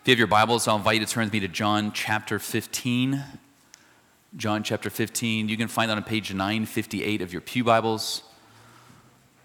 If 0.00 0.08
you 0.08 0.12
have 0.12 0.18
your 0.18 0.28
Bibles, 0.28 0.66
I'll 0.66 0.76
invite 0.76 0.98
you 0.98 1.04
to 1.04 1.12
turn 1.12 1.24
with 1.24 1.32
me 1.34 1.40
to 1.40 1.48
John 1.48 1.92
chapter 1.92 2.38
15. 2.38 3.22
John 4.34 4.62
chapter 4.62 4.88
15. 4.88 5.50
You 5.50 5.58
can 5.58 5.68
find 5.68 5.90
that 5.90 5.98
on 5.98 6.04
page 6.04 6.32
958 6.32 7.20
of 7.20 7.34
your 7.34 7.42
Pew 7.42 7.64
Bibles. 7.64 8.22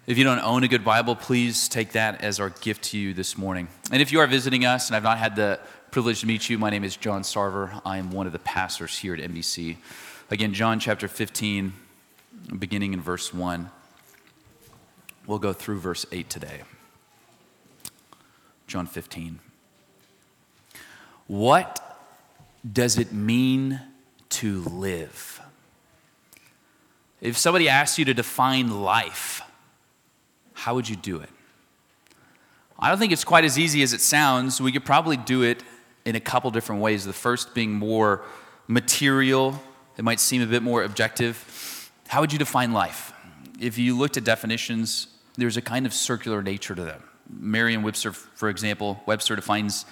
If 0.06 0.16
you 0.16 0.24
don't 0.24 0.38
own 0.38 0.64
a 0.64 0.68
good 0.68 0.82
Bible, 0.82 1.14
please 1.14 1.68
take 1.68 1.92
that 1.92 2.22
as 2.22 2.40
our 2.40 2.48
gift 2.48 2.84
to 2.84 2.98
you 2.98 3.12
this 3.12 3.36
morning. 3.36 3.68
And 3.92 4.00
if 4.00 4.12
you 4.12 4.20
are 4.20 4.26
visiting 4.26 4.64
us 4.64 4.88
and 4.88 4.96
I've 4.96 5.02
not 5.02 5.18
had 5.18 5.36
the 5.36 5.60
privilege 5.90 6.20
to 6.20 6.26
meet 6.26 6.48
you, 6.48 6.56
my 6.56 6.70
name 6.70 6.84
is 6.84 6.96
John 6.96 7.20
Sarver. 7.20 7.82
I 7.84 7.98
am 7.98 8.10
one 8.10 8.26
of 8.26 8.32
the 8.32 8.38
pastors 8.38 8.96
here 8.96 9.12
at 9.12 9.20
NBC. 9.20 9.76
Again, 10.30 10.54
John 10.54 10.80
chapter 10.80 11.06
15, 11.06 11.74
beginning 12.58 12.94
in 12.94 13.02
verse 13.02 13.34
1. 13.34 13.68
We'll 15.26 15.38
go 15.38 15.52
through 15.52 15.80
verse 15.80 16.06
8 16.10 16.30
today. 16.30 16.62
John 18.66 18.86
15. 18.86 19.40
What 21.26 21.80
does 22.70 22.98
it 22.98 23.12
mean 23.12 23.80
to 24.30 24.62
live? 24.62 25.40
If 27.20 27.36
somebody 27.36 27.68
asked 27.68 27.98
you 27.98 28.04
to 28.04 28.14
define 28.14 28.82
life, 28.82 29.42
how 30.52 30.74
would 30.74 30.88
you 30.88 30.96
do 30.96 31.20
it? 31.20 31.30
I 32.78 32.88
don't 32.90 32.98
think 32.98 33.12
it's 33.12 33.24
quite 33.24 33.44
as 33.44 33.58
easy 33.58 33.82
as 33.82 33.92
it 33.92 34.00
sounds. 34.00 34.60
We 34.60 34.70
could 34.70 34.84
probably 34.84 35.16
do 35.16 35.42
it 35.42 35.62
in 36.04 36.14
a 36.14 36.20
couple 36.20 36.50
different 36.50 36.82
ways. 36.82 37.04
The 37.04 37.12
first 37.12 37.54
being 37.54 37.72
more 37.72 38.22
material, 38.68 39.60
it 39.96 40.04
might 40.04 40.20
seem 40.20 40.42
a 40.42 40.46
bit 40.46 40.62
more 40.62 40.82
objective. 40.82 41.90
How 42.08 42.20
would 42.20 42.32
you 42.32 42.38
define 42.38 42.72
life? 42.72 43.12
If 43.58 43.78
you 43.78 43.96
looked 43.96 44.16
at 44.16 44.24
definitions, 44.24 45.08
there's 45.36 45.56
a 45.56 45.62
kind 45.62 45.86
of 45.86 45.94
circular 45.94 46.42
nature 46.42 46.74
to 46.74 46.82
them. 46.82 47.02
Merriam-Webster, 47.30 48.12
for 48.12 48.48
example, 48.48 49.02
Webster 49.06 49.34
defines 49.34 49.86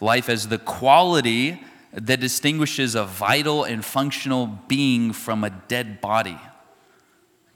life 0.00 0.28
as 0.28 0.48
the 0.48 0.58
quality 0.58 1.62
that 1.92 2.20
distinguishes 2.20 2.94
a 2.94 3.04
vital 3.04 3.64
and 3.64 3.84
functional 3.84 4.46
being 4.46 5.12
from 5.12 5.44
a 5.44 5.50
dead 5.50 6.00
body. 6.00 6.38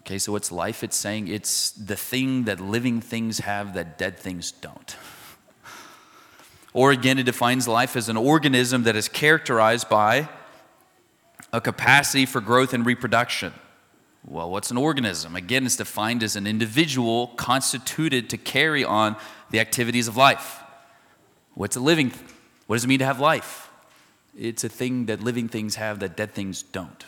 Okay, 0.00 0.18
so 0.18 0.32
what's 0.32 0.50
life? 0.50 0.82
It's 0.82 0.96
saying 0.96 1.28
it's 1.28 1.70
the 1.70 1.96
thing 1.96 2.44
that 2.44 2.58
living 2.58 3.00
things 3.00 3.38
have 3.40 3.74
that 3.74 3.98
dead 3.98 4.18
things 4.18 4.52
don't. 4.52 4.96
Or 6.74 6.90
again, 6.90 7.18
it 7.18 7.24
defines 7.24 7.68
life 7.68 7.96
as 7.96 8.08
an 8.08 8.16
organism 8.16 8.84
that 8.84 8.96
is 8.96 9.06
characterized 9.06 9.90
by 9.90 10.26
a 11.52 11.60
capacity 11.60 12.24
for 12.24 12.40
growth 12.40 12.72
and 12.72 12.86
reproduction. 12.86 13.52
Well, 14.24 14.50
what's 14.50 14.70
an 14.70 14.78
organism? 14.78 15.36
Again, 15.36 15.66
it's 15.66 15.76
defined 15.76 16.22
as 16.22 16.34
an 16.34 16.46
individual 16.46 17.26
constituted 17.36 18.30
to 18.30 18.38
carry 18.38 18.84
on 18.84 19.16
the 19.50 19.60
activities 19.60 20.08
of 20.08 20.16
life. 20.16 20.60
What's 21.54 21.76
a 21.76 21.80
living? 21.80 22.12
What 22.72 22.76
does 22.76 22.84
it 22.84 22.88
mean 22.88 23.00
to 23.00 23.04
have 23.04 23.20
life? 23.20 23.70
It's 24.34 24.64
a 24.64 24.68
thing 24.70 25.04
that 25.04 25.22
living 25.22 25.46
things 25.46 25.74
have 25.74 25.98
that 25.98 26.16
dead 26.16 26.32
things 26.32 26.62
don't. 26.62 27.04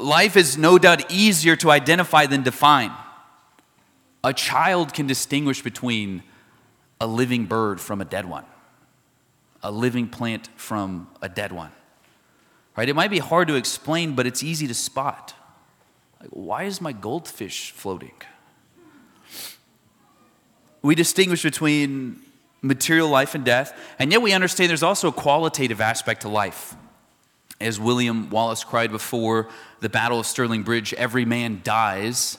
Life 0.00 0.36
is 0.36 0.58
no 0.58 0.78
doubt 0.78 1.12
easier 1.12 1.54
to 1.54 1.70
identify 1.70 2.26
than 2.26 2.42
define. 2.42 2.90
A 4.24 4.34
child 4.34 4.92
can 4.92 5.06
distinguish 5.06 5.62
between 5.62 6.24
a 7.00 7.06
living 7.06 7.46
bird 7.46 7.80
from 7.80 8.00
a 8.00 8.04
dead 8.04 8.26
one, 8.26 8.46
a 9.62 9.70
living 9.70 10.08
plant 10.08 10.48
from 10.56 11.06
a 11.22 11.28
dead 11.28 11.52
one. 11.52 11.70
Right? 12.76 12.88
It 12.88 12.96
might 12.96 13.12
be 13.12 13.20
hard 13.20 13.46
to 13.46 13.54
explain, 13.54 14.16
but 14.16 14.26
it's 14.26 14.42
easy 14.42 14.66
to 14.66 14.74
spot. 14.74 15.34
Like, 16.20 16.30
why 16.30 16.64
is 16.64 16.80
my 16.80 16.90
goldfish 16.90 17.70
floating? 17.70 18.20
We 20.82 20.96
distinguish 20.96 21.44
between 21.44 22.25
material 22.62 23.08
life 23.08 23.34
and 23.34 23.44
death, 23.44 23.78
and 23.98 24.10
yet 24.10 24.22
we 24.22 24.32
understand 24.32 24.70
there's 24.70 24.82
also 24.82 25.08
a 25.08 25.12
qualitative 25.12 25.80
aspect 25.80 26.22
to 26.22 26.28
life. 26.28 26.74
As 27.60 27.80
William 27.80 28.28
Wallace 28.30 28.64
cried 28.64 28.90
before 28.90 29.48
the 29.80 29.88
Battle 29.88 30.20
of 30.20 30.26
Stirling 30.26 30.62
Bridge, 30.62 30.92
every 30.94 31.24
man 31.24 31.60
dies, 31.64 32.38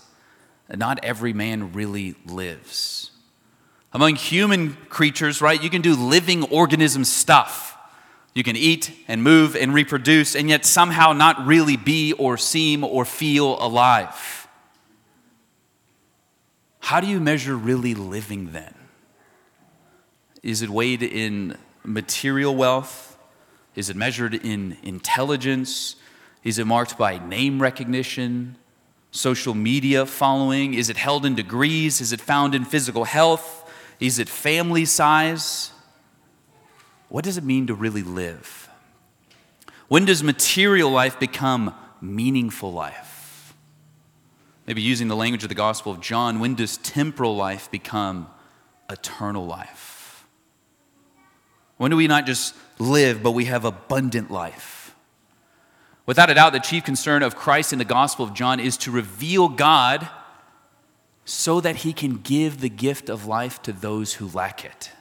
not 0.69 0.99
every 1.03 1.33
man 1.33 1.73
really 1.73 2.15
lives. 2.25 3.11
Among 3.93 4.15
human 4.15 4.73
creatures, 4.89 5.41
right, 5.41 5.61
you 5.61 5.69
can 5.69 5.81
do 5.81 5.95
living 5.95 6.43
organism 6.43 7.03
stuff. 7.03 7.75
You 8.35 8.43
can 8.43 8.55
eat 8.55 8.91
and 9.07 9.23
move 9.23 9.55
and 9.55 9.73
reproduce, 9.73 10.35
and 10.35 10.47
yet 10.47 10.65
somehow 10.65 11.13
not 11.13 11.47
really 11.47 11.77
be 11.77 12.13
or 12.13 12.37
seem 12.37 12.83
or 12.83 13.05
feel 13.05 13.57
alive. 13.59 14.47
How 16.79 16.99
do 16.99 17.07
you 17.07 17.19
measure 17.19 17.55
really 17.55 17.95
living 17.95 18.51
then? 18.51 18.76
Is 20.47 20.61
it 20.61 20.69
weighed 20.69 21.03
in 21.03 21.57
material 21.83 22.55
wealth? 22.55 23.17
Is 23.75 23.89
it 23.89 23.97
measured 23.97 24.33
in 24.33 24.77
intelligence? 24.81 25.97
Is 26.41 26.57
it 26.57 26.65
marked 26.65 26.97
by 26.97 27.17
name 27.17 27.61
recognition, 27.61 28.55
social 29.11 29.53
media 29.53 30.05
following? 30.05 30.73
Is 30.73 30.89
it 30.89 30.95
held 30.95 31.25
in 31.25 31.35
degrees? 31.35 31.99
Is 31.99 32.13
it 32.13 32.21
found 32.21 32.55
in 32.55 32.63
physical 32.63 33.03
health? 33.03 33.69
Is 33.99 34.19
it 34.19 34.29
family 34.29 34.85
size? 34.85 35.73
What 37.09 37.25
does 37.25 37.37
it 37.37 37.43
mean 37.43 37.67
to 37.67 37.73
really 37.73 38.03
live? 38.03 38.69
When 39.89 40.05
does 40.05 40.23
material 40.23 40.89
life 40.89 41.19
become 41.19 41.75
meaningful 41.99 42.71
life? 42.71 43.53
Maybe 44.65 44.81
using 44.81 45.09
the 45.09 45.15
language 45.17 45.43
of 45.43 45.49
the 45.49 45.55
Gospel 45.55 45.91
of 45.91 45.99
John, 45.99 46.39
when 46.39 46.55
does 46.55 46.77
temporal 46.77 47.35
life 47.35 47.69
become 47.69 48.29
eternal 48.89 49.45
life? 49.45 49.96
When 51.77 51.91
do 51.91 51.97
we 51.97 52.07
not 52.07 52.25
just 52.25 52.55
live, 52.79 53.23
but 53.23 53.31
we 53.31 53.45
have 53.45 53.65
abundant 53.65 54.31
life. 54.31 54.95
Without 56.05 56.29
a 56.29 56.33
doubt, 56.33 56.53
the 56.53 56.59
chief 56.59 56.83
concern 56.83 57.21
of 57.21 57.35
Christ 57.35 57.73
in 57.73 57.79
the 57.79 57.85
Gospel 57.85 58.25
of 58.25 58.33
John 58.33 58.59
is 58.59 58.77
to 58.77 58.91
reveal 58.91 59.49
God 59.49 60.09
so 61.25 61.59
that 61.59 61.77
he 61.77 61.91
can 61.91 62.17
give 62.17 62.61
the 62.61 62.69
gift 62.69 63.09
of 63.09 63.25
life 63.25 63.61
to 63.63 63.73
those 63.73 64.13
who 64.13 64.29
lack 64.29 64.63
it. 64.63 64.91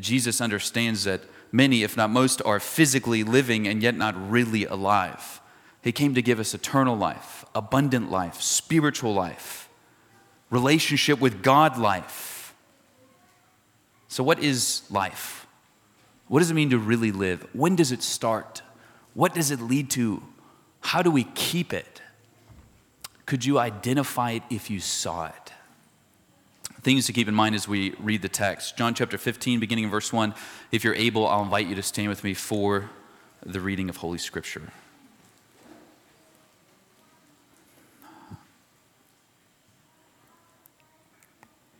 Jesus 0.00 0.40
understands 0.40 1.04
that 1.04 1.22
many, 1.52 1.84
if 1.84 1.96
not 1.96 2.10
most, 2.10 2.42
are 2.44 2.58
physically 2.58 3.22
living 3.22 3.68
and 3.68 3.82
yet 3.82 3.96
not 3.96 4.30
really 4.30 4.64
alive. 4.64 5.40
He 5.82 5.92
came 5.92 6.14
to 6.14 6.22
give 6.22 6.40
us 6.40 6.54
eternal 6.54 6.96
life, 6.96 7.44
abundant 7.54 8.10
life, 8.10 8.40
spiritual 8.40 9.14
life, 9.14 9.68
relationship 10.50 11.20
with 11.20 11.42
God 11.42 11.78
life. 11.78 12.54
So, 14.08 14.24
what 14.24 14.40
is 14.40 14.82
life? 14.90 15.43
What 16.28 16.40
does 16.40 16.50
it 16.50 16.54
mean 16.54 16.70
to 16.70 16.78
really 16.78 17.12
live? 17.12 17.46
When 17.52 17.76
does 17.76 17.92
it 17.92 18.02
start? 18.02 18.62
What 19.12 19.34
does 19.34 19.50
it 19.50 19.60
lead 19.60 19.90
to? 19.90 20.22
How 20.80 21.02
do 21.02 21.10
we 21.10 21.24
keep 21.24 21.72
it? 21.72 22.02
Could 23.26 23.44
you 23.44 23.58
identify 23.58 24.32
it 24.32 24.42
if 24.50 24.70
you 24.70 24.80
saw 24.80 25.26
it? 25.26 25.52
Things 26.82 27.06
to 27.06 27.12
keep 27.14 27.28
in 27.28 27.34
mind 27.34 27.54
as 27.54 27.66
we 27.66 27.94
read 27.98 28.20
the 28.20 28.28
text. 28.28 28.76
John 28.76 28.92
chapter 28.92 29.16
15, 29.16 29.58
beginning 29.58 29.84
in 29.84 29.90
verse 29.90 30.12
1. 30.12 30.34
If 30.70 30.84
you're 30.84 30.94
able, 30.94 31.26
I'll 31.26 31.42
invite 31.42 31.66
you 31.66 31.74
to 31.76 31.82
stand 31.82 32.08
with 32.08 32.22
me 32.22 32.34
for 32.34 32.90
the 33.44 33.60
reading 33.60 33.88
of 33.88 33.96
Holy 33.96 34.18
Scripture. 34.18 34.70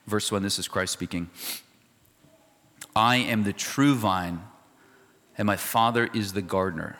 Verse 0.06 0.30
1, 0.30 0.42
this 0.42 0.58
is 0.58 0.68
Christ 0.68 0.92
speaking. 0.92 1.28
I 2.96 3.16
am 3.16 3.42
the 3.42 3.52
true 3.52 3.94
vine, 3.94 4.42
and 5.36 5.46
my 5.46 5.56
Father 5.56 6.08
is 6.14 6.32
the 6.32 6.42
gardener. 6.42 6.96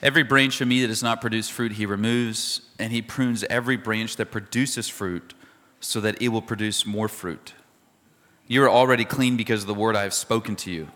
Every 0.00 0.22
branch 0.22 0.60
of 0.60 0.68
me 0.68 0.80
that 0.80 0.88
does 0.88 1.02
not 1.02 1.20
produce 1.20 1.48
fruit, 1.48 1.72
he 1.72 1.84
removes, 1.84 2.62
and 2.78 2.92
he 2.92 3.02
prunes 3.02 3.44
every 3.44 3.76
branch 3.76 4.16
that 4.16 4.30
produces 4.30 4.88
fruit 4.88 5.34
so 5.80 6.00
that 6.00 6.22
it 6.22 6.28
will 6.28 6.42
produce 6.42 6.86
more 6.86 7.08
fruit. 7.08 7.54
You 8.46 8.62
are 8.62 8.70
already 8.70 9.04
clean 9.04 9.36
because 9.36 9.62
of 9.62 9.66
the 9.66 9.74
word 9.74 9.96
I 9.96 10.04
have 10.04 10.14
spoken 10.14 10.56
to 10.56 10.70
you. 10.70 10.88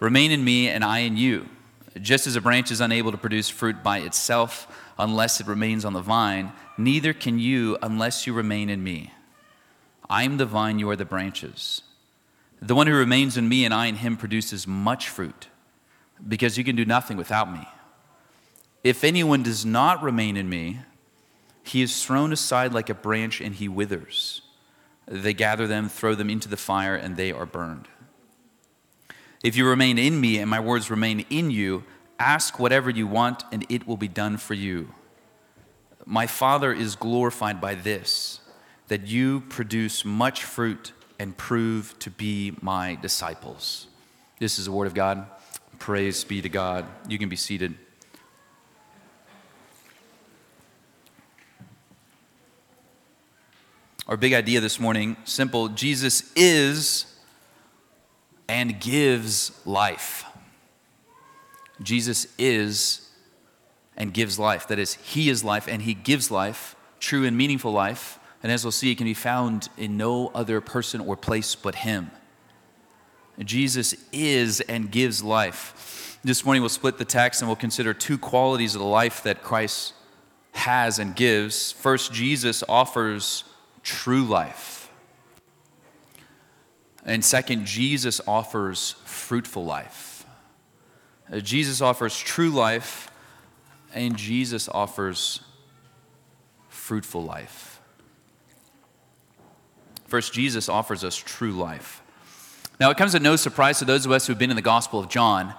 Remain 0.00 0.32
in 0.32 0.42
me, 0.42 0.68
and 0.68 0.82
I 0.82 1.00
in 1.00 1.16
you. 1.16 1.48
Just 2.00 2.26
as 2.26 2.34
a 2.34 2.40
branch 2.40 2.70
is 2.70 2.80
unable 2.80 3.12
to 3.12 3.18
produce 3.18 3.48
fruit 3.48 3.82
by 3.82 3.98
itself 3.98 4.66
unless 4.98 5.40
it 5.40 5.46
remains 5.46 5.84
on 5.84 5.92
the 5.92 6.00
vine, 6.00 6.52
neither 6.78 7.12
can 7.12 7.38
you 7.38 7.76
unless 7.82 8.26
you 8.26 8.32
remain 8.32 8.70
in 8.70 8.82
me. 8.82 9.12
I 10.08 10.24
am 10.24 10.38
the 10.38 10.46
vine, 10.46 10.78
you 10.78 10.88
are 10.90 10.96
the 10.96 11.04
branches. 11.04 11.82
The 12.62 12.76
one 12.76 12.86
who 12.86 12.94
remains 12.94 13.36
in 13.36 13.48
me 13.48 13.64
and 13.64 13.74
I 13.74 13.86
in 13.86 13.96
him 13.96 14.16
produces 14.16 14.68
much 14.68 15.08
fruit, 15.08 15.48
because 16.26 16.56
you 16.56 16.62
can 16.62 16.76
do 16.76 16.84
nothing 16.84 17.16
without 17.16 17.52
me. 17.52 17.66
If 18.84 19.02
anyone 19.02 19.42
does 19.42 19.66
not 19.66 20.00
remain 20.00 20.36
in 20.36 20.48
me, 20.48 20.78
he 21.64 21.82
is 21.82 22.04
thrown 22.04 22.32
aside 22.32 22.72
like 22.72 22.88
a 22.88 22.94
branch 22.94 23.40
and 23.40 23.52
he 23.52 23.68
withers. 23.68 24.42
They 25.06 25.34
gather 25.34 25.66
them, 25.66 25.88
throw 25.88 26.14
them 26.14 26.30
into 26.30 26.48
the 26.48 26.56
fire, 26.56 26.94
and 26.94 27.16
they 27.16 27.32
are 27.32 27.46
burned. 27.46 27.88
If 29.42 29.56
you 29.56 29.68
remain 29.68 29.98
in 29.98 30.20
me 30.20 30.38
and 30.38 30.48
my 30.48 30.60
words 30.60 30.88
remain 30.88 31.26
in 31.30 31.50
you, 31.50 31.82
ask 32.20 32.60
whatever 32.60 32.90
you 32.90 33.08
want, 33.08 33.42
and 33.50 33.66
it 33.68 33.88
will 33.88 33.96
be 33.96 34.06
done 34.06 34.36
for 34.36 34.54
you. 34.54 34.94
My 36.06 36.28
Father 36.28 36.72
is 36.72 36.94
glorified 36.94 37.60
by 37.60 37.74
this, 37.74 38.40
that 38.86 39.08
you 39.08 39.40
produce 39.48 40.04
much 40.04 40.44
fruit 40.44 40.92
and 41.18 41.36
prove 41.36 41.98
to 42.00 42.10
be 42.10 42.56
my 42.60 42.96
disciples. 42.96 43.86
This 44.38 44.58
is 44.58 44.66
the 44.66 44.72
word 44.72 44.86
of 44.86 44.94
God. 44.94 45.26
Praise 45.78 46.24
be 46.24 46.42
to 46.42 46.48
God. 46.48 46.84
You 47.08 47.18
can 47.18 47.28
be 47.28 47.36
seated. 47.36 47.74
Our 54.08 54.16
big 54.16 54.32
idea 54.32 54.60
this 54.60 54.80
morning 54.80 55.16
simple 55.24 55.68
Jesus 55.68 56.32
is 56.34 57.06
and 58.48 58.80
gives 58.80 59.52
life. 59.64 60.24
Jesus 61.80 62.26
is 62.38 63.08
and 63.96 64.12
gives 64.12 64.38
life. 64.38 64.68
That 64.68 64.78
is, 64.78 64.94
He 64.94 65.30
is 65.30 65.44
life 65.44 65.68
and 65.68 65.82
He 65.82 65.94
gives 65.94 66.30
life, 66.30 66.76
true 67.00 67.24
and 67.24 67.36
meaningful 67.36 67.72
life. 67.72 68.18
And 68.42 68.50
as 68.50 68.64
we'll 68.64 68.72
see, 68.72 68.90
it 68.90 68.96
can 68.96 69.06
be 69.06 69.14
found 69.14 69.68
in 69.76 69.96
no 69.96 70.28
other 70.34 70.60
person 70.60 71.00
or 71.00 71.16
place 71.16 71.54
but 71.54 71.76
Him. 71.76 72.10
Jesus 73.38 73.94
is 74.12 74.60
and 74.62 74.90
gives 74.90 75.22
life. 75.22 76.18
This 76.24 76.44
morning 76.44 76.62
we'll 76.62 76.68
split 76.68 76.98
the 76.98 77.04
text 77.04 77.40
and 77.40 77.48
we'll 77.48 77.56
consider 77.56 77.94
two 77.94 78.18
qualities 78.18 78.74
of 78.74 78.80
the 78.80 78.86
life 78.86 79.22
that 79.24 79.42
Christ 79.42 79.94
has 80.52 80.98
and 80.98 81.16
gives. 81.16 81.72
First, 81.72 82.12
Jesus 82.12 82.62
offers 82.68 83.44
true 83.82 84.24
life. 84.24 84.90
And 87.04 87.24
second, 87.24 87.66
Jesus 87.66 88.20
offers 88.26 88.94
fruitful 89.04 89.64
life. 89.64 90.24
Uh, 91.32 91.40
Jesus 91.40 91.80
offers 91.80 92.16
true 92.16 92.50
life, 92.50 93.10
and 93.94 94.16
Jesus 94.16 94.68
offers 94.68 95.40
fruitful 96.68 97.24
life. 97.24 97.71
First, 100.12 100.34
Jesus 100.34 100.68
offers 100.68 101.04
us 101.04 101.16
true 101.16 101.52
life. 101.52 102.02
Now, 102.78 102.90
it 102.90 102.98
comes 102.98 103.14
as 103.14 103.22
no 103.22 103.34
surprise 103.34 103.78
to 103.78 103.86
those 103.86 104.04
of 104.04 104.12
us 104.12 104.26
who've 104.26 104.38
been 104.38 104.50
in 104.50 104.56
the 104.56 104.60
Gospel 104.60 105.00
of 105.00 105.08
John 105.08 105.54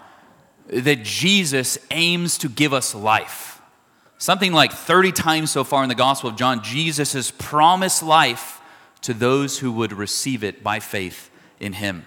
that 0.67 1.01
Jesus 1.01 1.79
aims 1.89 2.38
to 2.38 2.50
give 2.50 2.71
us 2.71 2.94
life. 2.94 3.59
Something 4.19 4.53
like 4.53 4.71
30 4.71 5.11
times 5.11 5.50
so 5.50 5.63
far 5.63 5.81
in 5.81 5.89
the 5.89 5.95
Gospel 5.95 6.29
of 6.29 6.35
John, 6.35 6.63
Jesus 6.63 7.13
has 7.13 7.31
promised 7.31 8.03
life 8.03 8.61
to 9.01 9.15
those 9.15 9.57
who 9.57 9.71
would 9.71 9.91
receive 9.91 10.44
it 10.44 10.63
by 10.63 10.79
faith 10.79 11.31
in 11.59 11.73
him. 11.73 12.05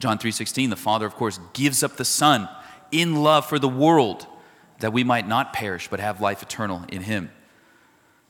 John 0.00 0.18
3:16, 0.18 0.70
the 0.70 0.74
Father 0.74 1.06
of 1.06 1.14
course 1.14 1.38
gives 1.52 1.84
up 1.84 1.96
the 1.96 2.04
Son 2.04 2.48
in 2.90 3.22
love 3.22 3.46
for 3.46 3.60
the 3.60 3.68
world 3.68 4.26
that 4.80 4.92
we 4.92 5.04
might 5.04 5.28
not 5.28 5.52
perish 5.52 5.86
but 5.86 6.00
have 6.00 6.20
life 6.20 6.42
eternal 6.42 6.82
in 6.88 7.02
him. 7.02 7.30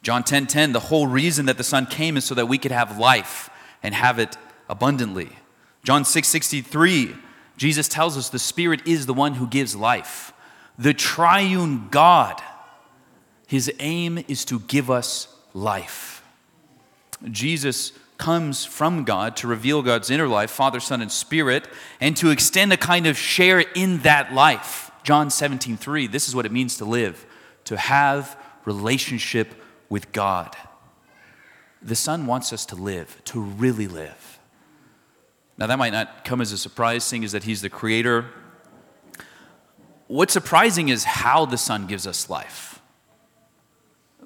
John 0.06 0.23
10:10, 0.23 0.26
10, 0.26 0.47
10, 0.47 0.73
the 0.73 0.79
whole 0.79 1.08
reason 1.08 1.47
that 1.47 1.58
the 1.58 1.64
Son 1.64 1.85
came 1.85 2.17
is 2.17 2.25
so 2.25 2.37
that 2.37 2.47
we 2.47 2.58
could 2.58 2.70
have 2.70 2.97
life 2.97 3.50
and 3.82 3.93
have 3.93 4.20
it 4.20 4.37
abundantly. 4.69 5.37
John 5.82 6.05
6:63, 6.05 7.17
Jesus 7.56 7.88
tells 7.88 8.17
us 8.17 8.29
the 8.29 8.38
Spirit 8.38 8.87
is 8.87 9.06
the 9.06 9.12
one 9.12 9.35
who 9.35 9.49
gives 9.49 9.75
life. 9.75 10.32
The 10.79 10.94
triune 10.94 11.88
God 11.91 12.41
his 13.49 13.69
aim 13.81 14.25
is 14.29 14.44
to 14.44 14.61
give 14.61 14.93
us 14.93 15.26
life. 15.55 16.23
Jesus 17.29 17.91
comes 18.17 18.64
from 18.64 19.02
God 19.02 19.37
to 19.38 19.49
reveal 19.49 19.82
God's 19.82 20.09
inner 20.09 20.29
life, 20.29 20.52
Father, 20.52 20.79
Son, 20.79 21.02
and 21.02 21.11
Spirit, 21.11 21.67
and 22.00 22.17
to 22.17 22.31
extend 22.31 22.73
a 22.73 22.76
kind 22.76 23.09
of 23.09 23.19
share 23.19 23.59
in 23.59 23.99
that 24.02 24.32
life. 24.32 24.93
John 25.02 25.31
17, 25.31 25.76
3, 25.76 26.06
this 26.06 26.29
is 26.29 26.37
what 26.37 26.47
it 26.47 26.52
means 26.52 26.76
to 26.76 26.85
live, 26.85 27.26
to 27.64 27.76
have 27.76 28.37
relationship 28.64 29.64
with 29.88 30.12
God. 30.12 30.56
The 31.83 31.94
Son 31.94 32.27
wants 32.27 32.53
us 32.53 32.67
to 32.67 32.75
live, 32.75 33.21
to 33.27 33.41
really 33.41 33.87
live. 33.87 34.38
Now, 35.59 35.67
that 35.67 35.79
might 35.79 35.93
not 35.93 36.25
come 36.25 36.41
as 36.41 36.53
a 36.53 36.59
surprise, 36.59 37.05
seeing 37.05 37.25
as 37.25 37.33
that 37.33 37.44
He's 37.44 37.62
the 37.62 37.71
Creator. 37.71 38.27
What's 40.06 40.33
surprising 40.33 40.88
is 40.88 41.05
how 41.05 41.47
the 41.47 41.59
Son 41.59 41.87
gives 41.87 42.06
us 42.06 42.29
life. 42.29 42.81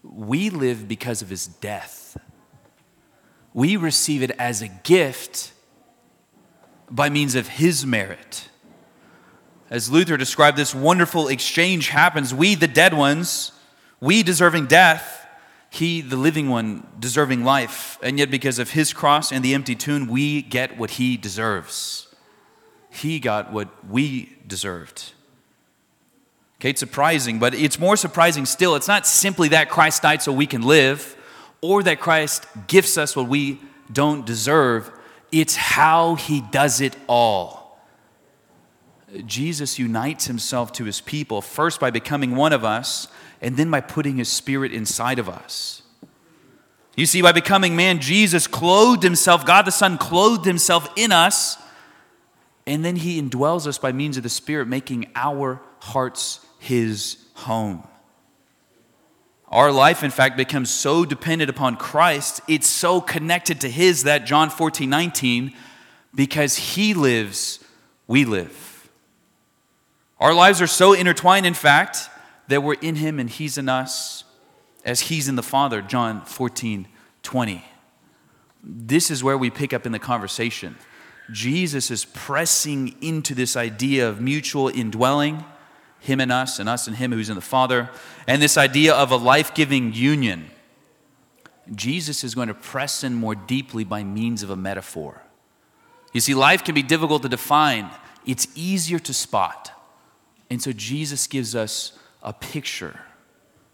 We 0.03 0.51
live 0.51 0.89
because 0.89 1.23
of 1.23 1.29
his 1.29 1.47
death. 1.47 2.19
We 3.53 3.77
receive 3.77 4.23
it 4.23 4.31
as 4.39 4.63
a 4.63 4.69
gift 4.69 5.53
by 6.91 7.11
means 7.11 7.35
of 7.35 7.49
his 7.49 7.85
merit. 7.85 8.49
As 9.69 9.91
Luther 9.91 10.17
described, 10.17 10.57
this 10.57 10.75
wonderful 10.75 11.29
exchange 11.29 11.89
happens. 11.89 12.35
We, 12.35 12.55
the 12.55 12.67
dead 12.67 12.95
ones, 12.95 13.53
we 14.01 14.23
deserving 14.23 14.67
death, 14.67 15.20
he, 15.71 16.01
the 16.01 16.17
living 16.17 16.49
one, 16.49 16.87
deserving 16.99 17.45
life. 17.45 17.99
And 18.03 18.19
yet, 18.19 18.31
because 18.31 18.59
of 18.59 18.71
his 18.71 18.93
cross 18.93 19.31
and 19.31 19.45
the 19.45 19.55
empty 19.55 19.77
tomb, 19.77 20.09
we 20.09 20.43
get 20.43 20.77
what 20.77 20.91
he 20.93 21.17
deserves. 21.17 22.09
He 22.91 23.21
got 23.21 23.53
what 23.53 23.69
we 23.89 24.37
deserved. 24.47 25.13
Okay, 26.59 26.71
it's 26.71 26.81
surprising, 26.81 27.39
but 27.39 27.55
it's 27.55 27.79
more 27.79 27.97
surprising 27.97 28.45
still. 28.45 28.75
It's 28.75 28.89
not 28.89 29.07
simply 29.07 29.49
that 29.49 29.71
Christ 29.71 30.03
died 30.03 30.21
so 30.23 30.33
we 30.33 30.47
can 30.47 30.63
live 30.63 31.17
or 31.61 31.83
that 31.83 32.01
Christ 32.01 32.47
gifts 32.67 32.99
us 32.99 33.15
what 33.15 33.29
we 33.29 33.61
don't 33.93 34.25
deserve, 34.25 34.91
it's 35.33 35.57
how 35.57 36.15
he 36.15 36.41
does 36.41 36.81
it 36.81 36.97
all. 37.07 37.79
Jesus 39.27 39.79
unites 39.79 40.27
himself 40.27 40.73
to 40.75 40.85
his 40.85 41.01
people, 41.01 41.43
first 41.43 41.81
by 41.81 41.91
becoming 41.91 42.37
one 42.37 42.53
of 42.53 42.65
us, 42.65 43.09
and 43.41 43.57
then 43.57 43.71
by 43.71 43.81
putting 43.81 44.17
his 44.17 44.29
spirit 44.29 44.73
inside 44.73 45.19
of 45.19 45.29
us. 45.29 45.83
You 46.97 47.07
see, 47.07 47.23
by 47.23 47.33
becoming 47.33 47.77
man, 47.77 48.01
Jesus 48.01 48.47
clothed 48.47 49.03
himself, 49.03 49.47
God 49.47 49.65
the 49.65 49.73
Son 49.73 49.97
clothed 49.97 50.45
himself 50.45 50.89
in 50.97 51.13
us, 51.13 51.57
and 52.67 52.85
then 52.85 52.97
he 52.97 53.21
indwells 53.21 53.67
us 53.67 53.79
by 53.79 53.93
means 53.93 54.17
of 54.17 54.23
the 54.23 54.29
Spirit, 54.29 54.69
making 54.69 55.11
our 55.15 55.63
hearts 55.79 56.45
his 56.59 57.17
home. 57.35 57.87
Our 59.49 59.73
life, 59.73 60.05
in 60.05 60.11
fact, 60.11 60.37
becomes 60.37 60.71
so 60.71 61.05
dependent 61.05 61.51
upon 61.51 61.77
Christ, 61.77 62.41
it's 62.47 62.69
so 62.69 63.01
connected 63.01 63.63
to 63.63 63.69
his 63.69 64.05
that 64.05 64.27
John 64.27 64.51
14, 64.51 64.89
19, 64.89 65.55
because 66.15 66.57
he 66.57 66.95
lives, 66.95 67.65
we 68.07 68.25
live. 68.25 68.89
Our 70.21 70.35
lives 70.35 70.61
are 70.61 70.67
so 70.67 70.93
intertwined, 70.93 71.47
in 71.47 71.55
fact, 71.55 72.11
that 72.51 72.63
we're 72.63 72.75
in 72.75 72.97
him 72.97 73.21
and 73.21 73.31
he's 73.31 73.57
in 73.57 73.69
us 73.69 74.25
as 74.85 75.03
he's 75.03 75.29
in 75.29 75.37
the 75.37 75.43
Father, 75.43 75.81
John 75.81 76.25
14, 76.25 76.89
20. 77.23 77.65
This 78.63 79.11
is 79.11 79.23
where 79.23 79.39
we 79.39 79.51
pick 79.51 79.73
up 79.73 79.87
in 79.87 79.93
the 79.93 80.01
conversation. 80.01 80.77
Jesus 81.31 81.93
is 81.93 82.05
pressing 82.05 82.97
into 83.01 83.37
this 83.37 83.57
idea 83.57 84.09
of 84.09 84.21
mutual 84.21 84.69
indwelling 84.69 85.45
him 86.01 86.19
and 86.19 86.33
us, 86.33 86.59
and 86.59 86.69
us 86.69 86.87
and 86.87 86.97
him 86.97 87.13
who's 87.13 87.29
in 87.29 87.37
the 87.37 87.41
Father, 87.41 87.89
and 88.27 88.43
this 88.43 88.57
idea 88.57 88.95
of 88.95 89.13
a 89.13 89.17
life 89.17 89.55
giving 89.55 89.93
union. 89.93 90.51
Jesus 91.75 92.25
is 92.25 92.35
going 92.35 92.49
to 92.49 92.55
press 92.55 93.05
in 93.05 93.15
more 93.15 93.35
deeply 93.35 93.85
by 93.85 94.03
means 94.03 94.43
of 94.43 94.51
a 94.51 94.57
metaphor. 94.57 95.23
You 96.13 96.21
see, 96.21 96.35
life 96.35 96.65
can 96.65 96.75
be 96.75 96.83
difficult 96.83 97.23
to 97.23 97.29
define, 97.29 97.91
it's 98.27 98.49
easier 98.57 98.99
to 98.99 99.13
spot. 99.13 99.71
And 100.49 100.61
so 100.61 100.73
Jesus 100.73 101.29
gives 101.29 101.55
us 101.55 101.93
a 102.23 102.33
picture, 102.33 103.01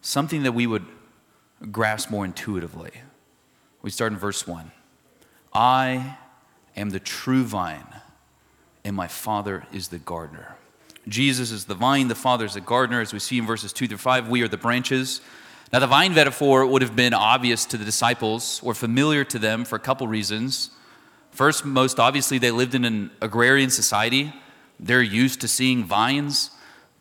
something 0.01 0.43
that 0.43 0.53
we 0.53 0.67
would 0.67 0.85
grasp 1.71 2.09
more 2.09 2.25
intuitively. 2.25 2.91
We 3.81 3.89
start 3.89 4.11
in 4.11 4.17
verse 4.17 4.47
1. 4.47 4.71
I 5.53 6.17
am 6.75 6.91
the 6.91 6.99
true 6.99 7.43
vine, 7.43 7.87
and 8.83 8.95
my 8.95 9.07
Father 9.07 9.65
is 9.73 9.87
the 9.87 9.97
gardener. 9.97 10.55
Jesus 11.07 11.51
is 11.51 11.65
the 11.65 11.75
vine, 11.75 12.07
the 12.09 12.15
Father 12.15 12.45
is 12.45 12.53
the 12.53 12.61
gardener. 12.61 13.01
As 13.01 13.13
we 13.13 13.19
see 13.19 13.37
in 13.37 13.45
verses 13.45 13.71
2 13.73 13.87
through 13.87 13.97
5, 13.97 14.27
we 14.29 14.41
are 14.41 14.47
the 14.47 14.57
branches. 14.57 15.21
Now, 15.71 15.79
the 15.79 15.87
vine 15.87 16.13
metaphor 16.13 16.65
would 16.65 16.81
have 16.81 16.95
been 16.95 17.13
obvious 17.13 17.65
to 17.65 17.77
the 17.77 17.85
disciples 17.85 18.61
or 18.63 18.73
familiar 18.73 19.23
to 19.25 19.39
them 19.39 19.65
for 19.65 19.75
a 19.75 19.79
couple 19.79 20.07
reasons. 20.07 20.69
First, 21.31 21.65
most 21.65 21.99
obviously, 21.99 22.37
they 22.37 22.51
lived 22.51 22.75
in 22.75 22.85
an 22.85 23.11
agrarian 23.21 23.69
society. 23.69 24.33
They're 24.79 25.01
used 25.01 25.41
to 25.41 25.47
seeing 25.47 25.83
vines. 25.83 26.51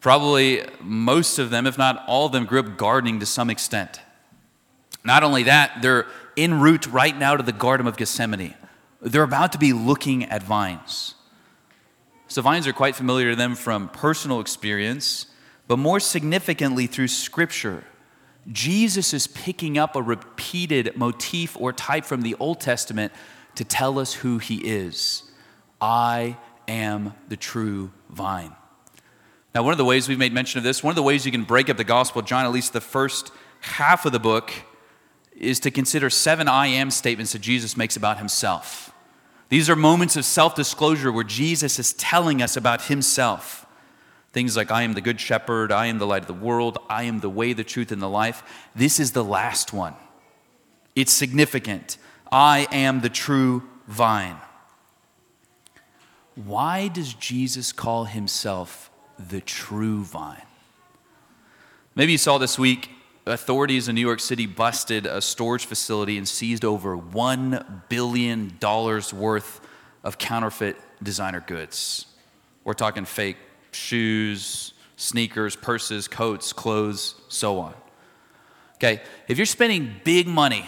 Probably 0.00 0.65
most 0.81 1.38
of 1.38 1.50
them, 1.50 1.67
if 1.67 1.79
not 1.79 2.05
all 2.07 2.26
of 2.26 2.33
them, 2.33 2.45
grew 2.45 2.61
up 2.61 2.76
gardening 2.76 3.21
to 3.21 3.26
some 3.26 3.50
extent. 3.50 4.00
Not 5.05 5.23
only 5.23 5.45
that, 5.45 5.83
they're 5.83 6.07
en 6.37 6.61
route 6.61 6.87
right 6.87 7.17
now 7.17 7.37
to 7.37 7.43
the 7.43 7.53
Garden 7.53 7.87
of 7.87 7.97
Gethsemane. 7.97 8.55
They're 9.00 9.23
about 9.23 9.53
to 9.53 9.59
be 9.59 9.73
looking 9.73 10.25
at 10.25 10.43
vines. 10.43 11.15
So, 12.29 12.43
vines 12.43 12.67
are 12.67 12.73
quite 12.73 12.97
familiar 12.97 13.31
to 13.31 13.37
them 13.37 13.55
from 13.55 13.88
personal 13.88 14.41
experience, 14.41 15.26
but 15.69 15.79
more 15.79 16.00
significantly 16.00 16.87
through 16.87 17.09
Scripture. 17.09 17.85
Jesus 18.50 19.15
is 19.15 19.26
picking 19.26 19.79
up 19.79 19.97
a 19.97 20.03
repeated 20.03 20.97
motif 20.97 21.57
or 21.61 21.73
type 21.73 22.05
from 22.05 22.23
the 22.23 22.35
Old 22.38 22.61
Testament 22.61 23.12
to 23.55 23.65
tell 23.65 23.99
us 23.99 24.12
who 24.12 24.38
he 24.38 24.57
is. 24.57 25.31
I 25.81 26.37
am 26.69 27.15
the 27.29 27.37
true 27.37 27.93
vine. 28.11 28.55
Now, 29.56 29.62
one 29.62 29.72
of 29.72 29.78
the 29.78 29.86
ways 29.86 30.06
we've 30.06 30.18
made 30.18 30.34
mention 30.34 30.58
of 30.58 30.64
this, 30.64 30.82
one 30.82 30.90
of 30.90 30.96
the 30.96 31.02
ways 31.02 31.25
you 31.25 31.32
can 31.32 31.44
break 31.44 31.70
up 31.70 31.78
the 31.78 31.82
Gospel 31.82 32.20
of 32.20 32.26
John, 32.26 32.44
at 32.44 32.52
least 32.52 32.75
the 32.75 32.80
first 32.82 33.32
half 33.60 34.04
of 34.04 34.12
the 34.12 34.20
book, 34.20 34.52
is 35.34 35.58
to 35.60 35.70
consider 35.70 36.10
seven 36.10 36.46
I 36.46 36.66
am 36.66 36.90
statements 36.90 37.32
that 37.32 37.38
Jesus 37.38 37.75
makes 37.75 37.96
about 37.96 38.18
himself. 38.18 38.92
These 39.48 39.70
are 39.70 39.75
moments 39.75 40.14
of 40.14 40.26
self 40.26 40.54
disclosure 40.54 41.10
where 41.10 41.25
Jesus 41.25 41.78
is 41.78 41.94
telling 41.94 42.42
us 42.42 42.54
about 42.54 42.82
himself. 42.82 43.64
Things 44.34 44.58
like, 44.58 44.70
I 44.70 44.82
am 44.82 44.92
the 44.92 45.00
good 45.00 45.18
shepherd, 45.18 45.72
I 45.72 45.86
am 45.86 45.96
the 45.96 46.06
light 46.06 46.20
of 46.20 46.28
the 46.28 46.34
world, 46.34 46.76
I 46.90 47.04
am 47.04 47.20
the 47.20 47.30
way, 47.30 47.54
the 47.54 47.64
truth, 47.64 47.90
and 47.90 48.02
the 48.02 48.10
life. 48.10 48.42
This 48.75 49.00
is 49.00 49.12
the 49.12 49.25
last 49.25 49.72
one. 49.72 49.94
It's 50.94 51.12
significant. 51.12 51.96
I 52.30 52.68
am 52.70 53.00
the 53.00 53.08
true 53.08 53.62
vine. 53.88 54.36
Why 56.34 56.88
does 56.88 57.14
Jesus 57.14 57.72
call 57.72 58.04
himself 58.04 58.90
the 59.18 59.40
true 59.40 60.04
vine? 60.04 60.42
Maybe 61.94 62.12
you 62.12 62.18
saw 62.18 62.38
this 62.38 62.58
week 62.58 62.90
authorities 63.26 63.88
in 63.88 63.94
New 63.94 64.00
York 64.00 64.20
City 64.20 64.46
busted 64.46 65.04
a 65.04 65.20
storage 65.20 65.66
facility 65.66 66.16
and 66.16 66.28
seized 66.28 66.64
over 66.64 66.96
$1 66.96 67.88
billion 67.88 68.56
worth 68.61 69.61
of 70.04 70.18
counterfeit 70.18 70.76
designer 71.02 71.42
goods. 71.44 72.06
We're 72.64 72.75
talking 72.75 73.04
fake 73.04 73.37
shoes, 73.73 74.73
sneakers, 74.96 75.56
purses, 75.56 76.06
coats, 76.08 76.52
clothes, 76.52 77.14
so 77.28 77.58
on. 77.58 77.75
Okay, 78.76 79.02
if 79.26 79.38
you're 79.38 79.46
spending 79.46 79.94
big 80.04 80.28
money 80.28 80.66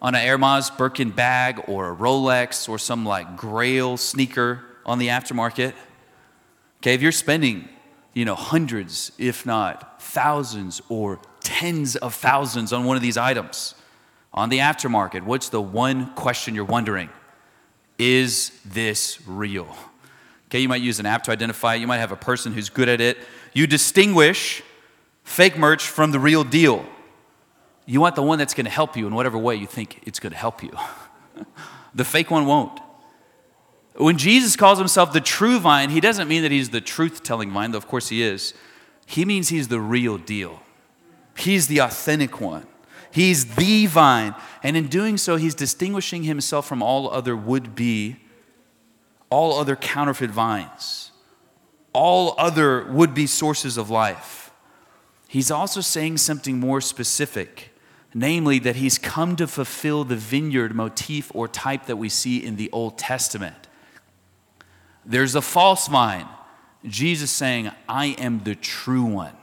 on 0.00 0.14
an 0.14 0.26
Hermes 0.26 0.70
Birkin 0.70 1.10
bag 1.10 1.62
or 1.68 1.92
a 1.92 1.96
Rolex 1.96 2.68
or 2.68 2.78
some 2.78 3.04
like 3.04 3.36
Grail 3.36 3.96
sneaker 3.96 4.64
on 4.84 4.98
the 4.98 5.08
aftermarket, 5.08 5.74
okay, 6.78 6.94
if 6.94 7.02
you're 7.02 7.12
spending, 7.12 7.68
you 8.14 8.24
know, 8.24 8.34
hundreds, 8.34 9.12
if 9.18 9.46
not 9.46 10.00
thousands 10.02 10.80
or 10.88 11.20
tens 11.40 11.96
of 11.96 12.14
thousands 12.14 12.72
on 12.72 12.84
one 12.84 12.96
of 12.96 13.02
these 13.02 13.16
items 13.16 13.74
on 14.32 14.48
the 14.48 14.58
aftermarket, 14.58 15.22
what's 15.22 15.48
the 15.48 15.60
one 15.60 16.12
question 16.14 16.54
you're 16.54 16.64
wondering? 16.64 17.08
Is 17.98 18.50
this 18.64 19.26
real? 19.26 19.74
Okay, 20.48 20.60
you 20.60 20.68
might 20.68 20.82
use 20.82 21.00
an 21.00 21.06
app 21.06 21.24
to 21.24 21.32
identify 21.32 21.74
it. 21.74 21.80
You 21.80 21.86
might 21.86 21.98
have 21.98 22.12
a 22.12 22.16
person 22.16 22.52
who's 22.52 22.68
good 22.68 22.88
at 22.88 23.00
it. 23.00 23.18
You 23.52 23.66
distinguish 23.66 24.62
fake 25.24 25.58
merch 25.58 25.86
from 25.88 26.12
the 26.12 26.20
real 26.20 26.44
deal. 26.44 26.84
You 27.84 28.00
want 28.00 28.16
the 28.16 28.22
one 28.22 28.38
that's 28.38 28.54
going 28.54 28.66
to 28.66 28.70
help 28.70 28.96
you 28.96 29.06
in 29.06 29.14
whatever 29.14 29.38
way 29.38 29.56
you 29.56 29.66
think 29.66 30.00
it's 30.06 30.20
going 30.20 30.32
to 30.32 30.38
help 30.38 30.62
you. 30.62 30.72
the 31.94 32.04
fake 32.04 32.30
one 32.30 32.46
won't. 32.46 32.80
When 33.96 34.18
Jesus 34.18 34.56
calls 34.56 34.78
himself 34.78 35.12
the 35.12 35.20
true 35.20 35.58
vine, 35.58 35.90
he 35.90 36.00
doesn't 36.00 36.28
mean 36.28 36.42
that 36.42 36.50
he's 36.50 36.70
the 36.70 36.80
truth 36.80 37.22
telling 37.22 37.50
vine, 37.50 37.70
though 37.70 37.78
of 37.78 37.88
course 37.88 38.08
he 38.08 38.22
is. 38.22 38.54
He 39.06 39.24
means 39.24 39.48
he's 39.48 39.68
the 39.68 39.80
real 39.80 40.18
deal. 40.18 40.62
He's 41.36 41.66
the 41.66 41.78
authentic 41.78 42.40
one. 42.40 42.66
He's 43.10 43.54
the 43.54 43.86
vine. 43.86 44.34
And 44.62 44.76
in 44.76 44.88
doing 44.88 45.16
so, 45.16 45.36
he's 45.36 45.54
distinguishing 45.54 46.24
himself 46.24 46.66
from 46.66 46.82
all 46.82 47.10
other 47.10 47.36
would 47.36 47.74
be, 47.74 48.16
all 49.30 49.58
other 49.58 49.76
counterfeit 49.76 50.30
vines, 50.30 51.12
all 51.92 52.34
other 52.38 52.84
would 52.84 53.14
be 53.14 53.26
sources 53.26 53.76
of 53.76 53.90
life. 53.90 54.50
He's 55.28 55.50
also 55.50 55.80
saying 55.80 56.18
something 56.18 56.60
more 56.60 56.80
specific 56.80 57.72
namely, 58.16 58.58
that 58.58 58.76
he's 58.76 58.98
come 58.98 59.36
to 59.36 59.46
fulfill 59.46 60.02
the 60.02 60.16
vineyard 60.16 60.74
motif 60.74 61.30
or 61.34 61.46
type 61.46 61.84
that 61.84 61.96
we 61.96 62.08
see 62.08 62.42
in 62.42 62.56
the 62.56 62.70
Old 62.72 62.96
Testament. 62.96 63.65
There's 65.06 65.34
a 65.34 65.40
false 65.40 65.86
vine. 65.86 66.28
Jesus 66.84 67.30
saying, 67.30 67.70
I 67.88 68.06
am 68.18 68.42
the 68.44 68.54
true 68.54 69.04
one. 69.04 69.36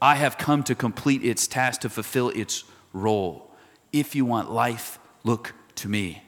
I 0.00 0.16
have 0.16 0.38
come 0.38 0.64
to 0.64 0.74
complete 0.74 1.24
its 1.24 1.46
task, 1.46 1.82
to 1.82 1.88
fulfill 1.88 2.30
its 2.30 2.64
role. 2.92 3.50
If 3.92 4.16
you 4.16 4.24
want 4.24 4.50
life, 4.50 4.98
look 5.22 5.54
to 5.76 5.88
me. 5.88 6.22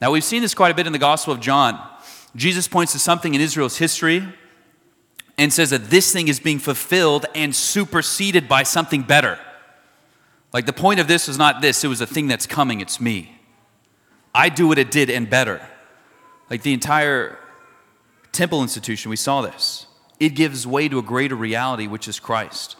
Now, 0.00 0.10
we've 0.10 0.24
seen 0.24 0.42
this 0.42 0.54
quite 0.54 0.70
a 0.70 0.74
bit 0.74 0.86
in 0.86 0.92
the 0.92 0.98
Gospel 0.98 1.32
of 1.32 1.40
John. 1.40 1.80
Jesus 2.36 2.68
points 2.68 2.92
to 2.92 2.98
something 2.98 3.34
in 3.34 3.40
Israel's 3.40 3.78
history 3.78 4.22
and 5.38 5.52
says 5.52 5.70
that 5.70 5.90
this 5.90 6.12
thing 6.12 6.28
is 6.28 6.40
being 6.40 6.58
fulfilled 6.58 7.26
and 7.34 7.54
superseded 7.54 8.48
by 8.48 8.64
something 8.64 9.02
better. 9.02 9.38
Like 10.52 10.66
the 10.66 10.72
point 10.72 11.00
of 11.00 11.08
this 11.08 11.28
was 11.28 11.38
not 11.38 11.62
this, 11.62 11.84
it 11.84 11.88
was 11.88 12.00
a 12.00 12.06
thing 12.06 12.26
that's 12.26 12.46
coming, 12.46 12.80
it's 12.80 13.00
me. 13.00 13.40
I 14.34 14.48
do 14.48 14.68
what 14.68 14.78
it 14.78 14.90
did 14.90 15.10
and 15.10 15.28
better. 15.28 15.66
Like 16.50 16.62
the 16.62 16.72
entire 16.72 17.38
temple 18.32 18.62
institution, 18.62 19.10
we 19.10 19.16
saw 19.16 19.42
this. 19.42 19.86
It 20.18 20.30
gives 20.30 20.66
way 20.66 20.88
to 20.88 20.98
a 20.98 21.02
greater 21.02 21.36
reality, 21.36 21.86
which 21.86 22.08
is 22.08 22.18
Christ. 22.18 22.76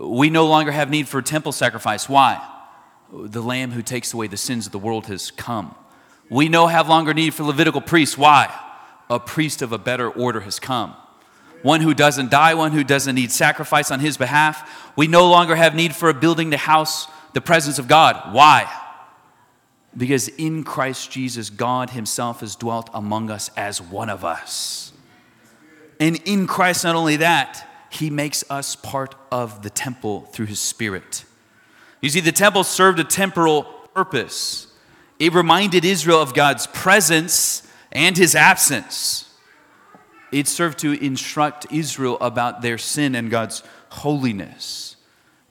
We 0.00 0.30
no 0.30 0.46
longer 0.46 0.72
have 0.72 0.90
need 0.90 1.06
for 1.06 1.22
temple 1.22 1.52
sacrifice. 1.52 2.08
Why? 2.08 2.44
The 3.12 3.42
Lamb 3.42 3.70
who 3.70 3.82
takes 3.82 4.12
away 4.12 4.26
the 4.26 4.36
sins 4.36 4.66
of 4.66 4.72
the 4.72 4.78
world 4.78 5.06
has 5.06 5.30
come. 5.30 5.74
We 6.28 6.48
no 6.48 6.66
have 6.66 6.88
longer 6.88 7.14
need 7.14 7.34
for 7.34 7.44
Levitical 7.44 7.80
priests. 7.80 8.18
Why? 8.18 8.52
A 9.08 9.20
priest 9.20 9.62
of 9.62 9.72
a 9.72 9.78
better 9.78 10.10
order 10.10 10.40
has 10.40 10.58
come 10.58 10.96
one 11.64 11.80
who 11.80 11.94
doesn't 11.94 12.30
die, 12.30 12.52
one 12.52 12.72
who 12.72 12.84
doesn't 12.84 13.14
need 13.14 13.32
sacrifice 13.32 13.90
on 13.90 13.98
his 13.98 14.18
behalf. 14.18 14.92
We 14.96 15.06
no 15.08 15.30
longer 15.30 15.56
have 15.56 15.74
need 15.74 15.96
for 15.96 16.10
a 16.10 16.14
building 16.14 16.50
to 16.50 16.58
house 16.58 17.08
the 17.32 17.40
presence 17.40 17.78
of 17.78 17.88
God. 17.88 18.34
Why? 18.34 18.70
Because 19.96 20.28
in 20.28 20.64
Christ 20.64 21.10
Jesus, 21.10 21.50
God 21.50 21.90
Himself 21.90 22.40
has 22.40 22.56
dwelt 22.56 22.90
among 22.92 23.30
us 23.30 23.50
as 23.56 23.80
one 23.80 24.10
of 24.10 24.24
us. 24.24 24.92
And 26.00 26.20
in 26.24 26.46
Christ, 26.46 26.84
not 26.84 26.96
only 26.96 27.16
that, 27.16 27.68
He 27.90 28.10
makes 28.10 28.44
us 28.50 28.74
part 28.74 29.14
of 29.30 29.62
the 29.62 29.70
temple 29.70 30.22
through 30.22 30.46
His 30.46 30.58
Spirit. 30.58 31.24
You 32.00 32.10
see, 32.10 32.20
the 32.20 32.32
temple 32.32 32.64
served 32.64 32.98
a 32.98 33.04
temporal 33.04 33.62
purpose, 33.94 34.66
it 35.20 35.32
reminded 35.32 35.84
Israel 35.84 36.20
of 36.20 36.34
God's 36.34 36.66
presence 36.66 37.62
and 37.92 38.16
His 38.16 38.34
absence. 38.34 39.32
It 40.32 40.48
served 40.48 40.80
to 40.80 40.92
instruct 40.92 41.66
Israel 41.70 42.18
about 42.20 42.60
their 42.60 42.76
sin 42.76 43.14
and 43.14 43.30
God's 43.30 43.62
holiness. 43.90 44.93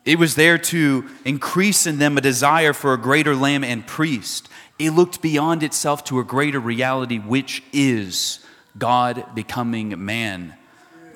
It 0.05 0.19
was 0.19 0.35
there 0.35 0.57
to 0.57 1.09
increase 1.23 1.87
in 1.87 1.97
them 1.97 2.17
a 2.17 2.21
desire 2.21 2.73
for 2.73 2.93
a 2.93 2.97
greater 2.97 3.35
lamb 3.35 3.63
and 3.63 3.87
priest. 3.87 4.49
It 4.77 4.91
looked 4.91 5.21
beyond 5.21 5.63
itself 5.63 6.03
to 6.05 6.19
a 6.19 6.23
greater 6.23 6.59
reality, 6.59 7.19
which 7.19 7.63
is 7.71 8.39
God 8.77 9.25
becoming 9.33 10.03
man 10.03 10.55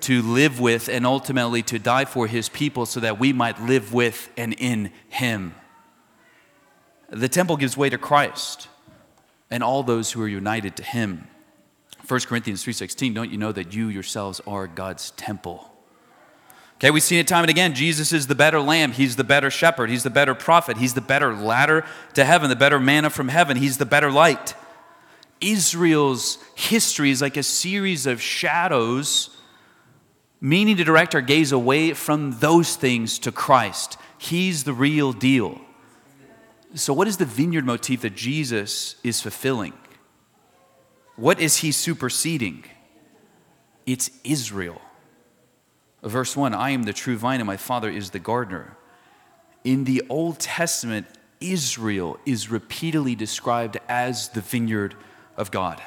to 0.01 0.21
live 0.21 0.59
with 0.59 0.87
and 0.87 1.05
ultimately 1.05 1.63
to 1.63 1.79
die 1.79 2.05
for 2.05 2.27
his 2.27 2.49
people 2.49 2.85
so 2.85 2.99
that 2.99 3.19
we 3.19 3.33
might 3.33 3.61
live 3.61 3.93
with 3.93 4.29
and 4.37 4.53
in 4.53 4.91
him. 5.09 5.53
The 7.09 7.27
temple 7.27 7.57
gives 7.57 7.75
way 7.75 7.89
to 7.89 7.97
Christ 7.97 8.67
and 9.49 9.63
all 9.63 9.83
those 9.83 10.11
who 10.11 10.21
are 10.21 10.27
united 10.27 10.75
to 10.77 10.83
him. 10.83 11.27
1 12.07 12.27
Corinthians 12.27 12.63
3:16, 12.63 13.13
don't 13.13 13.31
you 13.31 13.37
know 13.37 13.51
that 13.51 13.73
you 13.73 13.87
yourselves 13.87 14.39
are 14.47 14.67
God's 14.67 15.11
temple? 15.11 15.76
Okay, 16.77 16.91
we've 16.91 17.01
seen 17.01 17.17
it 17.17 17.27
time 17.27 17.43
and 17.43 17.49
again. 17.49 17.73
Jesus 17.73 18.13
is 18.13 18.27
the 18.27 18.35
better 18.35 18.61
lamb. 18.61 18.91
He's 18.91 19.15
the 19.15 19.23
better 19.23 19.49
shepherd. 19.49 19.89
He's 19.89 20.03
the 20.03 20.11
better 20.11 20.35
prophet. 20.35 20.77
He's 20.77 20.93
the 20.93 21.01
better 21.01 21.33
ladder 21.33 21.83
to 22.13 22.23
heaven, 22.23 22.49
the 22.49 22.55
better 22.55 22.79
manna 22.79 23.09
from 23.09 23.29
heaven. 23.29 23.57
He's 23.57 23.79
the 23.79 23.85
better 23.85 24.11
light. 24.11 24.53
Israel's 25.41 26.37
history 26.55 27.09
is 27.09 27.19
like 27.19 27.35
a 27.35 27.41
series 27.41 28.05
of 28.05 28.21
shadows, 28.21 29.35
meaning 30.39 30.77
to 30.77 30.83
direct 30.83 31.15
our 31.15 31.21
gaze 31.21 31.51
away 31.51 31.93
from 31.93 32.37
those 32.39 32.75
things 32.75 33.17
to 33.19 33.31
Christ. 33.31 33.97
He's 34.19 34.63
the 34.63 34.73
real 34.73 35.13
deal. 35.13 35.59
So, 36.75 36.93
what 36.93 37.07
is 37.07 37.17
the 37.17 37.25
vineyard 37.25 37.65
motif 37.65 38.01
that 38.01 38.15
Jesus 38.15 38.97
is 39.03 39.19
fulfilling? 39.19 39.73
What 41.15 41.39
is 41.39 41.57
he 41.57 41.71
superseding? 41.71 42.65
It's 43.87 44.11
Israel. 44.23 44.81
Verse 46.03 46.37
1 46.37 46.53
I 46.53 46.71
am 46.71 46.83
the 46.83 46.93
true 46.93 47.17
vine, 47.17 47.39
and 47.39 47.47
my 47.47 47.57
Father 47.57 47.89
is 47.89 48.11
the 48.11 48.19
gardener. 48.19 48.77
In 49.63 49.83
the 49.83 50.03
Old 50.09 50.39
Testament, 50.39 51.07
Israel 51.39 52.19
is 52.25 52.49
repeatedly 52.49 53.15
described 53.15 53.77
as 53.87 54.29
the 54.29 54.41
vineyard 54.41 54.95
of 55.35 55.51
God. 55.51 55.81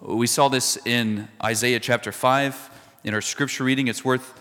We 0.00 0.26
saw 0.26 0.48
this 0.48 0.78
in 0.84 1.28
Isaiah 1.42 1.80
chapter 1.80 2.10
5 2.10 2.70
in 3.04 3.14
our 3.14 3.20
scripture 3.20 3.64
reading. 3.64 3.88
It's 3.88 4.04
worth 4.04 4.34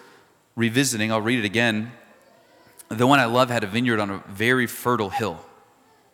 revisiting. 0.55 1.11
I'll 1.11 1.21
read 1.21 1.39
it 1.39 1.45
again. 1.45 1.91
The 2.89 3.07
one 3.07 3.19
I 3.19 3.25
love 3.25 3.49
had 3.49 3.63
a 3.63 3.67
vineyard 3.67 3.99
on 3.99 4.09
a 4.09 4.23
very 4.27 4.67
fertile 4.67 5.09
hill. 5.09 5.39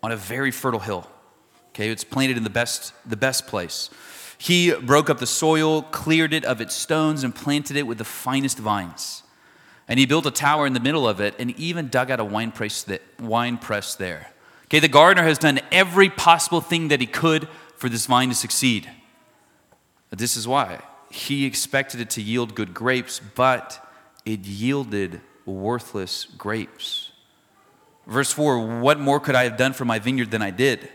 On 0.03 0.11
a 0.11 0.17
very 0.17 0.51
fertile 0.51 0.79
hill. 0.79 1.07
Okay, 1.69 1.89
it's 1.89 2.03
planted 2.03 2.37
in 2.37 2.43
the 2.43 2.49
best, 2.49 2.93
the 3.05 3.17
best 3.17 3.47
place. 3.47 3.89
He 4.37 4.73
broke 4.73 5.09
up 5.09 5.19
the 5.19 5.27
soil, 5.27 5.81
cleared 5.81 6.33
it 6.33 6.45
of 6.45 6.61
its 6.61 6.75
stones, 6.75 7.23
and 7.23 7.33
planted 7.33 7.75
it 7.75 7.87
with 7.87 7.97
the 7.97 8.05
finest 8.05 8.59
vines. 8.59 9.23
And 9.87 9.99
he 9.99 10.05
built 10.05 10.25
a 10.25 10.31
tower 10.31 10.67
in 10.67 10.73
the 10.73 10.79
middle 10.79 11.07
of 11.07 11.19
it 11.19 11.33
and 11.39 11.57
even 11.59 11.87
dug 11.87 12.11
out 12.11 12.19
a 12.19 12.25
wine 12.25 12.51
press, 12.51 12.83
that, 12.83 13.01
wine 13.19 13.57
press 13.57 13.95
there. 13.95 14.31
Okay, 14.65 14.79
the 14.79 14.89
gardener 14.89 15.23
has 15.23 15.37
done 15.37 15.59
every 15.71 16.09
possible 16.09 16.61
thing 16.61 16.89
that 16.89 16.99
he 16.99 17.07
could 17.07 17.47
for 17.77 17.87
this 17.87 18.05
vine 18.05 18.29
to 18.29 18.35
succeed. 18.35 18.89
But 20.09 20.19
this 20.19 20.35
is 20.35 20.47
why. 20.47 20.81
He 21.09 21.45
expected 21.45 22.01
it 22.01 22.09
to 22.11 22.21
yield 22.21 22.53
good 22.53 22.73
grapes, 22.73 23.19
but 23.19 23.83
it 24.25 24.41
yielded 24.41 25.21
worthless 25.45 26.25
grapes. 26.25 27.11
Verse 28.05 28.31
4 28.33 28.79
What 28.81 28.99
more 28.99 29.19
could 29.21 29.35
I 29.35 29.45
have 29.45 29.57
done 29.57 29.73
for 29.73 29.85
my 29.85 29.99
vineyard 29.99 30.31
than 30.31 30.41
I 30.41 30.51
did? 30.51 30.89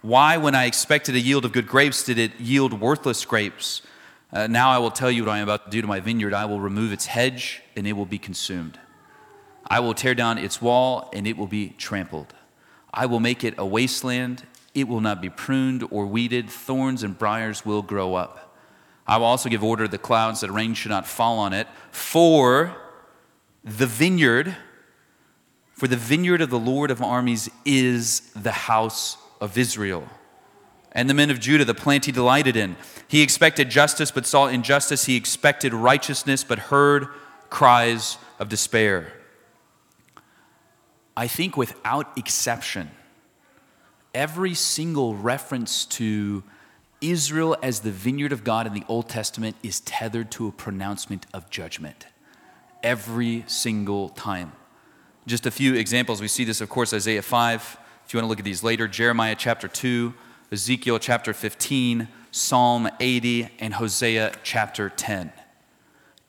Why, 0.00 0.36
when 0.36 0.54
I 0.54 0.66
expected 0.66 1.16
a 1.16 1.20
yield 1.20 1.44
of 1.44 1.52
good 1.52 1.66
grapes, 1.66 2.04
did 2.04 2.18
it 2.18 2.38
yield 2.38 2.80
worthless 2.80 3.24
grapes? 3.24 3.82
Uh, 4.32 4.46
now 4.46 4.70
I 4.70 4.78
will 4.78 4.92
tell 4.92 5.10
you 5.10 5.24
what 5.24 5.32
I 5.32 5.38
am 5.38 5.44
about 5.44 5.64
to 5.64 5.70
do 5.70 5.80
to 5.80 5.88
my 5.88 5.98
vineyard. 5.98 6.34
I 6.34 6.44
will 6.44 6.60
remove 6.60 6.92
its 6.92 7.06
hedge, 7.06 7.62
and 7.76 7.84
it 7.86 7.94
will 7.94 8.06
be 8.06 8.18
consumed. 8.18 8.78
I 9.66 9.80
will 9.80 9.94
tear 9.94 10.14
down 10.14 10.38
its 10.38 10.62
wall, 10.62 11.10
and 11.12 11.26
it 11.26 11.36
will 11.36 11.48
be 11.48 11.70
trampled. 11.78 12.32
I 12.94 13.06
will 13.06 13.18
make 13.18 13.42
it 13.42 13.54
a 13.58 13.66
wasteland. 13.66 14.44
It 14.72 14.86
will 14.86 15.00
not 15.00 15.20
be 15.20 15.30
pruned 15.30 15.84
or 15.90 16.06
weeded. 16.06 16.48
Thorns 16.48 17.02
and 17.02 17.18
briers 17.18 17.66
will 17.66 17.82
grow 17.82 18.14
up. 18.14 18.56
I 19.04 19.16
will 19.16 19.26
also 19.26 19.48
give 19.48 19.64
order 19.64 19.86
to 19.86 19.90
the 19.90 19.98
clouds 19.98 20.42
that 20.42 20.52
rain 20.52 20.74
should 20.74 20.90
not 20.90 21.08
fall 21.08 21.38
on 21.38 21.52
it. 21.52 21.66
For 21.90 22.76
the 23.64 23.86
vineyard, 23.86 24.56
for 25.72 25.88
the 25.88 25.96
vineyard 25.96 26.40
of 26.40 26.50
the 26.50 26.58
Lord 26.58 26.92
of 26.92 27.02
armies 27.02 27.50
is 27.64 28.20
the 28.36 28.52
house 28.52 29.16
of 29.40 29.56
Israel. 29.56 30.08
And 30.92 31.08
the 31.08 31.14
men 31.14 31.30
of 31.30 31.38
Judah, 31.38 31.64
the 31.64 31.74
plant 31.74 32.06
he 32.06 32.12
delighted 32.12 32.56
in. 32.56 32.76
He 33.06 33.22
expected 33.22 33.70
justice, 33.70 34.10
but 34.10 34.26
saw 34.26 34.46
injustice. 34.46 35.04
He 35.04 35.16
expected 35.16 35.74
righteousness, 35.74 36.44
but 36.44 36.58
heard 36.58 37.08
cries 37.50 38.18
of 38.38 38.48
despair. 38.48 39.12
I 41.16 41.26
think 41.26 41.56
without 41.56 42.16
exception, 42.16 42.90
every 44.14 44.54
single 44.54 45.14
reference 45.14 45.84
to 45.84 46.42
Israel 47.00 47.56
as 47.62 47.80
the 47.80 47.90
vineyard 47.90 48.32
of 48.32 48.44
God 48.44 48.66
in 48.66 48.74
the 48.74 48.84
Old 48.88 49.08
Testament 49.08 49.56
is 49.62 49.80
tethered 49.80 50.30
to 50.32 50.48
a 50.48 50.52
pronouncement 50.52 51.26
of 51.32 51.50
judgment. 51.50 52.06
Every 52.82 53.44
single 53.46 54.08
time. 54.10 54.52
Just 55.26 55.46
a 55.46 55.50
few 55.50 55.74
examples. 55.74 56.20
We 56.20 56.28
see 56.28 56.44
this, 56.44 56.60
of 56.60 56.68
course, 56.68 56.94
Isaiah 56.94 57.22
5. 57.22 57.78
If 58.08 58.14
you 58.14 58.18
want 58.20 58.24
to 58.24 58.28
look 58.30 58.38
at 58.38 58.46
these 58.46 58.64
later, 58.64 58.88
Jeremiah 58.88 59.36
chapter 59.36 59.68
2, 59.68 60.14
Ezekiel 60.50 60.98
chapter 60.98 61.34
15, 61.34 62.08
Psalm 62.30 62.88
80, 62.98 63.50
and 63.58 63.74
Hosea 63.74 64.32
chapter 64.42 64.88
10. 64.88 65.30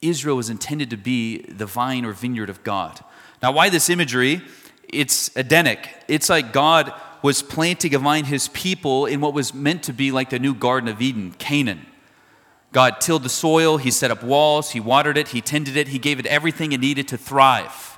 Israel 0.01 0.35
was 0.35 0.49
intended 0.49 0.89
to 0.89 0.97
be 0.97 1.37
the 1.43 1.65
vine 1.65 2.03
or 2.03 2.11
vineyard 2.11 2.49
of 2.49 2.65
God. 2.65 2.99
Now, 3.41 3.53
why 3.53 3.69
this 3.69 3.89
imagery? 3.89 4.41
It's 4.89 5.33
Edenic. 5.37 5.87
It's 6.09 6.27
like 6.27 6.51
God 6.51 6.91
was 7.21 7.41
planting 7.41 7.95
a 7.95 7.99
vine, 7.99 8.25
his 8.25 8.49
people, 8.49 9.05
in 9.05 9.21
what 9.21 9.33
was 9.33 9.53
meant 9.53 9.81
to 9.83 9.93
be 9.93 10.11
like 10.11 10.31
the 10.31 10.39
new 10.39 10.53
Garden 10.53 10.89
of 10.89 11.01
Eden, 11.01 11.31
Canaan. 11.39 11.85
God 12.73 12.99
tilled 12.99 13.23
the 13.23 13.29
soil, 13.29 13.77
he 13.77 13.89
set 13.89 14.11
up 14.11 14.21
walls, 14.21 14.71
he 14.71 14.81
watered 14.81 15.17
it, 15.17 15.29
he 15.29 15.39
tended 15.39 15.77
it, 15.77 15.87
he 15.87 15.97
gave 15.97 16.19
it 16.19 16.25
everything 16.25 16.73
it 16.73 16.81
needed 16.81 17.07
to 17.07 17.17
thrive. 17.17 17.88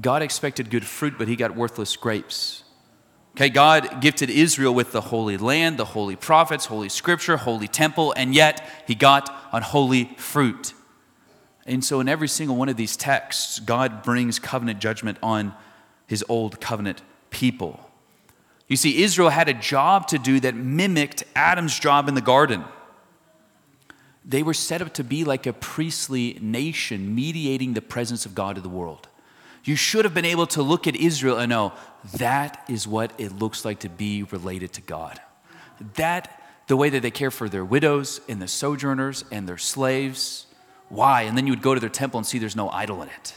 God 0.00 0.22
expected 0.22 0.70
good 0.70 0.86
fruit, 0.86 1.14
but 1.18 1.28
he 1.28 1.36
got 1.36 1.54
worthless 1.54 1.96
grapes. 1.96 2.64
Okay, 3.36 3.48
God 3.48 4.00
gifted 4.00 4.28
Israel 4.28 4.74
with 4.74 4.92
the 4.92 5.00
holy 5.00 5.38
land, 5.38 5.78
the 5.78 5.86
holy 5.86 6.16
prophets, 6.16 6.66
holy 6.66 6.90
scripture, 6.90 7.38
holy 7.38 7.68
temple, 7.68 8.12
and 8.16 8.34
yet 8.34 8.66
he 8.86 8.94
got 8.94 9.34
unholy 9.52 10.14
fruit. 10.18 10.74
And 11.64 11.84
so, 11.84 12.00
in 12.00 12.08
every 12.08 12.28
single 12.28 12.56
one 12.56 12.68
of 12.68 12.76
these 12.76 12.96
texts, 12.96 13.58
God 13.60 14.02
brings 14.02 14.38
covenant 14.38 14.80
judgment 14.80 15.16
on 15.22 15.54
his 16.06 16.24
old 16.28 16.60
covenant 16.60 17.00
people. 17.30 17.88
You 18.68 18.76
see, 18.76 19.02
Israel 19.02 19.30
had 19.30 19.48
a 19.48 19.54
job 19.54 20.08
to 20.08 20.18
do 20.18 20.40
that 20.40 20.54
mimicked 20.54 21.24
Adam's 21.34 21.78
job 21.78 22.08
in 22.08 22.14
the 22.14 22.20
garden. 22.20 22.64
They 24.24 24.42
were 24.42 24.54
set 24.54 24.82
up 24.82 24.94
to 24.94 25.04
be 25.04 25.24
like 25.24 25.46
a 25.46 25.52
priestly 25.52 26.38
nation, 26.40 27.14
mediating 27.14 27.74
the 27.74 27.82
presence 27.82 28.26
of 28.26 28.34
God 28.34 28.56
to 28.56 28.60
the 28.60 28.68
world. 28.68 29.08
You 29.64 29.76
should 29.76 30.04
have 30.04 30.14
been 30.14 30.24
able 30.24 30.46
to 30.48 30.62
look 30.62 30.86
at 30.86 30.96
Israel 30.96 31.38
and 31.38 31.50
know 31.50 31.72
that 32.14 32.64
is 32.68 32.88
what 32.88 33.12
it 33.18 33.32
looks 33.32 33.64
like 33.64 33.80
to 33.80 33.88
be 33.88 34.24
related 34.24 34.72
to 34.74 34.80
God. 34.80 35.20
That, 35.94 36.42
the 36.66 36.76
way 36.76 36.88
that 36.90 37.02
they 37.02 37.10
care 37.10 37.30
for 37.30 37.48
their 37.48 37.64
widows 37.64 38.20
and 38.28 38.42
the 38.42 38.48
sojourners 38.48 39.24
and 39.30 39.48
their 39.48 39.58
slaves. 39.58 40.46
Why? 40.88 41.22
And 41.22 41.36
then 41.36 41.46
you 41.46 41.52
would 41.52 41.62
go 41.62 41.74
to 41.74 41.80
their 41.80 41.88
temple 41.88 42.18
and 42.18 42.26
see 42.26 42.38
there's 42.38 42.56
no 42.56 42.70
idol 42.70 43.02
in 43.02 43.08
it. 43.08 43.34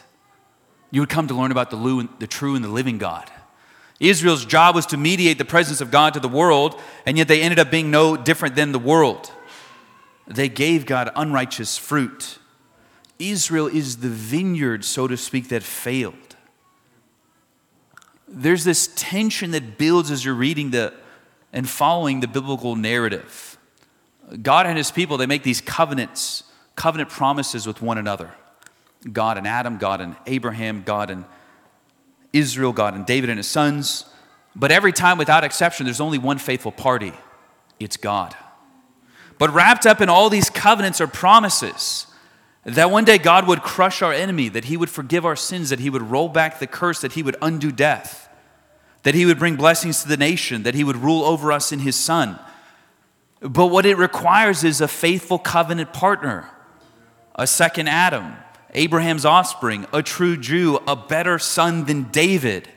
You 0.91 1.01
would 1.01 1.09
come 1.09 1.27
to 1.27 1.35
learn 1.35 1.51
about 1.51 1.69
the, 1.69 2.09
the 2.19 2.27
true 2.27 2.55
and 2.55 2.63
the 2.63 2.69
living 2.69 2.97
God. 2.97 3.31
Israel's 3.99 4.45
job 4.45 4.75
was 4.75 4.85
to 4.87 4.97
mediate 4.97 5.37
the 5.37 5.45
presence 5.45 5.79
of 5.79 5.89
God 5.91 6.13
to 6.15 6.19
the 6.19 6.27
world, 6.27 6.79
and 7.05 7.17
yet 7.17 7.27
they 7.27 7.41
ended 7.41 7.59
up 7.59 7.71
being 7.71 7.91
no 7.91 8.17
different 8.17 8.55
than 8.55 8.71
the 8.71 8.79
world. 8.79 9.31
They 10.27 10.49
gave 10.49 10.85
God 10.85 11.11
unrighteous 11.15 11.77
fruit. 11.77 12.39
Israel 13.19 13.67
is 13.67 13.97
the 13.97 14.09
vineyard, 14.09 14.83
so 14.83 15.07
to 15.07 15.15
speak, 15.17 15.49
that 15.49 15.63
failed. 15.63 16.35
There's 18.27 18.63
this 18.63 18.89
tension 18.95 19.51
that 19.51 19.77
builds 19.77 20.11
as 20.11 20.25
you're 20.25 20.33
reading 20.33 20.71
the 20.71 20.93
and 21.53 21.69
following 21.69 22.19
the 22.19 22.27
biblical 22.27 22.75
narrative. 22.75 23.57
God 24.41 24.65
and 24.65 24.77
his 24.77 24.91
people, 24.91 25.17
they 25.17 25.25
make 25.25 25.43
these 25.43 25.61
covenants, 25.61 26.43
covenant 26.75 27.09
promises 27.09 27.65
with 27.65 27.81
one 27.81 27.97
another. 27.97 28.31
God 29.11 29.37
and 29.37 29.47
Adam, 29.47 29.77
God 29.77 30.01
and 30.01 30.15
Abraham, 30.25 30.83
God 30.83 31.09
and 31.09 31.23
Israel, 32.33 32.73
God 32.73 32.95
and 32.95 33.05
David 33.05 33.29
and 33.29 33.37
his 33.37 33.47
sons. 33.47 34.05
But 34.55 34.71
every 34.71 34.91
time, 34.91 35.17
without 35.17 35.43
exception, 35.43 35.85
there's 35.85 36.01
only 36.01 36.17
one 36.17 36.37
faithful 36.37 36.71
party 36.71 37.13
it's 37.79 37.97
God. 37.97 38.35
But 39.37 39.53
wrapped 39.53 39.85
up 39.85 40.01
in 40.01 40.09
all 40.09 40.29
these 40.29 40.49
covenants 40.49 41.01
are 41.01 41.07
promises 41.07 42.07
that 42.65 42.89
one 42.89 43.05
day 43.05 43.19
God 43.19 43.47
would 43.47 43.61
crush 43.61 44.01
our 44.01 44.11
enemy, 44.11 44.49
that 44.49 44.65
he 44.65 44.75
would 44.75 44.89
forgive 44.89 45.23
our 45.23 45.35
sins, 45.35 45.69
that 45.69 45.79
he 45.79 45.89
would 45.89 46.01
roll 46.01 46.27
back 46.27 46.59
the 46.59 46.67
curse, 46.67 46.99
that 47.01 47.13
he 47.13 47.21
would 47.21 47.37
undo 47.41 47.71
death, 47.71 48.27
that 49.03 49.13
he 49.13 49.25
would 49.25 49.37
bring 49.37 49.55
blessings 49.55 50.01
to 50.01 50.07
the 50.07 50.17
nation, 50.17 50.63
that 50.63 50.73
he 50.73 50.83
would 50.83 50.97
rule 50.97 51.23
over 51.23 51.51
us 51.51 51.71
in 51.71 51.79
his 51.79 51.95
son. 51.95 52.39
But 53.39 53.67
what 53.67 53.85
it 53.85 53.97
requires 53.97 54.63
is 54.63 54.81
a 54.81 54.87
faithful 54.87 55.37
covenant 55.37 55.93
partner, 55.93 56.49
a 57.35 57.45
second 57.45 57.87
Adam, 57.87 58.35
Abraham's 58.73 59.25
offspring, 59.25 59.85
a 59.93 60.01
true 60.01 60.35
Jew, 60.35 60.79
a 60.87 60.95
better 60.95 61.37
son 61.37 61.85
than 61.85 62.05
David. 62.05 62.67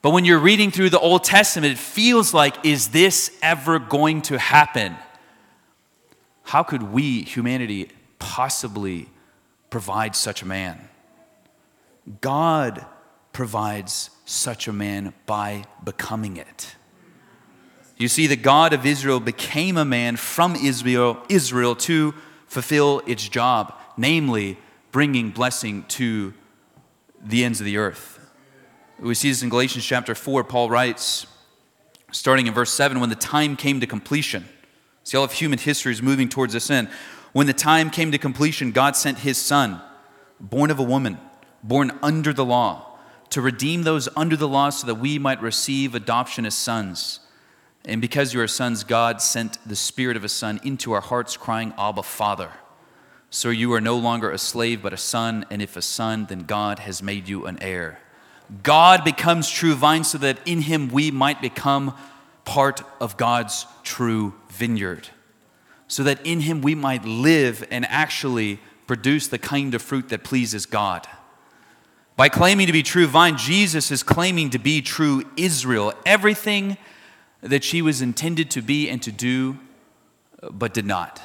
But 0.00 0.10
when 0.10 0.24
you're 0.24 0.38
reading 0.38 0.70
through 0.70 0.90
the 0.90 1.00
Old 1.00 1.24
Testament, 1.24 1.72
it 1.72 1.78
feels 1.78 2.32
like, 2.32 2.64
is 2.64 2.90
this 2.90 3.36
ever 3.42 3.80
going 3.80 4.22
to 4.22 4.38
happen? 4.38 4.94
How 6.44 6.62
could 6.62 6.84
we, 6.84 7.22
humanity, 7.24 7.90
possibly 8.18 9.08
provide 9.70 10.16
such 10.16 10.42
a 10.42 10.46
man? 10.46 10.88
God 12.20 12.84
provides 13.32 14.10
such 14.24 14.68
a 14.68 14.72
man 14.72 15.12
by 15.26 15.64
becoming 15.84 16.36
it. 16.36 16.74
You 17.96 18.08
see, 18.08 18.26
the 18.26 18.36
God 18.36 18.72
of 18.72 18.86
Israel 18.86 19.20
became 19.20 19.76
a 19.76 19.84
man 19.84 20.16
from 20.16 20.54
Israel, 20.54 21.18
Israel 21.28 21.74
to 21.76 22.14
fulfill 22.46 23.02
its 23.06 23.28
job, 23.28 23.74
namely 23.96 24.56
bringing 24.92 25.30
blessing 25.30 25.84
to 25.88 26.32
the 27.22 27.44
ends 27.44 27.60
of 27.60 27.66
the 27.66 27.76
earth. 27.76 28.18
We 28.98 29.14
see 29.14 29.30
this 29.30 29.42
in 29.42 29.48
Galatians 29.48 29.84
chapter 29.84 30.14
4. 30.14 30.44
Paul 30.44 30.70
writes, 30.70 31.26
starting 32.10 32.46
in 32.46 32.54
verse 32.54 32.72
7, 32.72 33.00
when 33.00 33.10
the 33.10 33.16
time 33.16 33.56
came 33.56 33.80
to 33.80 33.86
completion. 33.86 34.48
See, 35.04 35.16
all 35.16 35.24
of 35.24 35.32
human 35.32 35.58
history 35.58 35.92
is 35.92 36.02
moving 36.02 36.28
towards 36.28 36.52
this 36.52 36.70
end. 36.70 36.88
When 37.38 37.46
the 37.46 37.52
time 37.52 37.90
came 37.90 38.10
to 38.10 38.18
completion, 38.18 38.72
God 38.72 38.96
sent 38.96 39.20
his 39.20 39.38
son, 39.38 39.80
born 40.40 40.72
of 40.72 40.80
a 40.80 40.82
woman, 40.82 41.20
born 41.62 41.96
under 42.02 42.32
the 42.32 42.44
law, 42.44 42.98
to 43.30 43.40
redeem 43.40 43.84
those 43.84 44.08
under 44.16 44.34
the 44.34 44.48
law 44.48 44.70
so 44.70 44.88
that 44.88 44.96
we 44.96 45.20
might 45.20 45.40
receive 45.40 45.94
adoption 45.94 46.44
as 46.46 46.56
sons. 46.56 47.20
And 47.84 48.00
because 48.00 48.34
you 48.34 48.40
are 48.40 48.48
sons, 48.48 48.82
God 48.82 49.22
sent 49.22 49.58
the 49.64 49.76
Spirit 49.76 50.16
of 50.16 50.24
a 50.24 50.28
Son 50.28 50.58
into 50.64 50.90
our 50.90 51.00
hearts, 51.00 51.36
crying, 51.36 51.72
Abba, 51.78 52.02
Father. 52.02 52.50
So 53.30 53.50
you 53.50 53.72
are 53.72 53.80
no 53.80 53.96
longer 53.96 54.32
a 54.32 54.38
slave, 54.38 54.82
but 54.82 54.92
a 54.92 54.96
son, 54.96 55.46
and 55.48 55.62
if 55.62 55.76
a 55.76 55.82
son, 55.82 56.26
then 56.28 56.40
God 56.40 56.80
has 56.80 57.04
made 57.04 57.28
you 57.28 57.46
an 57.46 57.62
heir. 57.62 58.00
God 58.64 59.04
becomes 59.04 59.48
true 59.48 59.76
vine 59.76 60.02
so 60.02 60.18
that 60.18 60.40
in 60.44 60.62
him 60.62 60.88
we 60.88 61.12
might 61.12 61.40
become 61.40 61.96
part 62.44 62.82
of 63.00 63.16
God's 63.16 63.64
true 63.84 64.34
vineyard. 64.48 65.10
So 65.88 66.02
that 66.04 66.24
in 66.24 66.40
him 66.40 66.60
we 66.60 66.74
might 66.74 67.04
live 67.04 67.66
and 67.70 67.84
actually 67.86 68.60
produce 68.86 69.26
the 69.26 69.38
kind 69.38 69.74
of 69.74 69.82
fruit 69.82 70.10
that 70.10 70.22
pleases 70.22 70.66
God. 70.66 71.06
By 72.16 72.28
claiming 72.28 72.66
to 72.66 72.72
be 72.72 72.82
true 72.82 73.06
vine, 73.06 73.36
Jesus 73.36 73.90
is 73.90 74.02
claiming 74.02 74.50
to 74.50 74.58
be 74.58 74.82
true 74.82 75.24
Israel. 75.36 75.92
Everything 76.04 76.76
that 77.40 77.62
she 77.62 77.80
was 77.80 78.02
intended 78.02 78.50
to 78.50 78.62
be 78.62 78.88
and 78.88 79.00
to 79.02 79.12
do, 79.12 79.58
but 80.50 80.74
did 80.74 80.86
not. 80.86 81.22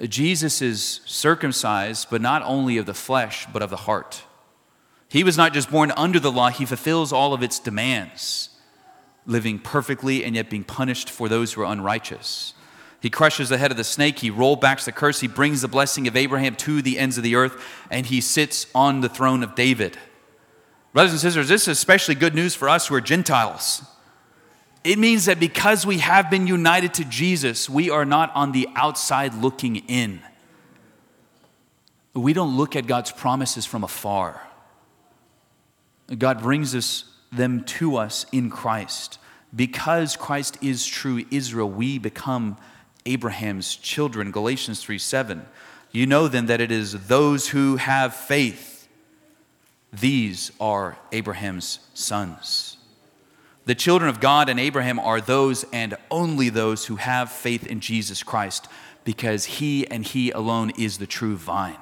Jesus 0.00 0.60
is 0.60 1.00
circumcised, 1.06 2.08
but 2.10 2.20
not 2.20 2.42
only 2.42 2.76
of 2.76 2.86
the 2.86 2.94
flesh, 2.94 3.46
but 3.52 3.62
of 3.62 3.70
the 3.70 3.76
heart. 3.76 4.24
He 5.08 5.24
was 5.24 5.36
not 5.36 5.54
just 5.54 5.70
born 5.70 5.92
under 5.96 6.20
the 6.20 6.32
law, 6.32 6.50
he 6.50 6.66
fulfills 6.66 7.12
all 7.12 7.32
of 7.32 7.42
its 7.42 7.58
demands, 7.58 8.50
living 9.24 9.58
perfectly 9.58 10.24
and 10.24 10.34
yet 10.34 10.50
being 10.50 10.64
punished 10.64 11.08
for 11.08 11.28
those 11.28 11.52
who 11.52 11.62
are 11.62 11.72
unrighteous. 11.72 12.54
He 13.00 13.10
crushes 13.10 13.48
the 13.48 13.58
head 13.58 13.70
of 13.70 13.76
the 13.76 13.84
snake, 13.84 14.20
he 14.20 14.30
rollbacks 14.30 14.84
the 14.84 14.92
curse, 14.92 15.20
he 15.20 15.28
brings 15.28 15.60
the 15.60 15.68
blessing 15.68 16.08
of 16.08 16.16
Abraham 16.16 16.56
to 16.56 16.82
the 16.82 16.98
ends 16.98 17.16
of 17.16 17.24
the 17.24 17.36
earth, 17.36 17.62
and 17.90 18.06
he 18.06 18.20
sits 18.20 18.66
on 18.74 19.00
the 19.00 19.08
throne 19.08 19.42
of 19.42 19.54
David. 19.54 19.96
Brothers 20.92 21.12
and 21.12 21.20
sisters, 21.20 21.48
this 21.48 21.62
is 21.62 21.68
especially 21.68 22.14
good 22.14 22.34
news 22.34 22.54
for 22.54 22.68
us 22.68 22.86
who 22.86 22.94
are 22.94 23.00
Gentiles. 23.02 23.82
It 24.82 24.98
means 24.98 25.26
that 25.26 25.38
because 25.38 25.84
we 25.84 25.98
have 25.98 26.30
been 26.30 26.46
united 26.46 26.94
to 26.94 27.04
Jesus, 27.04 27.68
we 27.68 27.90
are 27.90 28.04
not 28.04 28.30
on 28.34 28.52
the 28.52 28.68
outside 28.76 29.34
looking 29.34 29.76
in. 29.88 30.20
We 32.14 32.32
don't 32.32 32.56
look 32.56 32.76
at 32.76 32.86
God's 32.86 33.12
promises 33.12 33.66
from 33.66 33.84
afar. 33.84 34.40
God 36.16 36.40
brings 36.40 36.74
us, 36.74 37.04
them 37.32 37.64
to 37.64 37.96
us 37.96 38.24
in 38.32 38.48
Christ. 38.48 39.18
Because 39.54 40.16
Christ 40.16 40.56
is 40.62 40.86
true 40.86 41.24
Israel, 41.30 41.68
we 41.68 41.98
become 41.98 42.56
Abraham's 43.06 43.76
children. 43.76 44.30
Galatians 44.30 44.82
3 44.82 44.98
7. 44.98 45.46
You 45.92 46.06
know 46.06 46.28
then 46.28 46.46
that 46.46 46.60
it 46.60 46.70
is 46.70 47.06
those 47.06 47.48
who 47.48 47.76
have 47.76 48.14
faith, 48.14 48.86
these 49.92 50.52
are 50.60 50.98
Abraham's 51.12 51.78
sons. 51.94 52.76
The 53.64 53.74
children 53.74 54.08
of 54.10 54.20
God 54.20 54.48
and 54.48 54.60
Abraham 54.60 54.98
are 54.98 55.20
those 55.20 55.64
and 55.72 55.96
only 56.10 56.50
those 56.50 56.86
who 56.86 56.96
have 56.96 57.32
faith 57.32 57.66
in 57.66 57.80
Jesus 57.80 58.22
Christ 58.22 58.68
because 59.04 59.44
he 59.46 59.86
and 59.86 60.04
he 60.04 60.30
alone 60.30 60.70
is 60.78 60.98
the 60.98 61.06
true 61.06 61.36
vine. 61.36 61.78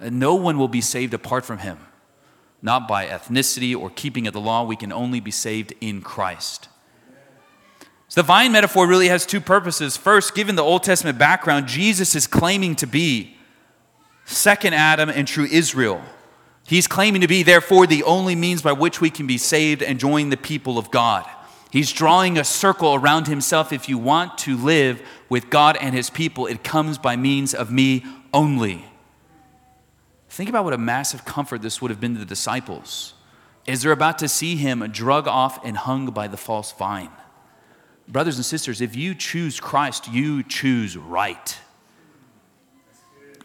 No 0.00 0.34
one 0.34 0.58
will 0.58 0.68
be 0.68 0.80
saved 0.80 1.12
apart 1.12 1.44
from 1.44 1.58
him, 1.58 1.78
not 2.62 2.88
by 2.88 3.06
ethnicity 3.06 3.76
or 3.76 3.90
keeping 3.90 4.26
of 4.26 4.32
the 4.32 4.40
law. 4.40 4.64
We 4.64 4.76
can 4.76 4.92
only 4.92 5.20
be 5.20 5.30
saved 5.30 5.74
in 5.80 6.00
Christ. 6.00 6.69
So 8.10 8.22
the 8.22 8.26
vine 8.26 8.50
metaphor 8.50 8.88
really 8.88 9.06
has 9.06 9.24
two 9.24 9.40
purposes. 9.40 9.96
First, 9.96 10.34
given 10.34 10.56
the 10.56 10.64
Old 10.64 10.82
Testament 10.82 11.16
background, 11.16 11.68
Jesus 11.68 12.16
is 12.16 12.26
claiming 12.26 12.74
to 12.76 12.86
be 12.88 13.36
second 14.24 14.74
Adam 14.74 15.08
and 15.08 15.28
true 15.28 15.46
Israel. 15.48 16.02
He's 16.66 16.88
claiming 16.88 17.20
to 17.20 17.28
be, 17.28 17.44
therefore, 17.44 17.86
the 17.86 18.02
only 18.02 18.34
means 18.34 18.62
by 18.62 18.72
which 18.72 19.00
we 19.00 19.10
can 19.10 19.28
be 19.28 19.38
saved 19.38 19.80
and 19.80 20.00
join 20.00 20.30
the 20.30 20.36
people 20.36 20.76
of 20.76 20.90
God. 20.90 21.24
He's 21.70 21.92
drawing 21.92 22.36
a 22.36 22.42
circle 22.42 22.96
around 22.96 23.28
himself. 23.28 23.72
If 23.72 23.88
you 23.88 23.96
want 23.96 24.36
to 24.38 24.56
live 24.56 25.00
with 25.28 25.48
God 25.48 25.78
and 25.80 25.94
his 25.94 26.10
people, 26.10 26.48
it 26.48 26.64
comes 26.64 26.98
by 26.98 27.14
means 27.14 27.54
of 27.54 27.70
me 27.70 28.04
only. 28.34 28.84
Think 30.28 30.48
about 30.48 30.64
what 30.64 30.72
a 30.72 30.78
massive 30.78 31.24
comfort 31.24 31.62
this 31.62 31.80
would 31.80 31.92
have 31.92 32.00
been 32.00 32.14
to 32.14 32.20
the 32.20 32.26
disciples 32.26 33.14
as 33.68 33.82
they're 33.82 33.92
about 33.92 34.18
to 34.18 34.26
see 34.26 34.56
him 34.56 34.80
drug 34.90 35.28
off 35.28 35.64
and 35.64 35.76
hung 35.76 36.06
by 36.06 36.26
the 36.26 36.36
false 36.36 36.72
vine. 36.72 37.10
Brothers 38.10 38.36
and 38.36 38.44
sisters, 38.44 38.80
if 38.80 38.96
you 38.96 39.14
choose 39.14 39.60
Christ, 39.60 40.08
you 40.10 40.42
choose 40.42 40.96
right. 40.96 41.56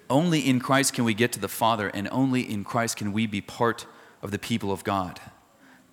Only 0.09 0.39
in 0.47 0.59
Christ 0.59 0.93
can 0.93 1.03
we 1.03 1.13
get 1.13 1.31
to 1.33 1.39
the 1.39 1.47
Father, 1.47 1.89
and 1.89 2.07
only 2.11 2.41
in 2.41 2.63
Christ 2.63 2.97
can 2.97 3.13
we 3.13 3.27
be 3.27 3.41
part 3.41 3.85
of 4.21 4.31
the 4.31 4.39
people 4.39 4.71
of 4.71 4.83
God. 4.83 5.19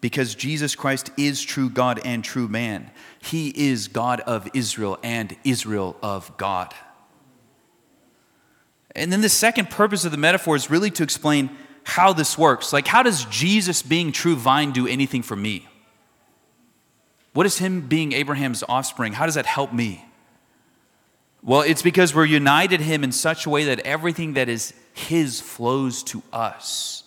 Because 0.00 0.34
Jesus 0.34 0.74
Christ 0.74 1.10
is 1.16 1.42
true 1.42 1.68
God 1.68 2.00
and 2.04 2.24
true 2.24 2.48
man. 2.48 2.90
He 3.20 3.50
is 3.50 3.88
God 3.88 4.20
of 4.20 4.48
Israel 4.54 4.98
and 5.02 5.36
Israel 5.44 5.96
of 6.02 6.36
God. 6.36 6.74
And 8.96 9.12
then 9.12 9.20
the 9.20 9.28
second 9.28 9.70
purpose 9.70 10.04
of 10.04 10.10
the 10.10 10.18
metaphor 10.18 10.56
is 10.56 10.70
really 10.70 10.90
to 10.92 11.02
explain 11.02 11.50
how 11.84 12.12
this 12.12 12.36
works. 12.36 12.72
Like, 12.72 12.86
how 12.86 13.02
does 13.02 13.24
Jesus 13.26 13.82
being 13.82 14.12
true 14.12 14.36
vine 14.36 14.72
do 14.72 14.86
anything 14.86 15.22
for 15.22 15.36
me? 15.36 15.68
What 17.32 17.46
is 17.46 17.58
him 17.58 17.82
being 17.82 18.12
Abraham's 18.12 18.62
offspring? 18.68 19.14
How 19.14 19.26
does 19.26 19.36
that 19.36 19.46
help 19.46 19.72
me? 19.72 20.04
Well, 21.42 21.62
it's 21.62 21.82
because 21.82 22.14
we're 22.14 22.24
united 22.24 22.80
him 22.80 23.02
in 23.02 23.10
such 23.10 23.46
a 23.46 23.50
way 23.50 23.64
that 23.64 23.80
everything 23.80 24.34
that 24.34 24.48
is 24.48 24.74
his 24.92 25.40
flows 25.40 26.02
to 26.04 26.22
us. 26.32 27.04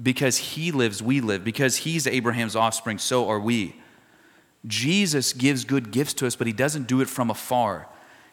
Because 0.00 0.38
he 0.38 0.72
lives, 0.72 1.02
we 1.02 1.20
live. 1.20 1.44
Because 1.44 1.78
he's 1.78 2.06
Abraham's 2.06 2.56
offspring, 2.56 2.98
so 2.98 3.28
are 3.28 3.38
we. 3.38 3.76
Jesus 4.66 5.32
gives 5.32 5.64
good 5.64 5.90
gifts 5.90 6.14
to 6.14 6.26
us, 6.26 6.36
but 6.36 6.46
he 6.46 6.52
doesn't 6.52 6.86
do 6.86 7.00
it 7.00 7.08
from 7.08 7.30
afar. 7.30 7.86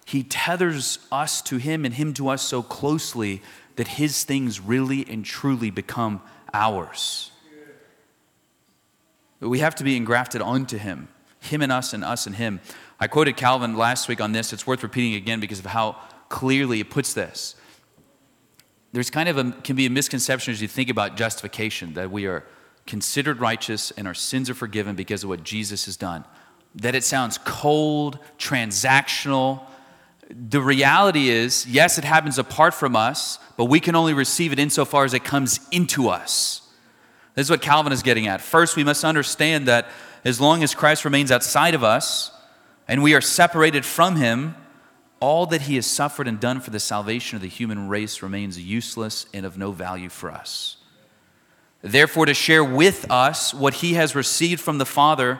He 0.05 0.23
tethers 0.23 0.99
us 1.11 1.41
to 1.43 1.57
him 1.57 1.83
and 1.85 1.93
him 1.93 2.13
to 2.13 2.29
us 2.29 2.41
so 2.41 2.63
closely 2.63 3.41
that 3.75 3.87
his 3.89 4.23
things 4.23 4.59
really 4.59 5.05
and 5.09 5.23
truly 5.23 5.69
become 5.69 6.21
ours. 6.53 7.31
We 9.39 9.59
have 9.59 9.75
to 9.75 9.83
be 9.83 9.95
engrafted 9.95 10.41
onto 10.41 10.77
him, 10.77 11.09
him 11.47 11.61
and 11.61 11.71
us, 11.71 11.93
and 11.93 12.03
us 12.03 12.27
and 12.27 12.35
him. 12.35 12.59
I 12.99 13.07
quoted 13.07 13.37
Calvin 13.37 13.75
last 13.75 14.07
week 14.07 14.21
on 14.21 14.31
this. 14.31 14.53
It's 14.53 14.65
worth 14.65 14.83
repeating 14.83 15.15
again 15.15 15.39
because 15.39 15.59
of 15.59 15.65
how 15.65 15.97
clearly 16.29 16.79
it 16.79 16.89
puts 16.89 17.13
this. 17.13 17.55
There's 18.93 19.09
kind 19.09 19.29
of 19.29 19.37
a, 19.37 19.51
can 19.51 19.75
be 19.75 19.85
a 19.85 19.89
misconception 19.89 20.53
as 20.53 20.61
you 20.61 20.67
think 20.67 20.89
about 20.89 21.17
justification 21.17 21.93
that 21.93 22.09
we 22.09 22.25
are 22.25 22.43
considered 22.85 23.39
righteous 23.39 23.91
and 23.91 24.07
our 24.07 24.13
sins 24.13 24.49
are 24.49 24.55
forgiven 24.55 24.95
because 24.95 25.23
of 25.23 25.29
what 25.29 25.43
Jesus 25.43 25.85
has 25.85 25.97
done. 25.97 26.25
That 26.75 26.95
it 26.95 27.03
sounds 27.03 27.37
cold, 27.37 28.19
transactional. 28.39 29.61
The 30.29 30.61
reality 30.61 31.29
is, 31.29 31.67
yes, 31.67 31.97
it 31.97 32.03
happens 32.03 32.39
apart 32.39 32.73
from 32.73 32.95
us, 32.95 33.39
but 33.57 33.65
we 33.65 33.79
can 33.79 33.95
only 33.95 34.13
receive 34.13 34.51
it 34.51 34.59
insofar 34.59 35.05
as 35.05 35.13
it 35.13 35.23
comes 35.23 35.59
into 35.71 36.09
us. 36.09 36.61
This 37.35 37.47
is 37.47 37.51
what 37.51 37.61
Calvin 37.61 37.93
is 37.93 38.01
getting 38.01 38.25
at. 38.27 38.41
First, 38.41 38.75
we 38.75 38.83
must 38.83 39.03
understand 39.03 39.67
that 39.67 39.87
as 40.27 40.41
long 40.41 40.61
as 40.61 40.75
Christ 40.75 41.05
remains 41.05 41.31
outside 41.31 41.73
of 41.73 41.85
us, 41.85 42.31
and 42.85 43.01
we 43.01 43.15
are 43.15 43.21
separated 43.21 43.85
from 43.85 44.17
him, 44.17 44.55
all 45.21 45.45
that 45.45 45.61
he 45.61 45.75
has 45.75 45.85
suffered 45.85 46.27
and 46.27 46.37
done 46.37 46.59
for 46.59 46.69
the 46.69 46.81
salvation 46.81 47.37
of 47.37 47.41
the 47.41 47.47
human 47.47 47.87
race 47.87 48.21
remains 48.21 48.59
useless 48.59 49.25
and 49.33 49.45
of 49.45 49.57
no 49.57 49.71
value 49.71 50.09
for 50.09 50.29
us. 50.29 50.75
Therefore, 51.81 52.25
to 52.25 52.33
share 52.33 52.63
with 52.63 53.09
us 53.09 53.53
what 53.53 53.75
he 53.75 53.93
has 53.93 54.15
received 54.15 54.59
from 54.59 54.79
the 54.79 54.85
Father, 54.85 55.39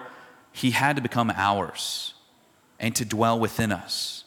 he 0.54 0.72
had 0.72 0.96
to 0.96 1.02
become 1.02 1.34
ours 1.36 2.14
and 2.80 2.96
to 2.96 3.04
dwell 3.04 3.38
within 3.38 3.74
us. 3.74 4.24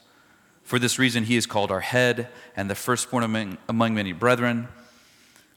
For 0.62 0.78
this 0.78 0.98
reason, 0.98 1.24
he 1.24 1.36
is 1.36 1.46
called 1.46 1.70
our 1.70 1.80
head 1.80 2.28
and 2.54 2.68
the 2.68 2.74
firstborn 2.74 3.24
among, 3.24 3.56
among 3.66 3.94
many 3.94 4.12
brethren. 4.12 4.68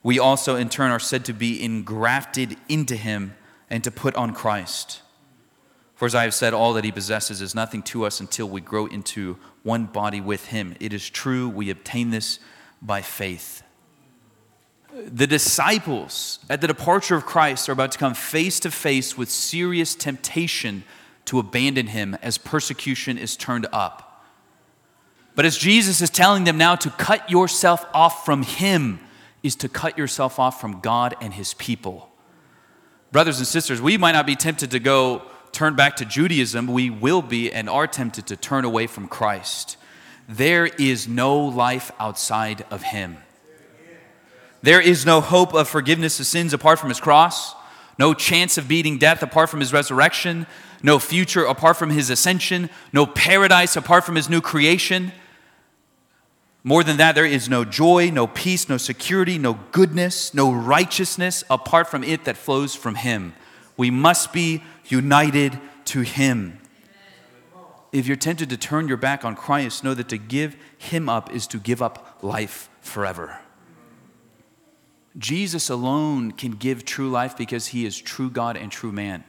We 0.01 0.17
also, 0.17 0.55
in 0.55 0.69
turn, 0.69 0.91
are 0.91 0.99
said 0.99 1.25
to 1.25 1.33
be 1.33 1.61
engrafted 1.61 2.55
into 2.69 2.95
him 2.95 3.33
and 3.73 3.83
to 3.83 3.89
put 3.89 4.15
on 4.15 4.35
Christ. 4.35 5.01
For 5.95 6.05
as 6.05 6.13
I 6.13 6.25
have 6.25 6.35
said, 6.35 6.53
all 6.53 6.73
that 6.73 6.83
he 6.83 6.91
possesses 6.91 7.41
is 7.41 7.55
nothing 7.55 7.81
to 7.83 8.05
us 8.05 8.19
until 8.19 8.47
we 8.47 8.61
grow 8.61 8.85
into 8.85 9.35
one 9.63 9.85
body 9.85 10.21
with 10.21 10.45
him. 10.45 10.75
It 10.79 10.93
is 10.93 11.09
true, 11.09 11.49
we 11.49 11.71
obtain 11.71 12.11
this 12.11 12.37
by 12.83 13.01
faith. 13.01 13.63
The 14.93 15.25
disciples 15.25 16.37
at 16.51 16.61
the 16.61 16.67
departure 16.67 17.15
of 17.15 17.25
Christ 17.25 17.67
are 17.67 17.71
about 17.71 17.91
to 17.93 17.97
come 17.97 18.13
face 18.13 18.59
to 18.59 18.69
face 18.69 19.17
with 19.17 19.31
serious 19.31 19.95
temptation 19.95 20.83
to 21.25 21.39
abandon 21.39 21.87
him 21.87 22.15
as 22.21 22.37
persecution 22.37 23.17
is 23.17 23.35
turned 23.35 23.65
up. 23.73 24.23
But 25.33 25.45
as 25.45 25.57
Jesus 25.57 25.99
is 25.99 26.11
telling 26.11 26.43
them 26.43 26.59
now 26.59 26.75
to 26.75 26.91
cut 26.91 27.27
yourself 27.27 27.87
off 27.91 28.23
from 28.23 28.43
him, 28.43 28.99
is 29.41 29.55
to 29.55 29.67
cut 29.67 29.97
yourself 29.97 30.37
off 30.37 30.61
from 30.61 30.79
God 30.79 31.15
and 31.19 31.33
his 31.33 31.55
people. 31.55 32.12
Brothers 33.13 33.37
and 33.37 33.45
sisters, 33.45 33.79
we 33.79 33.95
might 33.95 34.13
not 34.13 34.25
be 34.25 34.35
tempted 34.35 34.71
to 34.71 34.79
go 34.79 35.21
turn 35.51 35.75
back 35.75 35.97
to 35.97 36.05
Judaism, 36.05 36.65
we 36.65 36.89
will 36.89 37.21
be 37.21 37.51
and 37.51 37.69
are 37.69 37.85
tempted 37.85 38.25
to 38.25 38.35
turn 38.35 38.65
away 38.65 38.87
from 38.87 39.07
Christ. 39.07 39.77
There 40.27 40.65
is 40.65 41.07
no 41.07 41.37
life 41.37 41.91
outside 41.99 42.65
of 42.71 42.81
Him. 42.81 43.17
There 44.63 44.81
is 44.81 45.05
no 45.05 45.21
hope 45.21 45.53
of 45.53 45.69
forgiveness 45.69 46.19
of 46.19 46.25
sins 46.25 46.55
apart 46.55 46.79
from 46.79 46.89
His 46.89 46.99
cross, 46.99 47.53
no 47.99 48.15
chance 48.15 48.57
of 48.57 48.67
beating 48.67 48.97
death 48.97 49.21
apart 49.21 49.47
from 49.47 49.59
His 49.59 49.71
resurrection, 49.71 50.47
no 50.81 50.97
future 50.97 51.45
apart 51.45 51.77
from 51.77 51.91
His 51.91 52.09
ascension, 52.09 52.67
no 52.91 53.05
paradise 53.05 53.75
apart 53.75 54.05
from 54.05 54.15
His 54.15 54.27
new 54.27 54.41
creation. 54.41 55.11
More 56.63 56.83
than 56.83 56.97
that, 56.97 57.15
there 57.15 57.25
is 57.25 57.49
no 57.49 57.65
joy, 57.65 58.09
no 58.09 58.25
peace, 58.25 58.69
no 58.69 58.77
security, 58.77 59.37
no 59.37 59.59
goodness, 59.71 60.33
no 60.33 60.51
righteousness 60.51 61.43
apart 61.49 61.89
from 61.89 62.03
it 62.03 62.23
that 62.23 62.37
flows 62.37 62.73
from 62.73 62.95
Him. 62.95 63.33
We 63.75 63.91
must 63.91 64.31
be 64.31 64.63
united 64.85 65.59
to 65.85 66.01
Him. 66.01 66.59
If 67.91 68.07
you're 68.07 68.15
tempted 68.15 68.49
to 68.49 68.57
turn 68.57 68.87
your 68.87 68.97
back 68.97 69.25
on 69.25 69.35
Christ, 69.35 69.83
know 69.83 69.93
that 69.93 70.09
to 70.09 70.17
give 70.17 70.55
Him 70.77 71.09
up 71.09 71.33
is 71.33 71.47
to 71.47 71.57
give 71.57 71.81
up 71.81 72.19
life 72.21 72.69
forever. 72.81 73.39
Jesus 75.17 75.69
alone 75.69 76.31
can 76.31 76.51
give 76.51 76.85
true 76.85 77.09
life 77.09 77.37
because 77.37 77.67
He 77.67 77.85
is 77.85 77.99
true 77.99 78.29
God 78.29 78.55
and 78.55 78.71
true 78.71 78.91
man. 78.91 79.25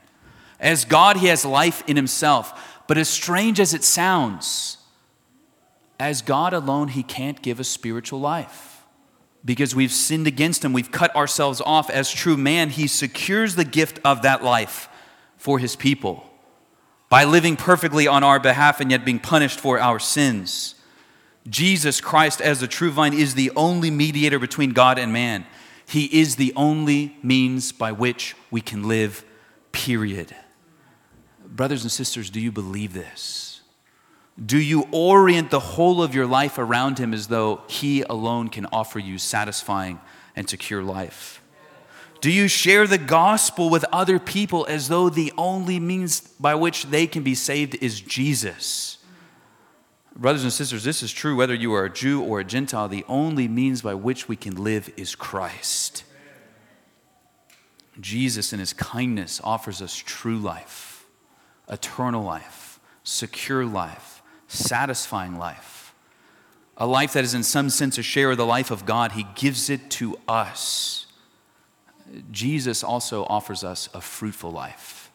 As 0.60 0.84
God, 0.84 1.16
He 1.16 1.26
has 1.26 1.44
life 1.44 1.82
in 1.88 1.96
Himself. 1.96 2.80
But 2.86 2.96
as 2.96 3.08
strange 3.08 3.58
as 3.58 3.74
it 3.74 3.82
sounds, 3.82 4.78
as 5.98 6.22
God 6.22 6.52
alone, 6.52 6.88
He 6.88 7.02
can't 7.02 7.40
give 7.42 7.61
a 7.61 7.64
spiritual 7.64 8.20
life 8.20 8.74
because 9.44 9.74
we've 9.74 9.92
sinned 9.92 10.26
against 10.26 10.64
him. 10.64 10.72
We've 10.72 10.90
cut 10.90 11.14
ourselves 11.14 11.61
off 11.61 11.90
as 11.90 12.11
true 12.11 12.37
man. 12.37 12.70
He 12.70 12.87
secures 12.87 13.57
the 13.57 13.64
gift 13.64 14.00
of 14.04 14.22
that 14.22 14.42
life 14.42 14.88
for 15.37 15.59
his 15.59 15.76
people 15.76 16.30
by 17.11 17.24
living 17.24 17.57
perfectly 17.57 18.09
on 18.09 18.24
our 18.24 18.40
behalf 18.40 18.80
and 18.80 18.90
yet 18.90 19.04
being 19.04 19.18
punished 19.18 19.61
for 19.61 19.78
our 19.78 19.98
sins. 19.98 20.74
Jesus 21.46 22.00
Christ, 22.00 22.40
as 22.40 22.61
the 22.61 22.66
true 22.66 22.90
vine, 22.90 23.12
is 23.12 23.35
the 23.35 23.52
only 23.54 23.90
mediator 23.90 24.38
between 24.38 24.72
God 24.72 24.98
and 24.98 25.12
man. 25.12 25.46
He 25.87 26.07
is 26.07 26.37
the 26.37 26.54
only 26.57 27.18
means 27.22 27.70
by 27.70 27.92
which 27.92 28.35
we 28.50 28.62
can 28.62 28.88
live, 28.88 29.22
period. 29.70 30.35
Brothers 31.44 31.83
and 31.83 31.92
sisters, 31.92 32.30
do 32.30 32.40
you 32.40 32.50
believe 32.50 32.94
this? 32.94 33.53
Do 34.42 34.58
you 34.58 34.88
orient 34.90 35.50
the 35.50 35.60
whole 35.60 36.02
of 36.02 36.14
your 36.14 36.26
life 36.26 36.58
around 36.58 36.98
Him 36.98 37.14
as 37.14 37.28
though 37.28 37.62
He 37.68 38.02
alone 38.02 38.48
can 38.48 38.66
offer 38.72 38.98
you 38.98 39.18
satisfying 39.18 40.00
and 40.34 40.48
secure 40.48 40.82
life? 40.82 41.40
Do 42.20 42.30
you 42.30 42.48
share 42.48 42.86
the 42.86 42.98
gospel 42.98 43.68
with 43.68 43.84
other 43.92 44.18
people 44.18 44.66
as 44.68 44.88
though 44.88 45.08
the 45.10 45.32
only 45.36 45.78
means 45.78 46.20
by 46.20 46.54
which 46.54 46.86
they 46.86 47.06
can 47.06 47.22
be 47.22 47.34
saved 47.34 47.76
is 47.82 48.00
Jesus? 48.00 48.98
Brothers 50.16 50.44
and 50.44 50.52
sisters, 50.52 50.84
this 50.84 51.02
is 51.02 51.12
true 51.12 51.36
whether 51.36 51.54
you 51.54 51.74
are 51.74 51.84
a 51.84 51.92
Jew 51.92 52.22
or 52.22 52.40
a 52.40 52.44
Gentile. 52.44 52.88
The 52.88 53.04
only 53.08 53.48
means 53.48 53.82
by 53.82 53.94
which 53.94 54.28
we 54.28 54.36
can 54.36 54.62
live 54.62 54.92
is 54.96 55.14
Christ. 55.14 56.04
Jesus, 58.00 58.52
in 58.52 58.58
his 58.58 58.72
kindness, 58.72 59.40
offers 59.44 59.82
us 59.82 59.94
true 59.94 60.38
life, 60.38 61.04
eternal 61.68 62.22
life, 62.22 62.80
secure 63.02 63.64
life, 63.66 64.13
satisfying 64.54 65.38
life, 65.38 65.94
a 66.76 66.86
life 66.86 67.12
that 67.12 67.24
is, 67.24 67.34
in 67.34 67.42
some 67.42 67.70
sense, 67.70 67.98
a 67.98 68.02
share 68.02 68.30
of 68.30 68.36
the 68.36 68.46
life 68.46 68.70
of 68.70 68.86
God. 68.86 69.12
He 69.12 69.26
gives 69.34 69.70
it 69.70 69.90
to 69.92 70.18
us. 70.26 71.06
Jesus 72.30 72.82
also 72.84 73.24
offers 73.24 73.64
us 73.64 73.88
a 73.94 74.00
fruitful 74.00 74.50
life. 74.50 75.10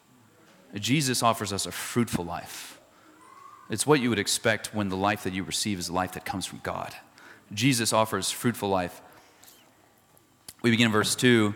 Jesus 0.76 1.24
offers 1.24 1.52
us 1.52 1.66
a 1.66 1.72
fruitful 1.72 2.26
life. 2.26 2.80
It's 3.70 3.86
what 3.86 4.00
you 4.00 4.10
would 4.10 4.20
expect 4.20 4.74
when 4.74 4.90
the 4.90 4.98
life 4.98 5.24
that 5.24 5.34
you 5.34 5.44
receive 5.44 5.80
is 5.80 5.88
the 5.88 5.94
life 5.94 6.14
that 6.14 6.26
comes 6.26 6.46
from 6.46 6.60
God. 6.64 6.96
Jesus 7.54 7.94
offers 7.94 8.32
fruitful 8.32 8.70
life. 8.70 9.02
We 10.62 10.72
begin 10.72 10.88
in 10.88 10.92
verse 10.92 11.16
2. 11.16 11.54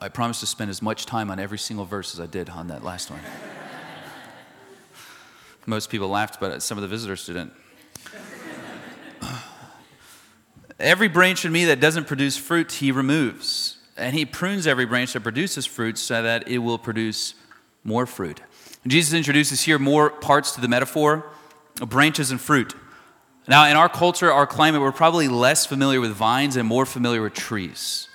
I 0.00 0.08
promise 0.08 0.40
to 0.40 0.46
spend 0.46 0.70
as 0.70 0.82
much 0.82 1.06
time 1.06 1.30
on 1.30 1.38
every 1.38 1.58
single 1.58 1.84
verse 1.84 2.14
as 2.14 2.20
I 2.20 2.26
did 2.26 2.50
on 2.50 2.68
that 2.68 2.84
last 2.84 3.10
one. 3.10 3.20
Most 5.66 5.90
people 5.90 6.08
laughed, 6.08 6.40
but 6.40 6.62
some 6.62 6.78
of 6.78 6.82
the 6.82 6.88
visitors 6.88 7.26
didn't. 7.26 7.52
Every 10.78 11.08
branch 11.08 11.44
in 11.44 11.52
me 11.52 11.64
that 11.66 11.80
doesn't 11.80 12.06
produce 12.06 12.36
fruit, 12.36 12.70
he 12.72 12.92
removes. 12.92 13.78
And 13.96 14.14
he 14.14 14.24
prunes 14.26 14.66
every 14.66 14.84
branch 14.84 15.14
that 15.14 15.22
produces 15.22 15.64
fruit 15.64 15.96
so 15.96 16.22
that 16.22 16.48
it 16.48 16.58
will 16.58 16.76
produce 16.76 17.34
more 17.82 18.04
fruit. 18.04 18.42
Jesus 18.86 19.14
introduces 19.14 19.62
here 19.62 19.78
more 19.78 20.10
parts 20.10 20.52
to 20.52 20.60
the 20.60 20.68
metaphor 20.68 21.24
branches 21.80 22.30
and 22.30 22.40
fruit. 22.40 22.74
Now, 23.48 23.66
in 23.66 23.76
our 23.76 23.88
culture, 23.88 24.32
our 24.32 24.46
climate, 24.46 24.80
we're 24.80 24.92
probably 24.92 25.28
less 25.28 25.66
familiar 25.66 26.00
with 26.00 26.10
vines 26.12 26.56
and 26.56 26.68
more 26.68 26.84
familiar 26.84 27.22
with 27.22 27.34
trees. 27.34 28.08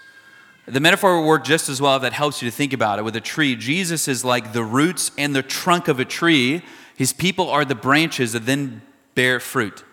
The 0.65 0.79
metaphor 0.79 1.19
will 1.19 1.27
work 1.27 1.43
just 1.43 1.69
as 1.69 1.81
well 1.81 1.95
if 1.95 2.01
that 2.01 2.13
helps 2.13 2.41
you 2.41 2.49
to 2.49 2.55
think 2.55 2.73
about 2.73 2.99
it. 2.99 3.03
With 3.03 3.15
a 3.15 3.21
tree, 3.21 3.55
Jesus 3.55 4.07
is 4.07 4.25
like 4.25 4.53
the 4.53 4.63
roots 4.63 5.11
and 5.17 5.35
the 5.35 5.41
trunk 5.41 5.87
of 5.87 5.99
a 5.99 6.05
tree. 6.05 6.63
His 7.01 7.13
people 7.13 7.49
are 7.49 7.65
the 7.65 7.73
branches 7.73 8.33
that 8.33 8.45
then 8.45 8.83
bear 9.15 9.39
fruit. 9.39 9.83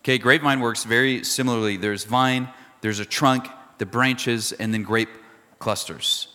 Okay, 0.00 0.18
grapevine 0.18 0.58
works 0.58 0.82
very 0.82 1.22
similarly. 1.22 1.76
There's 1.76 2.02
vine, 2.02 2.48
there's 2.80 2.98
a 2.98 3.04
trunk, 3.04 3.46
the 3.78 3.86
branches, 3.86 4.50
and 4.50 4.74
then 4.74 4.82
grape 4.82 5.10
clusters. 5.60 6.26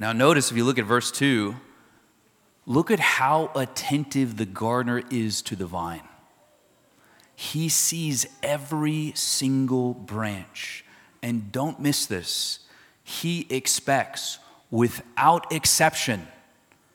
Now, 0.00 0.12
notice 0.12 0.50
if 0.50 0.56
you 0.56 0.64
look 0.64 0.80
at 0.80 0.86
verse 0.86 1.12
2, 1.12 1.54
look 2.66 2.90
at 2.90 2.98
how 2.98 3.52
attentive 3.54 4.38
the 4.38 4.44
gardener 4.44 5.04
is 5.08 5.40
to 5.42 5.54
the 5.54 5.66
vine. 5.66 6.08
He 7.36 7.68
sees 7.68 8.26
every 8.42 9.12
single 9.14 9.94
branch. 9.94 10.84
And 11.22 11.52
don't 11.52 11.78
miss 11.78 12.06
this. 12.06 12.58
He 13.04 13.46
expects, 13.50 14.40
without 14.72 15.52
exception, 15.52 16.26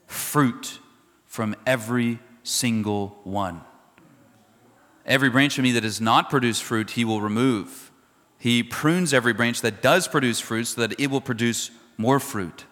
fruit 0.07 0.80
from 1.31 1.55
every 1.65 2.19
single 2.43 3.17
one. 3.23 3.61
Every 5.05 5.29
branch 5.29 5.57
of 5.57 5.63
me 5.63 5.71
that 5.71 5.79
does 5.79 6.01
not 6.01 6.29
produce 6.29 6.59
fruit, 6.59 6.91
he 6.91 7.05
will 7.05 7.21
remove. 7.21 7.89
He 8.37 8.61
prunes 8.61 9.13
every 9.13 9.31
branch 9.31 9.61
that 9.61 9.81
does 9.81 10.09
produce 10.09 10.41
fruit 10.41 10.65
so 10.65 10.85
that 10.85 10.99
it 10.99 11.07
will 11.07 11.21
produce 11.21 11.71
more 11.97 12.19
fruit. 12.19 12.65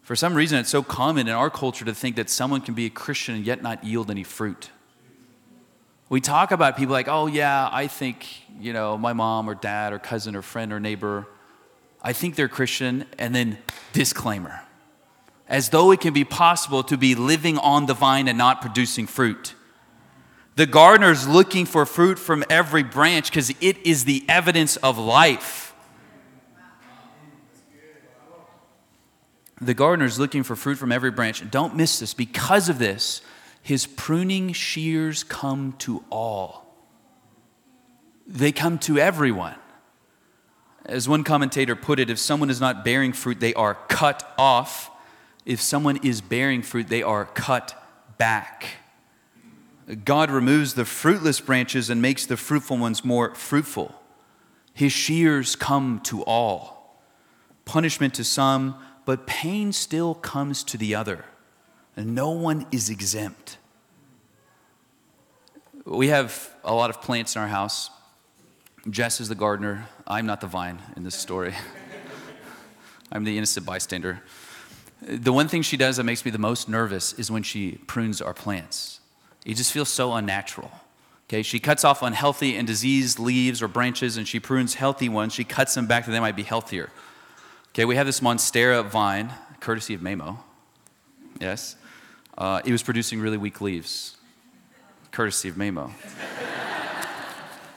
For 0.00 0.16
some 0.16 0.32
reason, 0.32 0.60
it's 0.60 0.70
so 0.70 0.82
common 0.82 1.28
in 1.28 1.34
our 1.34 1.50
culture 1.50 1.84
to 1.84 1.94
think 1.94 2.16
that 2.16 2.30
someone 2.30 2.62
can 2.62 2.72
be 2.72 2.86
a 2.86 2.90
Christian 2.90 3.34
and 3.34 3.44
yet 3.44 3.62
not 3.62 3.84
yield 3.84 4.10
any 4.10 4.24
fruit. 4.24 4.70
We 6.08 6.22
talk 6.22 6.52
about 6.52 6.78
people 6.78 6.94
like, 6.94 7.06
oh, 7.06 7.26
yeah, 7.26 7.68
I 7.70 7.86
think, 7.86 8.26
you 8.58 8.72
know, 8.72 8.96
my 8.96 9.12
mom 9.12 9.46
or 9.46 9.54
dad 9.54 9.92
or 9.92 9.98
cousin 9.98 10.34
or 10.34 10.40
friend 10.40 10.72
or 10.72 10.80
neighbor, 10.80 11.26
I 12.02 12.14
think 12.14 12.36
they're 12.36 12.48
Christian, 12.48 13.04
and 13.18 13.34
then 13.34 13.58
disclaimer. 13.92 14.62
As 15.50 15.68
though 15.68 15.90
it 15.90 16.00
can 16.00 16.14
be 16.14 16.24
possible 16.24 16.82
to 16.84 16.96
be 16.96 17.14
living 17.14 17.58
on 17.58 17.84
the 17.84 17.92
vine 17.92 18.28
and 18.28 18.38
not 18.38 18.62
producing 18.62 19.06
fruit. 19.06 19.54
The 20.54 20.64
gardener's 20.64 21.26
looking 21.26 21.66
for 21.66 21.84
fruit 21.84 22.18
from 22.18 22.44
every 22.48 22.82
branch 22.84 23.30
because 23.30 23.50
it 23.60 23.76
is 23.84 24.04
the 24.04 24.24
evidence 24.28 24.76
of 24.76 24.96
life. 24.96 25.74
The 29.60 29.74
gardener's 29.74 30.18
looking 30.18 30.42
for 30.42 30.56
fruit 30.56 30.76
from 30.78 30.92
every 30.92 31.10
branch. 31.10 31.48
Don't 31.50 31.76
miss 31.76 31.98
this. 31.98 32.14
Because 32.14 32.68
of 32.68 32.78
this, 32.78 33.20
his 33.62 33.86
pruning 33.86 34.52
shears 34.52 35.24
come 35.24 35.74
to 35.78 36.04
all. 36.10 36.74
They 38.26 38.52
come 38.52 38.78
to 38.80 38.98
everyone. 38.98 39.56
As 40.86 41.08
one 41.08 41.24
commentator 41.24 41.76
put 41.76 42.00
it, 42.00 42.08
if 42.08 42.18
someone 42.18 42.48
is 42.48 42.60
not 42.60 42.84
bearing 42.84 43.12
fruit, 43.12 43.40
they 43.40 43.52
are 43.54 43.74
cut 43.88 44.32
off. 44.38 44.89
If 45.50 45.60
someone 45.60 45.96
is 46.04 46.20
bearing 46.20 46.62
fruit, 46.62 46.86
they 46.86 47.02
are 47.02 47.24
cut 47.24 47.74
back. 48.18 48.68
God 50.04 50.30
removes 50.30 50.74
the 50.74 50.84
fruitless 50.84 51.40
branches 51.40 51.90
and 51.90 52.00
makes 52.00 52.24
the 52.24 52.36
fruitful 52.36 52.76
ones 52.76 53.04
more 53.04 53.34
fruitful. 53.34 53.92
His 54.72 54.92
shears 54.92 55.56
come 55.56 56.02
to 56.04 56.22
all, 56.22 57.02
punishment 57.64 58.14
to 58.14 58.22
some, 58.22 58.76
but 59.04 59.26
pain 59.26 59.72
still 59.72 60.14
comes 60.14 60.62
to 60.62 60.78
the 60.78 60.94
other. 60.94 61.24
And 61.96 62.14
no 62.14 62.30
one 62.30 62.64
is 62.70 62.88
exempt. 62.88 63.58
We 65.84 66.06
have 66.10 66.48
a 66.62 66.72
lot 66.72 66.90
of 66.90 67.02
plants 67.02 67.34
in 67.34 67.42
our 67.42 67.48
house. 67.48 67.90
Jess 68.88 69.20
is 69.20 69.28
the 69.28 69.34
gardener. 69.34 69.88
I'm 70.06 70.26
not 70.26 70.40
the 70.40 70.46
vine 70.46 70.80
in 70.94 71.02
this 71.02 71.16
story. 71.16 71.54
I'm 73.10 73.24
the 73.24 73.36
innocent 73.36 73.66
bystander. 73.66 74.22
The 75.02 75.32
one 75.32 75.48
thing 75.48 75.62
she 75.62 75.76
does 75.76 75.96
that 75.96 76.04
makes 76.04 76.24
me 76.24 76.30
the 76.30 76.38
most 76.38 76.68
nervous 76.68 77.12
is 77.14 77.30
when 77.30 77.42
she 77.42 77.72
prunes 77.86 78.20
our 78.20 78.34
plants. 78.34 79.00
It 79.46 79.54
just 79.54 79.72
feels 79.72 79.88
so 79.88 80.12
unnatural. 80.12 80.70
Okay, 81.28 81.42
she 81.42 81.60
cuts 81.60 81.84
off 81.84 82.02
unhealthy 82.02 82.56
and 82.56 82.66
diseased 82.66 83.18
leaves 83.18 83.62
or 83.62 83.68
branches 83.68 84.16
and 84.16 84.26
she 84.26 84.40
prunes 84.40 84.74
healthy 84.74 85.08
ones. 85.08 85.32
She 85.32 85.44
cuts 85.44 85.74
them 85.74 85.86
back 85.86 86.04
that 86.04 86.12
they 86.12 86.20
might 86.20 86.36
be 86.36 86.42
healthier. 86.42 86.90
Okay, 87.68 87.84
we 87.84 87.94
have 87.94 88.04
this 88.04 88.18
Monstera 88.20 88.84
vine, 88.84 89.32
courtesy 89.60 89.94
of 89.94 90.00
Mamo. 90.00 90.38
Yes. 91.40 91.76
Uh, 92.36 92.60
it 92.64 92.72
was 92.72 92.82
producing 92.82 93.20
really 93.20 93.36
weak 93.36 93.60
leaves, 93.60 94.16
courtesy 95.12 95.48
of 95.48 95.54
Mamo. 95.54 95.92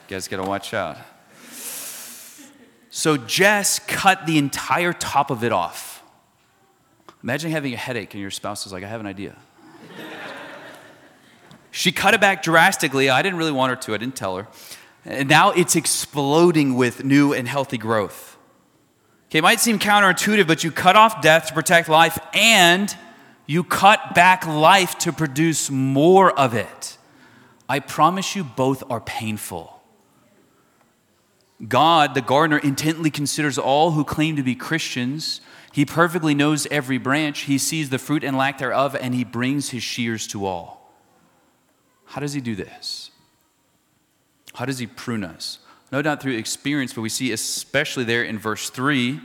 guys 0.08 0.28
gotta 0.28 0.44
watch 0.44 0.74
out. 0.74 0.98
So 2.90 3.18
Jess 3.18 3.80
cut 3.80 4.26
the 4.26 4.38
entire 4.38 4.94
top 4.94 5.30
of 5.30 5.44
it 5.44 5.52
off. 5.52 5.93
Imagine 7.24 7.52
having 7.52 7.74
a 7.74 7.78
headache 7.78 8.14
and 8.14 8.22
your 8.22 8.32
spouse 8.32 8.66
is 8.66 8.74
like, 8.74 8.84
I 8.84 8.88
have 8.88 9.00
an 9.00 9.08
idea. 9.08 9.36
She 11.72 11.92
cut 11.92 12.14
it 12.14 12.22
back 12.22 12.44
drastically. 12.44 13.10
I 13.10 13.24
didn't 13.24 13.40
really 13.40 13.52
want 13.52 13.72
her 13.72 13.76
to, 13.76 13.96
I 13.96 13.98
didn't 13.98 14.16
tell 14.16 14.38
her. 14.38 14.48
And 15.06 15.28
now 15.28 15.52
it's 15.52 15.76
exploding 15.76 16.76
with 16.76 17.04
new 17.04 17.34
and 17.34 17.48
healthy 17.48 17.80
growth. 17.80 18.38
Okay, 19.30 19.40
it 19.40 19.42
might 19.42 19.60
seem 19.60 19.80
counterintuitive, 19.80 20.46
but 20.46 20.64
you 20.64 20.72
cut 20.72 20.96
off 20.96 21.22
death 21.22 21.48
to 21.48 21.54
protect 21.54 21.90
life 21.90 22.20
and 22.34 22.96
you 23.48 23.64
cut 23.64 24.14
back 24.14 24.46
life 24.46 24.98
to 25.00 25.12
produce 25.12 25.72
more 25.72 26.38
of 26.38 26.54
it. 26.54 26.98
I 27.68 27.80
promise 27.80 28.36
you, 28.36 28.44
both 28.44 28.84
are 28.92 29.02
painful. 29.02 29.82
God, 31.68 32.14
the 32.14 32.22
gardener, 32.22 32.60
intently 32.60 33.10
considers 33.10 33.58
all 33.58 33.92
who 33.92 34.04
claim 34.04 34.36
to 34.36 34.44
be 34.44 34.54
Christians. 34.54 35.42
He 35.74 35.86
perfectly 35.86 36.34
knows 36.34 36.68
every 36.72 36.98
branch. 36.98 37.42
He 37.42 37.58
sees 37.58 37.90
the 37.90 37.98
fruit 37.98 38.24
and 38.24 38.38
lack 38.38 38.60
thereof, 38.60 38.96
and 38.96 39.14
he 39.14 39.26
brings 39.26 39.72
his 39.72 39.84
shears 39.84 40.28
to 40.28 40.46
all. 40.46 40.94
How 42.06 42.22
does 42.22 42.34
he 42.34 42.40
do 42.40 42.56
this? 42.56 43.12
How 44.54 44.66
does 44.66 44.80
he 44.80 44.88
prune 44.88 45.26
us? 45.26 45.60
No 45.92 46.02
doubt 46.02 46.22
through 46.22 46.38
experience, 46.38 46.94
but 46.94 47.02
we 47.02 47.10
see 47.10 47.32
especially 47.32 48.04
there 48.04 48.24
in 48.24 48.40
verse 48.40 48.70
3 48.70 49.20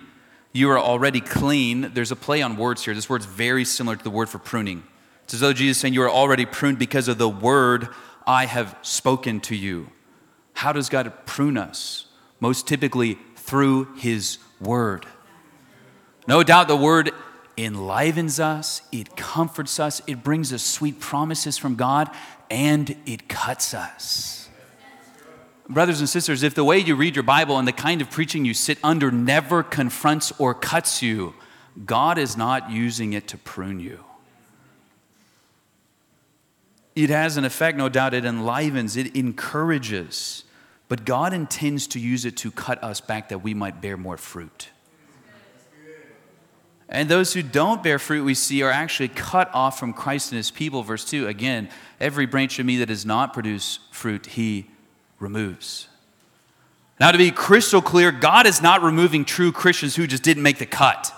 you 0.53 0.71
are 0.71 0.79
already 0.79 1.21
clean. 1.21 1.93
There's 1.95 2.11
a 2.11 2.17
play 2.17 2.43
on 2.43 2.57
words 2.57 2.85
here. 2.85 2.95
This 2.95 3.09
word's 3.09 3.27
very 3.27 3.65
similar 3.65 3.97
to 3.97 4.03
the 4.03 4.11
word 4.11 4.29
for 4.29 4.39
pruning. 4.39 4.83
It's 5.25 5.35
as 5.35 5.41
though 5.41 5.53
Jesus 5.53 5.77
is 5.77 5.81
saying, 5.81 5.95
You 5.95 6.03
are 6.03 6.11
already 6.11 6.47
pruned 6.47 6.79
because 6.79 7.09
of 7.09 7.19
the 7.19 7.29
word 7.29 7.89
I 8.27 8.47
have 8.47 8.77
spoken 8.83 9.41
to 9.43 9.55
you. 9.55 9.91
How 10.55 10.73
does 10.73 10.89
God 10.89 11.13
prune 11.27 11.59
us? 11.59 12.07
Most 12.41 12.67
typically 12.67 13.19
through 13.37 13.95
his 13.97 14.39
word. 14.61 15.07
No 16.29 16.43
doubt 16.43 16.69
the 16.69 16.77
word 16.77 17.11
enlivens 17.57 18.39
us, 18.39 18.83
it 18.93 19.17
comforts 19.17 19.81
us, 19.81 20.03
it 20.07 20.23
brings 20.23 20.53
us 20.53 20.63
sweet 20.63 21.01
promises 21.01 21.57
from 21.57 21.75
God, 21.75 22.11
and 22.51 22.95
it 23.07 23.31
cuts 23.31 23.73
us. 23.73 24.51
Brothers 25.71 26.01
and 26.01 26.09
sisters, 26.09 26.43
if 26.43 26.55
the 26.55 26.65
way 26.65 26.79
you 26.79 26.97
read 26.97 27.17
your 27.17 27.23
Bible 27.23 27.57
and 27.59 27.67
the 27.67 27.73
kind 27.73 28.03
of 28.03 28.11
preaching 28.11 28.45
you 28.45 28.53
sit 28.53 28.79
under 28.85 29.11
never 29.11 29.63
confronts 29.63 30.31
or 30.39 30.53
cuts 30.53 31.03
you, 31.03 31.33
God 31.87 32.19
is 32.19 32.37
not 32.37 32.71
using 32.71 33.15
it 33.15 33.27
to 33.29 33.39
prune 33.39 33.81
you. 33.81 34.05
It 36.95 37.09
has 37.09 37.39
an 37.39 37.47
effect, 37.47 37.79
no 37.79 37.89
doubt, 37.89 38.13
it 38.13 38.27
enlivens, 38.27 38.99
it 38.99 39.17
encourages, 39.17 40.45
but 40.89 41.07
God 41.07 41.33
intends 41.33 41.87
to 41.89 41.99
use 41.99 42.27
it 42.27 42.37
to 42.39 42.51
cut 42.51 42.85
us 42.85 43.01
back 43.01 43.31
that 43.31 43.39
we 43.39 43.55
might 43.55 43.81
bear 43.81 43.97
more 43.97 44.19
fruit. 44.19 44.69
And 46.89 47.09
those 47.09 47.35
who 47.35 47.43
don't 47.43 47.83
bear 47.83 47.99
fruit, 47.99 48.25
we 48.25 48.35
see, 48.35 48.63
are 48.63 48.71
actually 48.71 49.09
cut 49.09 49.51
off 49.53 49.79
from 49.79 49.93
Christ 49.93 50.33
and 50.33 50.39
his 50.39 50.51
people. 50.51 50.83
Verse 50.83 51.05
2 51.05 51.27
again, 51.27 51.69
every 52.01 52.27
branch 52.27 52.59
of 52.59 52.67
me 52.67 52.79
that 52.79 52.87
does 52.87 53.05
not 53.05 53.35
produce 53.35 53.79
fruit, 53.91 54.27
he 54.27 54.67
removes. 55.19 55.89
Now, 56.99 57.13
to 57.13 57.19
be 57.19 57.31
crystal 57.31 57.83
clear, 57.83 58.11
God 58.11 58.47
is 58.47 58.61
not 58.61 58.83
removing 58.83 59.25
true 59.25 59.53
Christians 59.53 59.95
who 59.95 60.07
just 60.07 60.23
didn't 60.23 60.43
make 60.43 60.59
the 60.59 60.67
cut. 60.67 61.13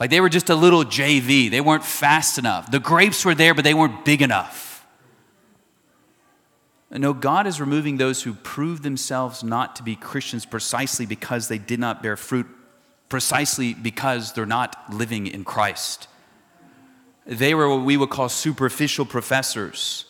Like 0.00 0.10
they 0.10 0.20
were 0.20 0.28
just 0.28 0.50
a 0.50 0.54
little 0.54 0.84
JV, 0.84 1.50
they 1.50 1.60
weren't 1.60 1.84
fast 1.84 2.38
enough. 2.38 2.70
The 2.70 2.80
grapes 2.80 3.24
were 3.24 3.34
there, 3.34 3.54
but 3.54 3.64
they 3.64 3.74
weren't 3.74 4.04
big 4.04 4.22
enough. 4.22 4.86
No, 6.90 7.12
God 7.12 7.46
is 7.46 7.60
removing 7.60 7.96
those 7.96 8.22
who 8.22 8.32
prove 8.32 8.82
themselves 8.82 9.42
not 9.42 9.76
to 9.76 9.82
be 9.82 9.96
Christians 9.96 10.46
precisely 10.46 11.04
because 11.04 11.48
they 11.48 11.58
did 11.58 11.80
not 11.80 12.02
bear 12.02 12.16
fruit 12.16 12.46
precisely 13.08 13.74
because 13.74 14.32
they're 14.32 14.46
not 14.46 14.92
living 14.92 15.26
in 15.26 15.44
Christ. 15.44 16.08
They 17.24 17.54
were 17.54 17.68
what 17.68 17.84
we 17.84 17.96
would 17.96 18.10
call 18.10 18.28
superficial 18.28 19.04
professors. 19.04 20.06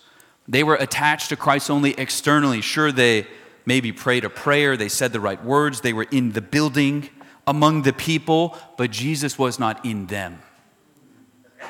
They 0.48 0.62
were 0.62 0.74
attached 0.76 1.30
to 1.30 1.36
Christ 1.36 1.70
only 1.70 1.92
externally. 1.98 2.60
Sure, 2.60 2.92
they 2.92 3.26
maybe 3.64 3.92
prayed 3.92 4.24
a 4.24 4.30
prayer, 4.30 4.76
they 4.76 4.88
said 4.88 5.12
the 5.12 5.20
right 5.20 5.42
words, 5.44 5.80
they 5.80 5.92
were 5.92 6.06
in 6.10 6.32
the 6.32 6.40
building 6.40 7.08
among 7.46 7.82
the 7.82 7.92
people, 7.92 8.56
but 8.76 8.90
Jesus 8.90 9.38
was 9.38 9.58
not 9.58 9.84
in 9.84 10.06
them. 10.06 10.40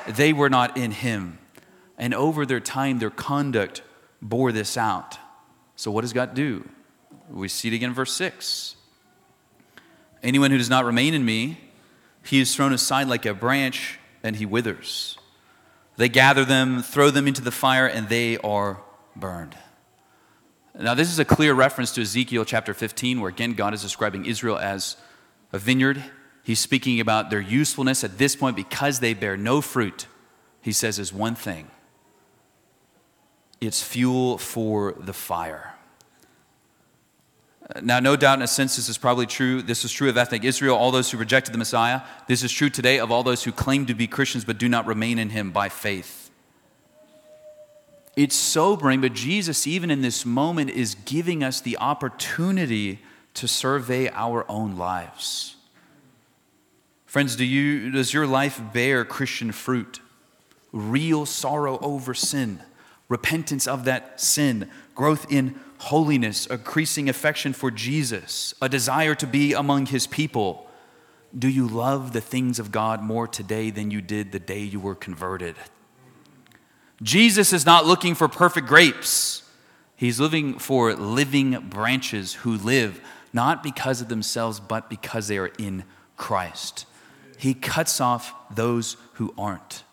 They 0.07 0.33
were 0.33 0.49
not 0.49 0.77
in 0.77 0.91
him. 0.91 1.39
And 1.97 2.13
over 2.13 2.45
their 2.45 2.59
time, 2.59 2.99
their 2.99 3.09
conduct 3.09 3.81
bore 4.21 4.51
this 4.51 4.77
out. 4.77 5.17
So, 5.75 5.91
what 5.91 6.01
does 6.01 6.13
God 6.13 6.33
do? 6.33 6.67
We 7.29 7.47
see 7.47 7.67
it 7.69 7.73
again 7.73 7.89
in 7.89 7.95
verse 7.95 8.13
6. 8.13 8.76
Anyone 10.23 10.51
who 10.51 10.57
does 10.57 10.69
not 10.69 10.85
remain 10.85 11.13
in 11.13 11.23
me, 11.23 11.57
he 12.23 12.39
is 12.39 12.55
thrown 12.55 12.73
aside 12.73 13.07
like 13.07 13.25
a 13.25 13.33
branch 13.33 13.99
and 14.23 14.35
he 14.35 14.45
withers. 14.45 15.17
They 15.95 16.09
gather 16.09 16.45
them, 16.45 16.83
throw 16.83 17.09
them 17.09 17.27
into 17.27 17.41
the 17.41 17.51
fire, 17.51 17.87
and 17.87 18.07
they 18.07 18.37
are 18.37 18.81
burned. 19.15 19.57
Now, 20.79 20.93
this 20.93 21.09
is 21.09 21.17
a 21.17 21.25
clear 21.25 21.53
reference 21.55 21.91
to 21.93 22.01
Ezekiel 22.01 22.45
chapter 22.45 22.73
15, 22.73 23.19
where 23.19 23.29
again 23.29 23.53
God 23.53 23.73
is 23.73 23.81
describing 23.81 24.25
Israel 24.25 24.59
as 24.59 24.95
a 25.51 25.57
vineyard. 25.57 26.03
He's 26.43 26.59
speaking 26.59 26.99
about 26.99 27.31
their 27.31 27.41
usefulness 27.41 28.03
at 28.03 28.19
this 28.19 28.35
point 28.35 28.55
because 28.55 28.99
they 28.99 29.15
bear 29.15 29.37
no 29.37 29.59
fruit. 29.59 30.05
He 30.61 30.71
says 30.71 30.99
is 30.99 31.11
one 31.11 31.35
thing 31.35 31.71
it's 33.59 33.81
fuel 33.81 34.37
for 34.37 34.93
the 34.93 35.13
fire. 35.13 35.73
Now, 37.81 37.99
no 37.99 38.15
doubt 38.15 38.39
in 38.39 38.43
a 38.43 38.47
sense, 38.47 38.77
this 38.77 38.87
is 38.87 38.97
probably 38.97 39.25
true. 39.25 39.61
This 39.61 39.83
is 39.83 39.91
true 39.91 40.07
of 40.07 40.17
ethnic 40.17 40.45
Israel, 40.45 40.77
all 40.77 40.91
those 40.91 41.11
who 41.11 41.17
rejected 41.17 41.53
the 41.53 41.57
Messiah. 41.57 42.01
This 42.27 42.43
is 42.43 42.51
true 42.51 42.69
today 42.69 42.99
of 42.99 43.11
all 43.11 43.23
those 43.23 43.43
who 43.43 43.51
claim 43.51 43.85
to 43.87 43.93
be 43.93 44.07
Christians 44.07 44.45
but 44.45 44.57
do 44.57 44.69
not 44.69 44.85
remain 44.85 45.19
in 45.19 45.31
Him 45.31 45.51
by 45.51 45.67
faith. 45.67 46.31
It's 48.15 48.35
sobering, 48.35 49.01
but 49.01 49.13
Jesus, 49.13 49.67
even 49.67 49.91
in 49.91 50.01
this 50.01 50.25
moment, 50.25 50.69
is 50.69 50.95
giving 50.95 51.43
us 51.43 51.59
the 51.59 51.77
opportunity 51.77 52.99
to 53.35 53.47
survey 53.47 54.09
our 54.09 54.49
own 54.49 54.77
lives. 54.77 55.57
Friends, 57.05 57.35
do 57.35 57.45
you, 57.45 57.91
does 57.91 58.13
your 58.13 58.25
life 58.25 58.61
bear 58.73 59.05
Christian 59.05 59.51
fruit? 59.51 59.99
Real 60.71 61.25
sorrow 61.25 61.77
over 61.79 62.13
sin, 62.13 62.59
repentance 63.09 63.67
of 63.67 63.85
that 63.85 64.19
sin, 64.19 64.69
growth 64.95 65.25
in 65.29 65.59
holiness, 65.79 66.45
increasing 66.47 67.09
affection 67.09 67.53
for 67.53 67.71
Jesus, 67.71 68.53
a 68.61 68.69
desire 68.69 69.15
to 69.15 69.27
be 69.27 69.53
among 69.53 69.87
his 69.87 70.07
people? 70.07 70.69
Do 71.37 71.49
you 71.49 71.67
love 71.67 72.13
the 72.13 72.21
things 72.21 72.59
of 72.59 72.71
God 72.71 73.03
more 73.03 73.27
today 73.27 73.69
than 73.69 73.91
you 73.91 74.01
did 74.01 74.31
the 74.31 74.39
day 74.39 74.61
you 74.61 74.79
were 74.79 74.95
converted? 74.95 75.55
Jesus 77.01 77.53
is 77.53 77.65
not 77.65 77.85
looking 77.85 78.15
for 78.15 78.27
perfect 78.27 78.67
grapes. 78.67 79.43
He's 79.95 80.19
looking 80.19 80.57
for 80.57 80.93
living 80.93 81.69
branches 81.69 82.33
who 82.33 82.57
live 82.57 83.01
not 83.33 83.61
because 83.61 84.01
of 84.01 84.07
themselves, 84.07 84.59
but 84.59 84.89
because 84.89 85.27
they 85.27 85.37
are 85.37 85.51
in 85.59 85.83
Christ. 86.15 86.85
He 87.37 87.53
cuts 87.53 88.01
off 88.01 88.33
those 88.53 88.97
who 89.13 89.33
aren't. 89.37 89.83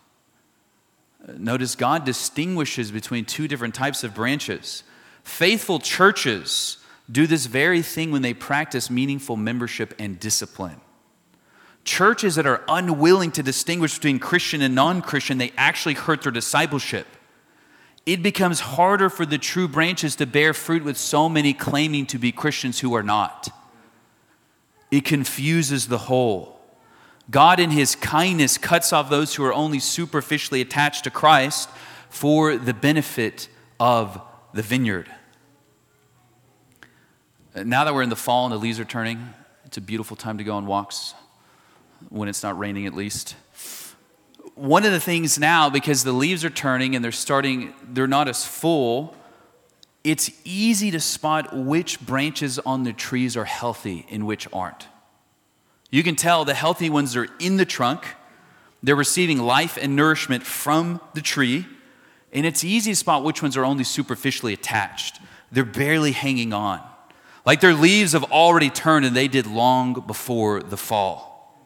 Notice 1.36 1.74
God 1.74 2.04
distinguishes 2.04 2.90
between 2.90 3.24
two 3.24 3.48
different 3.48 3.74
types 3.74 4.04
of 4.04 4.14
branches 4.14 4.82
Faithful 5.24 5.80
churches 5.80 6.76
do 7.10 7.26
this 7.26 7.46
very 7.46 7.82
thing 7.82 8.10
when 8.10 8.22
they 8.22 8.34
practice 8.34 8.90
meaningful 8.90 9.36
membership 9.36 9.94
and 9.98 10.20
discipline. 10.20 10.80
Churches 11.84 12.36
that 12.36 12.46
are 12.46 12.62
unwilling 12.68 13.30
to 13.32 13.42
distinguish 13.42 13.96
between 13.96 14.18
Christian 14.18 14.62
and 14.62 14.74
non 14.74 15.02
Christian, 15.02 15.38
they 15.38 15.52
actually 15.56 15.94
hurt 15.94 16.22
their 16.22 16.32
discipleship. 16.32 17.06
It 18.06 18.22
becomes 18.22 18.60
harder 18.60 19.08
for 19.10 19.26
the 19.26 19.38
true 19.38 19.66
branches 19.66 20.14
to 20.16 20.26
bear 20.26 20.54
fruit 20.54 20.84
with 20.84 20.96
so 20.96 21.28
many 21.28 21.52
claiming 21.52 22.06
to 22.06 22.18
be 22.18 22.32
Christians 22.32 22.80
who 22.80 22.94
are 22.94 23.02
not. 23.02 23.48
It 24.90 25.04
confuses 25.04 25.88
the 25.88 25.98
whole. 25.98 26.60
God, 27.30 27.58
in 27.58 27.70
His 27.70 27.96
kindness, 27.96 28.58
cuts 28.58 28.92
off 28.92 29.08
those 29.08 29.34
who 29.34 29.44
are 29.44 29.54
only 29.54 29.78
superficially 29.78 30.60
attached 30.60 31.04
to 31.04 31.10
Christ 31.10 31.70
for 32.10 32.56
the 32.56 32.74
benefit 32.74 33.48
of 33.80 34.20
the 34.54 34.62
vineyard. 34.62 35.10
Now 37.56 37.84
that 37.84 37.92
we're 37.92 38.02
in 38.02 38.08
the 38.08 38.16
fall 38.16 38.46
and 38.46 38.54
the 38.54 38.58
leaves 38.58 38.78
are 38.80 38.84
turning, 38.84 39.34
it's 39.64 39.76
a 39.76 39.80
beautiful 39.80 40.16
time 40.16 40.38
to 40.38 40.44
go 40.44 40.54
on 40.54 40.66
walks 40.66 41.14
when 42.08 42.28
it's 42.28 42.42
not 42.42 42.56
raining 42.56 42.86
at 42.86 42.94
least. 42.94 43.34
One 44.54 44.84
of 44.84 44.92
the 44.92 45.00
things 45.00 45.38
now, 45.38 45.68
because 45.70 46.04
the 46.04 46.12
leaves 46.12 46.44
are 46.44 46.50
turning 46.50 46.94
and 46.94 47.04
they're 47.04 47.12
starting, 47.12 47.74
they're 47.82 48.06
not 48.06 48.28
as 48.28 48.46
full, 48.46 49.16
it's 50.04 50.30
easy 50.44 50.92
to 50.92 51.00
spot 51.00 51.56
which 51.56 52.00
branches 52.00 52.60
on 52.60 52.84
the 52.84 52.92
trees 52.92 53.36
are 53.36 53.44
healthy 53.44 54.06
and 54.08 54.24
which 54.24 54.46
aren't. 54.52 54.86
You 55.90 56.04
can 56.04 56.14
tell 56.14 56.44
the 56.44 56.54
healthy 56.54 56.90
ones 56.90 57.16
are 57.16 57.26
in 57.40 57.56
the 57.56 57.66
trunk, 57.66 58.06
they're 58.84 58.94
receiving 58.94 59.38
life 59.38 59.76
and 59.80 59.96
nourishment 59.96 60.44
from 60.44 61.00
the 61.14 61.22
tree, 61.22 61.66
and 62.34 62.44
it's 62.44 62.64
easy 62.64 62.90
to 62.90 62.96
spot 62.96 63.22
which 63.22 63.40
ones 63.40 63.56
are 63.56 63.64
only 63.64 63.84
superficially 63.84 64.52
attached. 64.52 65.20
They're 65.52 65.64
barely 65.64 66.12
hanging 66.12 66.52
on. 66.52 66.80
Like 67.46 67.60
their 67.60 67.74
leaves 67.74 68.12
have 68.12 68.24
already 68.24 68.70
turned 68.70 69.06
and 69.06 69.14
they 69.14 69.28
did 69.28 69.46
long 69.46 70.04
before 70.06 70.60
the 70.62 70.76
fall. 70.76 71.56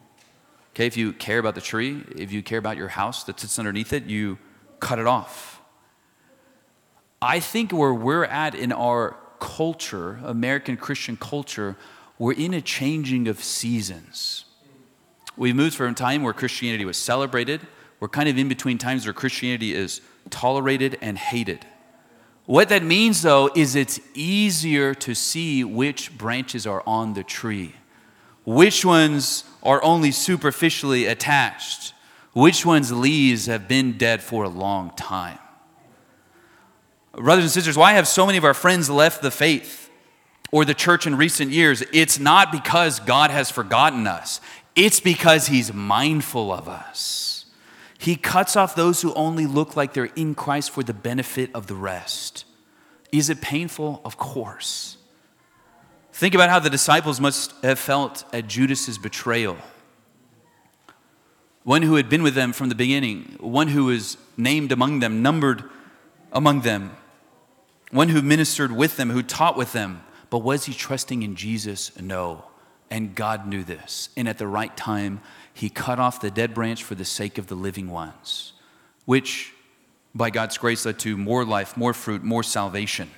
Okay, 0.75 0.87
if 0.87 0.97
you 0.97 1.13
care 1.13 1.39
about 1.39 1.55
the 1.55 1.61
tree, 1.61 2.05
if 2.17 2.31
you 2.31 2.43
care 2.43 2.59
about 2.59 2.77
your 2.77 2.89
house 2.89 3.25
that 3.25 3.41
sits 3.41 3.59
underneath 3.59 3.93
it, 3.93 4.05
you 4.05 4.39
cut 4.79 4.99
it 4.99 5.07
off. 5.07 5.61
I 7.21 7.41
think 7.41 7.73
where 7.73 7.95
we're 7.95 8.25
at 8.25 8.55
in 8.55 8.71
our 8.71 9.17
culture, 9.41 10.21
American 10.23 10.77
Christian 10.77 11.17
culture, 11.17 11.77
we're 12.19 12.35
in 12.35 12.55
a 12.55 12.61
changing 12.61 13.27
of 13.27 13.43
seasons. 13.43 14.45
We've 15.37 15.57
moved 15.57 15.75
from 15.75 15.93
a 15.93 15.95
time 15.95 16.23
where 16.23 16.33
Christianity 16.33 16.85
was 16.85 16.97
celebrated. 16.97 17.61
We're 18.01 18.09
kind 18.09 18.29
of 18.29 18.37
in 18.37 18.49
between 18.49 18.79
times 18.79 19.07
where 19.07 19.13
Christianity 19.13 19.75
is 19.75 20.01
tolerated 20.29 20.99
and 21.01 21.19
hated. 21.19 21.67
What 22.47 22.71
that 22.71 22.83
means, 22.83 23.21
though, 23.21 23.51
is 23.55 23.75
it's 23.75 24.01
easier 24.15 24.95
to 24.95 25.15
see 25.15 25.65
which 25.65 26.17
branches 26.17 26.67
are 26.67 26.83
on 26.87 27.13
the 27.13 27.23
tree, 27.23 27.75
which 28.45 28.85
ones 28.87 29.45
are 29.63 29.83
only 29.85 30.11
superficially 30.11 31.05
attached, 31.05 31.93
which 32.33 32.65
ones' 32.65 32.91
leaves 32.91 33.47
have 33.47 33.69
been 33.69 33.99
dead 33.99 34.23
for 34.23 34.45
a 34.45 34.49
long 34.49 34.93
time. 34.97 35.39
Brothers 37.13 37.45
and 37.45 37.51
sisters, 37.51 37.77
why 37.77 37.93
have 37.93 38.09
so 38.09 38.25
many 38.25 38.39
of 38.39 38.45
our 38.45 38.55
friends 38.55 38.89
left 38.89 39.21
the 39.21 39.31
faith 39.31 39.91
or 40.51 40.65
the 40.65 40.73
church 40.73 41.07
in 41.07 41.17
recent 41.17 41.51
years? 41.51 41.83
It's 41.93 42.19
not 42.19 42.51
because 42.51 43.01
God 43.01 43.31
has 43.31 43.51
forgotten 43.51 44.07
us, 44.07 44.41
it's 44.75 45.01
because 45.01 45.49
He's 45.49 45.73
mindful 45.73 46.51
of 46.51 46.67
us. 46.67 47.38
He 47.99 48.15
cuts 48.17 48.55
off 48.57 48.77
those 48.77 49.03
who 49.03 49.13
only 49.15 49.45
look 49.45 49.77
like 49.77 49.93
they're 49.93 50.05
in 50.15 50.35
Christ 50.37 50.71
for 50.71 50.85
the 50.85 50.95
benefit 50.95 51.51
of 51.53 51.67
the 51.67 51.75
rest. 51.75 52.45
Is 53.11 53.29
it 53.29 53.41
painful? 53.41 54.01
Of 54.05 54.17
course. 54.17 54.97
Think 56.13 56.35
about 56.35 56.49
how 56.49 56.61
the 56.61 56.71
disciples 56.71 57.21
must 57.21 57.53
have 57.65 57.79
felt 57.79 58.25
at 58.33 58.47
Judas's 58.47 58.99
betrayal. 58.99 59.57
one 61.69 61.83
who 61.83 61.97
had 61.97 62.09
been 62.09 62.23
with 62.23 62.35
them 62.35 62.55
from 62.55 62.71
the 62.71 62.75
beginning, 62.75 63.37
one 63.41 63.69
who 63.69 63.85
was 63.85 64.17
named 64.39 64.73
among 64.73 65.01
them, 65.01 65.21
numbered 65.21 65.63
among 66.33 66.63
them, 66.63 66.97
one 67.91 68.09
who 68.09 68.23
ministered 68.23 68.73
with 68.73 68.97
them, 68.97 69.11
who 69.11 69.23
taught 69.23 69.55
with 69.55 69.73
them. 69.73 70.03
But 70.31 70.39
was 70.39 70.65
he 70.65 70.73
trusting 70.73 71.23
in 71.23 71.37
Jesus? 71.37 71.95
No. 72.01 72.47
And 72.91 73.15
God 73.15 73.47
knew 73.47 73.65
this. 73.65 74.09
And 74.17 74.29
at 74.29 74.39
the 74.39 74.47
right 74.47 74.75
time, 74.77 75.21
he 75.53 75.69
cut 75.69 75.99
off 75.99 76.21
the 76.21 76.31
dead 76.31 76.55
branch 76.55 76.83
for 76.83 76.95
the 76.95 77.05
sake 77.05 77.39
of 77.39 77.49
the 77.49 77.55
living 77.55 77.91
ones, 77.91 78.53
which 79.05 79.53
by 80.15 80.31
God's 80.31 80.57
grace 80.57 80.87
led 80.87 80.99
to 81.01 81.17
more 81.17 81.45
life, 81.45 81.77
more 81.77 81.93
fruit, 81.93 82.23
more 82.23 82.43
salvation. 82.43 83.11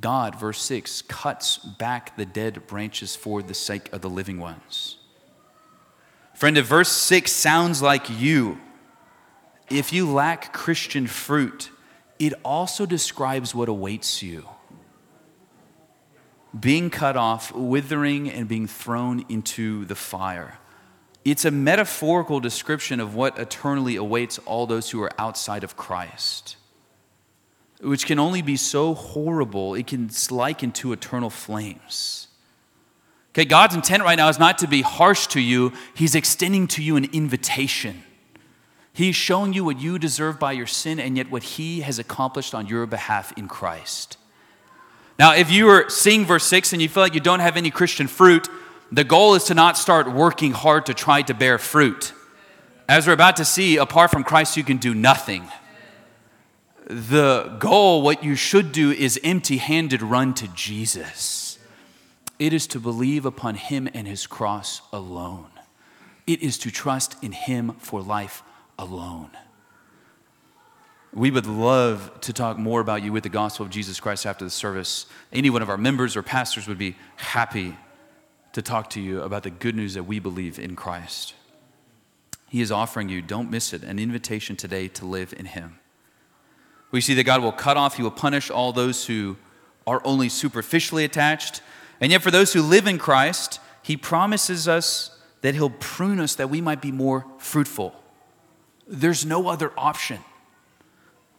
God, 0.00 0.38
verse 0.38 0.62
6, 0.62 1.02
cuts 1.02 1.58
back 1.58 2.16
the 2.16 2.24
dead 2.24 2.66
branches 2.68 3.16
for 3.16 3.42
the 3.42 3.54
sake 3.54 3.92
of 3.92 4.02
the 4.02 4.10
living 4.10 4.38
ones. 4.38 4.98
Friend, 6.34 6.56
if 6.56 6.66
verse 6.66 6.90
6 6.90 7.32
sounds 7.32 7.82
like 7.82 8.08
you, 8.08 8.60
if 9.68 9.92
you 9.92 10.10
lack 10.10 10.52
Christian 10.52 11.06
fruit, 11.06 11.70
it 12.18 12.34
also 12.44 12.86
describes 12.86 13.54
what 13.54 13.68
awaits 13.68 14.22
you 14.22 14.46
being 16.58 16.90
cut 16.90 17.16
off, 17.16 17.52
withering, 17.52 18.28
and 18.30 18.48
being 18.48 18.66
thrown 18.66 19.24
into 19.28 19.84
the 19.84 19.94
fire. 19.94 20.58
It's 21.24 21.44
a 21.44 21.50
metaphorical 21.50 22.40
description 22.40 22.98
of 22.98 23.14
what 23.14 23.38
eternally 23.38 23.96
awaits 23.96 24.38
all 24.38 24.66
those 24.66 24.90
who 24.90 25.02
are 25.02 25.12
outside 25.18 25.62
of 25.62 25.76
Christ, 25.76 26.56
which 27.80 28.06
can 28.06 28.18
only 28.18 28.42
be 28.42 28.56
so 28.56 28.94
horrible, 28.94 29.74
it 29.74 29.86
can 29.86 30.10
liken 30.30 30.72
to 30.72 30.92
eternal 30.92 31.30
flames. 31.30 32.28
Okay, 33.32 33.44
God's 33.44 33.76
intent 33.76 34.02
right 34.02 34.16
now 34.16 34.28
is 34.28 34.38
not 34.38 34.58
to 34.58 34.66
be 34.66 34.82
harsh 34.82 35.28
to 35.28 35.40
you, 35.40 35.72
He's 35.94 36.14
extending 36.14 36.66
to 36.68 36.82
you 36.82 36.96
an 36.96 37.04
invitation. 37.12 38.02
He's 38.92 39.14
showing 39.14 39.52
you 39.52 39.64
what 39.64 39.78
you 39.78 39.98
deserve 39.98 40.40
by 40.40 40.52
your 40.52 40.66
sin 40.66 40.98
and 40.98 41.16
yet 41.16 41.30
what 41.30 41.42
He 41.42 41.82
has 41.82 41.98
accomplished 41.98 42.54
on 42.54 42.66
your 42.66 42.86
behalf 42.86 43.32
in 43.36 43.46
Christ. 43.46 44.16
Now, 45.20 45.34
if 45.34 45.50
you 45.50 45.68
are 45.68 45.90
seeing 45.90 46.24
verse 46.24 46.46
6 46.46 46.72
and 46.72 46.80
you 46.80 46.88
feel 46.88 47.02
like 47.02 47.12
you 47.12 47.20
don't 47.20 47.40
have 47.40 47.58
any 47.58 47.70
Christian 47.70 48.06
fruit, 48.06 48.48
the 48.90 49.04
goal 49.04 49.34
is 49.34 49.44
to 49.44 49.54
not 49.54 49.76
start 49.76 50.10
working 50.10 50.52
hard 50.52 50.86
to 50.86 50.94
try 50.94 51.20
to 51.20 51.34
bear 51.34 51.58
fruit. 51.58 52.14
As 52.88 53.06
we're 53.06 53.12
about 53.12 53.36
to 53.36 53.44
see, 53.44 53.76
apart 53.76 54.10
from 54.10 54.24
Christ, 54.24 54.56
you 54.56 54.64
can 54.64 54.78
do 54.78 54.94
nothing. 54.94 55.46
The 56.86 57.54
goal, 57.58 58.00
what 58.00 58.24
you 58.24 58.34
should 58.34 58.72
do, 58.72 58.92
is 58.92 59.20
empty 59.22 59.58
handed 59.58 60.00
run 60.00 60.32
to 60.36 60.48
Jesus. 60.48 61.58
It 62.38 62.54
is 62.54 62.66
to 62.68 62.80
believe 62.80 63.26
upon 63.26 63.56
Him 63.56 63.90
and 63.92 64.08
His 64.08 64.26
cross 64.26 64.80
alone. 64.90 65.50
It 66.26 66.40
is 66.40 66.56
to 66.56 66.70
trust 66.70 67.22
in 67.22 67.32
Him 67.32 67.72
for 67.72 68.00
life 68.00 68.42
alone. 68.78 69.32
We 71.12 71.32
would 71.32 71.46
love 71.46 72.20
to 72.20 72.32
talk 72.32 72.56
more 72.56 72.80
about 72.80 73.02
you 73.02 73.12
with 73.12 73.24
the 73.24 73.30
gospel 73.30 73.66
of 73.66 73.72
Jesus 73.72 73.98
Christ 73.98 74.26
after 74.26 74.44
the 74.44 74.50
service. 74.50 75.06
Any 75.32 75.50
one 75.50 75.60
of 75.60 75.68
our 75.68 75.76
members 75.76 76.16
or 76.16 76.22
pastors 76.22 76.68
would 76.68 76.78
be 76.78 76.96
happy 77.16 77.76
to 78.52 78.62
talk 78.62 78.90
to 78.90 79.00
you 79.00 79.20
about 79.22 79.42
the 79.42 79.50
good 79.50 79.74
news 79.74 79.94
that 79.94 80.04
we 80.04 80.20
believe 80.20 80.58
in 80.58 80.76
Christ. 80.76 81.34
He 82.48 82.60
is 82.60 82.70
offering 82.70 83.08
you, 83.08 83.22
don't 83.22 83.50
miss 83.50 83.72
it, 83.72 83.82
an 83.82 83.98
invitation 83.98 84.54
today 84.54 84.86
to 84.88 85.04
live 85.04 85.34
in 85.36 85.46
Him. 85.46 85.78
We 86.92 87.00
see 87.00 87.14
that 87.14 87.24
God 87.24 87.42
will 87.42 87.52
cut 87.52 87.76
off, 87.76 87.96
He 87.96 88.02
will 88.02 88.10
punish 88.10 88.50
all 88.50 88.72
those 88.72 89.06
who 89.06 89.36
are 89.86 90.00
only 90.04 90.28
superficially 90.28 91.04
attached. 91.04 91.60
And 92.00 92.12
yet, 92.12 92.22
for 92.22 92.30
those 92.30 92.52
who 92.52 92.62
live 92.62 92.86
in 92.86 92.98
Christ, 92.98 93.60
He 93.82 93.96
promises 93.96 94.68
us 94.68 95.16
that 95.42 95.54
He'll 95.54 95.70
prune 95.70 96.20
us 96.20 96.36
that 96.36 96.50
we 96.50 96.60
might 96.60 96.80
be 96.80 96.92
more 96.92 97.26
fruitful. 97.38 98.00
There's 98.86 99.24
no 99.24 99.48
other 99.48 99.72
option. 99.76 100.18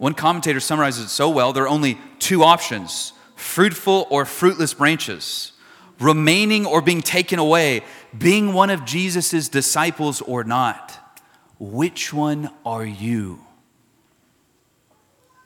One 0.02 0.16
commentator 0.16 0.60
summarizes 0.60 1.06
it 1.06 1.10
so 1.10 1.30
well 1.30 1.54
there 1.54 1.66
are 1.66 1.68
only 1.68 2.00
two 2.18 2.42
options 2.42 3.14
fruitful 3.36 4.08
or 4.10 4.26
fruitless 4.26 4.74
branches 4.74 5.52
remaining 6.00 6.66
or 6.66 6.82
being 6.82 7.04
taken 7.04 7.38
away, 7.38 7.84
being 8.18 8.54
one 8.54 8.72
of 8.72 8.84
Jesus' 8.84 9.48
disciples 9.48 10.20
or 10.20 10.44
not. 10.44 11.22
Which 11.60 12.12
one 12.12 12.50
are 12.66 12.84
you? 12.84 13.46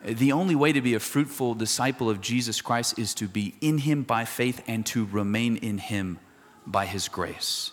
The 0.01 0.31
only 0.31 0.55
way 0.55 0.71
to 0.71 0.79
be 0.79 0.93
a 0.93 1.01
fruitful 1.01 1.55
disciple 1.55 2.09
of 2.09 2.21
Jesus 2.21 2.61
Christ 2.61 2.97
is 2.97 3.13
to 3.15 3.27
be 3.27 3.55
in 3.59 3.79
Him 3.79 4.03
by 4.03 4.23
faith 4.23 4.63
and 4.67 4.85
to 4.85 5.03
remain 5.03 5.57
in 5.57 5.79
Him 5.79 6.17
by 6.65 6.85
His 6.85 7.09
grace. 7.09 7.71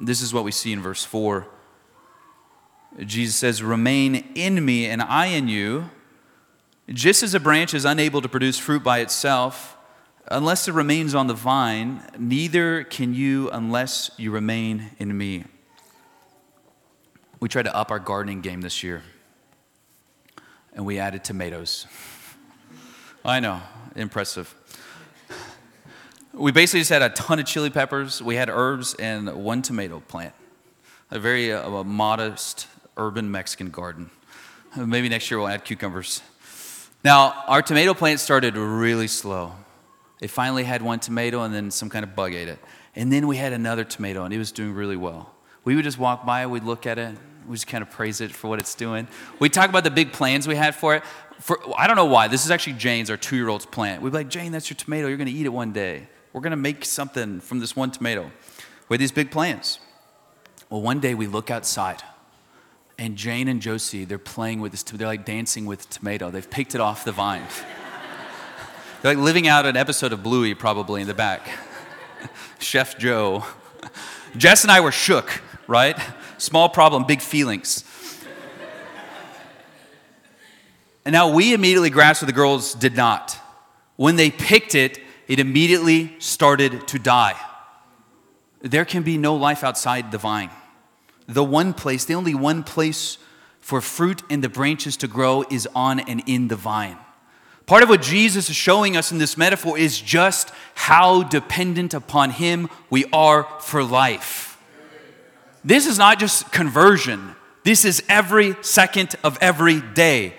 This 0.00 0.20
is 0.20 0.34
what 0.34 0.42
we 0.42 0.50
see 0.50 0.72
in 0.72 0.82
verse 0.82 1.04
4. 1.04 1.46
Jesus 2.98 3.36
says, 3.36 3.62
Remain 3.62 4.32
in 4.34 4.64
me 4.64 4.86
and 4.86 5.02
I 5.02 5.26
in 5.26 5.48
you. 5.48 5.90
Just 6.88 7.22
as 7.22 7.34
a 7.34 7.40
branch 7.40 7.74
is 7.74 7.84
unable 7.84 8.20
to 8.20 8.28
produce 8.28 8.58
fruit 8.58 8.82
by 8.82 8.98
itself, 8.98 9.76
Unless 10.28 10.68
it 10.68 10.72
remains 10.72 11.14
on 11.14 11.26
the 11.26 11.34
vine, 11.34 12.02
neither 12.16 12.84
can 12.84 13.12
you 13.12 13.50
unless 13.50 14.10
you 14.16 14.30
remain 14.30 14.90
in 14.98 15.16
me. 15.16 15.44
We 17.40 17.48
tried 17.48 17.64
to 17.64 17.74
up 17.74 17.90
our 17.90 17.98
gardening 17.98 18.40
game 18.40 18.60
this 18.60 18.84
year, 18.84 19.02
and 20.74 20.86
we 20.86 21.00
added 21.00 21.24
tomatoes. 21.24 21.86
I 23.24 23.40
know, 23.40 23.62
impressive. 23.96 24.54
We 26.32 26.52
basically 26.52 26.80
just 26.80 26.90
had 26.90 27.02
a 27.02 27.10
ton 27.10 27.40
of 27.40 27.44
chili 27.44 27.68
peppers, 27.68 28.22
we 28.22 28.36
had 28.36 28.48
herbs, 28.48 28.94
and 28.94 29.28
one 29.34 29.60
tomato 29.60 30.00
plant. 30.00 30.34
A 31.10 31.18
very 31.18 31.52
uh, 31.52 31.82
modest 31.82 32.68
urban 32.96 33.30
Mexican 33.30 33.70
garden. 33.70 34.10
Maybe 34.76 35.08
next 35.08 35.30
year 35.30 35.38
we'll 35.38 35.48
add 35.48 35.64
cucumbers. 35.64 36.22
Now, 37.04 37.44
our 37.48 37.62
tomato 37.62 37.94
plant 37.94 38.20
started 38.20 38.56
really 38.56 39.08
slow. 39.08 39.52
It 40.20 40.30
finally 40.30 40.64
had 40.64 40.82
one 40.82 41.00
tomato 41.00 41.42
and 41.42 41.52
then 41.52 41.70
some 41.70 41.90
kind 41.90 42.04
of 42.04 42.14
bug 42.14 42.32
ate 42.32 42.48
it. 42.48 42.58
And 42.94 43.12
then 43.12 43.26
we 43.26 43.36
had 43.36 43.52
another 43.52 43.84
tomato 43.84 44.24
and 44.24 44.32
it 44.32 44.38
was 44.38 44.52
doing 44.52 44.72
really 44.72 44.96
well. 44.96 45.34
We 45.64 45.74
would 45.74 45.84
just 45.84 45.98
walk 45.98 46.24
by, 46.24 46.46
we'd 46.46 46.64
look 46.64 46.86
at 46.86 46.98
it, 46.98 47.16
we 47.46 47.54
just 47.54 47.66
kind 47.66 47.82
of 47.82 47.90
praise 47.90 48.20
it 48.20 48.30
for 48.30 48.48
what 48.48 48.60
it's 48.60 48.74
doing. 48.74 49.08
We 49.40 49.48
talk 49.48 49.68
about 49.68 49.84
the 49.84 49.90
big 49.90 50.12
plans 50.12 50.46
we 50.46 50.54
had 50.54 50.74
for 50.74 50.94
it. 50.94 51.02
For, 51.40 51.58
I 51.76 51.88
don't 51.88 51.96
know 51.96 52.04
why. 52.04 52.28
This 52.28 52.44
is 52.44 52.52
actually 52.52 52.74
Jane's, 52.74 53.10
our 53.10 53.16
two 53.16 53.36
year 53.36 53.48
old's 53.48 53.66
plant. 53.66 54.00
We'd 54.00 54.10
be 54.10 54.18
like, 54.18 54.28
Jane, 54.28 54.52
that's 54.52 54.70
your 54.70 54.76
tomato. 54.76 55.08
You're 55.08 55.16
going 55.16 55.28
to 55.28 55.34
eat 55.34 55.46
it 55.46 55.52
one 55.52 55.72
day. 55.72 56.08
We're 56.32 56.40
going 56.40 56.52
to 56.52 56.56
make 56.56 56.84
something 56.84 57.40
from 57.40 57.58
this 57.58 57.74
one 57.74 57.90
tomato. 57.90 58.30
We 58.88 58.94
had 58.94 59.00
these 59.00 59.12
big 59.12 59.30
plans. 59.30 59.80
Well, 60.70 60.82
one 60.82 61.00
day 61.00 61.14
we 61.14 61.26
look 61.26 61.50
outside 61.50 62.02
and 63.02 63.16
Jane 63.16 63.48
and 63.48 63.60
Josie, 63.60 64.04
they're 64.04 64.16
playing 64.16 64.60
with 64.60 64.70
this, 64.70 64.84
they're 64.84 65.08
like 65.08 65.24
dancing 65.24 65.66
with 65.66 65.90
tomato. 65.90 66.30
They've 66.30 66.48
picked 66.48 66.76
it 66.76 66.80
off 66.80 67.04
the 67.04 67.10
vine. 67.10 67.42
They're 69.02 69.16
like 69.16 69.24
living 69.24 69.48
out 69.48 69.66
an 69.66 69.76
episode 69.76 70.12
of 70.12 70.22
Bluey, 70.22 70.54
probably 70.54 71.00
in 71.00 71.08
the 71.08 71.14
back. 71.14 71.48
Chef 72.60 72.96
Joe. 72.96 73.44
Jess 74.36 74.62
and 74.62 74.70
I 74.70 74.80
were 74.80 74.92
shook, 74.92 75.42
right? 75.66 75.98
Small 76.38 76.68
problem, 76.68 77.04
big 77.04 77.20
feelings. 77.20 77.84
And 81.04 81.12
now 81.12 81.32
we 81.32 81.52
immediately 81.54 81.90
grasped 81.90 82.22
what 82.22 82.28
the 82.28 82.32
girls 82.32 82.72
did 82.72 82.96
not. 82.96 83.36
When 83.96 84.14
they 84.14 84.30
picked 84.30 84.76
it, 84.76 85.00
it 85.26 85.40
immediately 85.40 86.14
started 86.20 86.86
to 86.86 87.00
die. 87.00 87.34
There 88.60 88.84
can 88.84 89.02
be 89.02 89.18
no 89.18 89.34
life 89.34 89.64
outside 89.64 90.12
the 90.12 90.18
vine. 90.18 90.50
The 91.32 91.44
one 91.44 91.72
place, 91.72 92.04
the 92.04 92.14
only 92.14 92.34
one 92.34 92.62
place 92.62 93.18
for 93.60 93.80
fruit 93.80 94.22
and 94.28 94.42
the 94.42 94.48
branches 94.48 94.96
to 94.98 95.08
grow 95.08 95.44
is 95.50 95.68
on 95.74 96.00
and 96.00 96.22
in 96.26 96.48
the 96.48 96.56
vine. 96.56 96.98
Part 97.64 97.82
of 97.82 97.88
what 97.88 98.02
Jesus 98.02 98.50
is 98.50 98.56
showing 98.56 98.96
us 98.96 99.12
in 99.12 99.18
this 99.18 99.38
metaphor 99.38 99.78
is 99.78 100.00
just 100.00 100.50
how 100.74 101.22
dependent 101.22 101.94
upon 101.94 102.30
Him 102.30 102.68
we 102.90 103.04
are 103.12 103.44
for 103.60 103.84
life. 103.84 104.58
This 105.64 105.86
is 105.86 105.96
not 105.96 106.18
just 106.18 106.50
conversion, 106.50 107.36
this 107.64 107.84
is 107.84 108.02
every 108.08 108.56
second 108.62 109.14
of 109.22 109.38
every 109.40 109.80
day. 109.80 110.34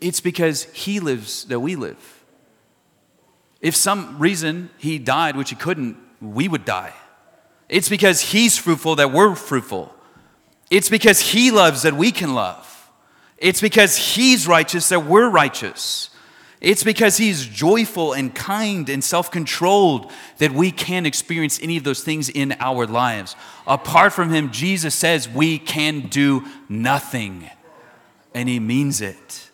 It's 0.00 0.20
because 0.20 0.64
He 0.64 0.98
lives 0.98 1.44
that 1.44 1.60
we 1.60 1.76
live. 1.76 2.24
If 3.60 3.76
some 3.76 4.18
reason 4.18 4.70
He 4.76 4.98
died, 4.98 5.36
which 5.36 5.50
He 5.50 5.56
couldn't, 5.56 5.96
we 6.20 6.48
would 6.48 6.64
die. 6.64 6.92
It's 7.68 7.88
because 7.88 8.20
He's 8.20 8.58
fruitful 8.58 8.96
that 8.96 9.12
we're 9.12 9.36
fruitful. 9.36 9.93
It's 10.70 10.88
because 10.88 11.20
He 11.20 11.50
loves 11.50 11.82
that 11.82 11.94
we 11.94 12.12
can 12.12 12.34
love. 12.34 12.90
It's 13.38 13.60
because 13.60 13.96
He's 13.96 14.46
righteous 14.46 14.88
that 14.88 15.06
we're 15.06 15.28
righteous. 15.28 16.10
It's 16.60 16.82
because 16.82 17.18
He's 17.18 17.44
joyful 17.44 18.12
and 18.14 18.34
kind 18.34 18.88
and 18.88 19.04
self 19.04 19.30
controlled 19.30 20.10
that 20.38 20.52
we 20.52 20.70
can 20.70 21.04
experience 21.04 21.60
any 21.62 21.76
of 21.76 21.84
those 21.84 22.02
things 22.02 22.28
in 22.28 22.56
our 22.58 22.86
lives. 22.86 23.36
Apart 23.66 24.12
from 24.12 24.30
Him, 24.30 24.50
Jesus 24.50 24.94
says 24.94 25.28
we 25.28 25.58
can 25.58 26.08
do 26.08 26.44
nothing, 26.68 27.50
and 28.32 28.48
He 28.48 28.60
means 28.60 29.00
it. 29.00 29.50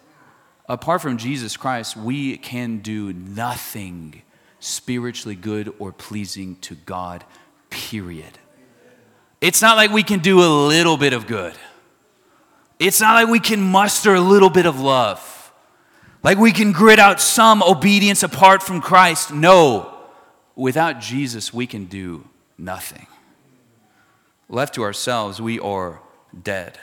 Apart 0.69 1.03
from 1.03 1.19
Jesus 1.19 1.57
Christ, 1.57 1.97
we 1.97 2.37
can 2.37 2.79
do 2.79 3.13
nothing 3.13 4.23
spiritually 4.61 5.35
good 5.35 5.75
or 5.81 5.91
pleasing 5.91 6.55
to 6.61 6.77
God, 6.77 7.25
period. 7.71 8.39
It's 9.41 9.63
not 9.63 9.77
like 9.77 9.91
we 9.91 10.03
can 10.03 10.21
do 10.21 10.41
a 10.41 10.51
little 10.67 10.97
bit 10.97 11.13
of 11.13 11.27
good. 11.27 11.55
It's 12.79 13.01
not 13.01 13.15
like 13.15 13.29
we 13.29 13.41
can 13.41 13.61
muster 13.61 14.15
a 14.15 14.21
little 14.21 14.51
bit 14.51 14.67
of 14.67 14.81
love. 14.81 15.53
Like 16.23 16.39
we 16.39 16.53
can 16.53 16.73
grit 16.73 16.99
out 16.99 17.21
some 17.21 17.63
obedience 17.63 18.23
apart 18.23 18.63
from 18.63 18.81
Christ. 18.81 19.33
No. 19.33 19.95
Without 20.55 21.01
Jesus, 21.01 21.55
we 21.55 21.67
can 21.67 21.87
do 21.87 22.29
nothing. 22.59 23.07
Left 24.49 24.75
to 24.75 24.83
ourselves, 24.83 25.41
we 25.41 25.59
are 25.59 26.03
dead. 26.43 26.79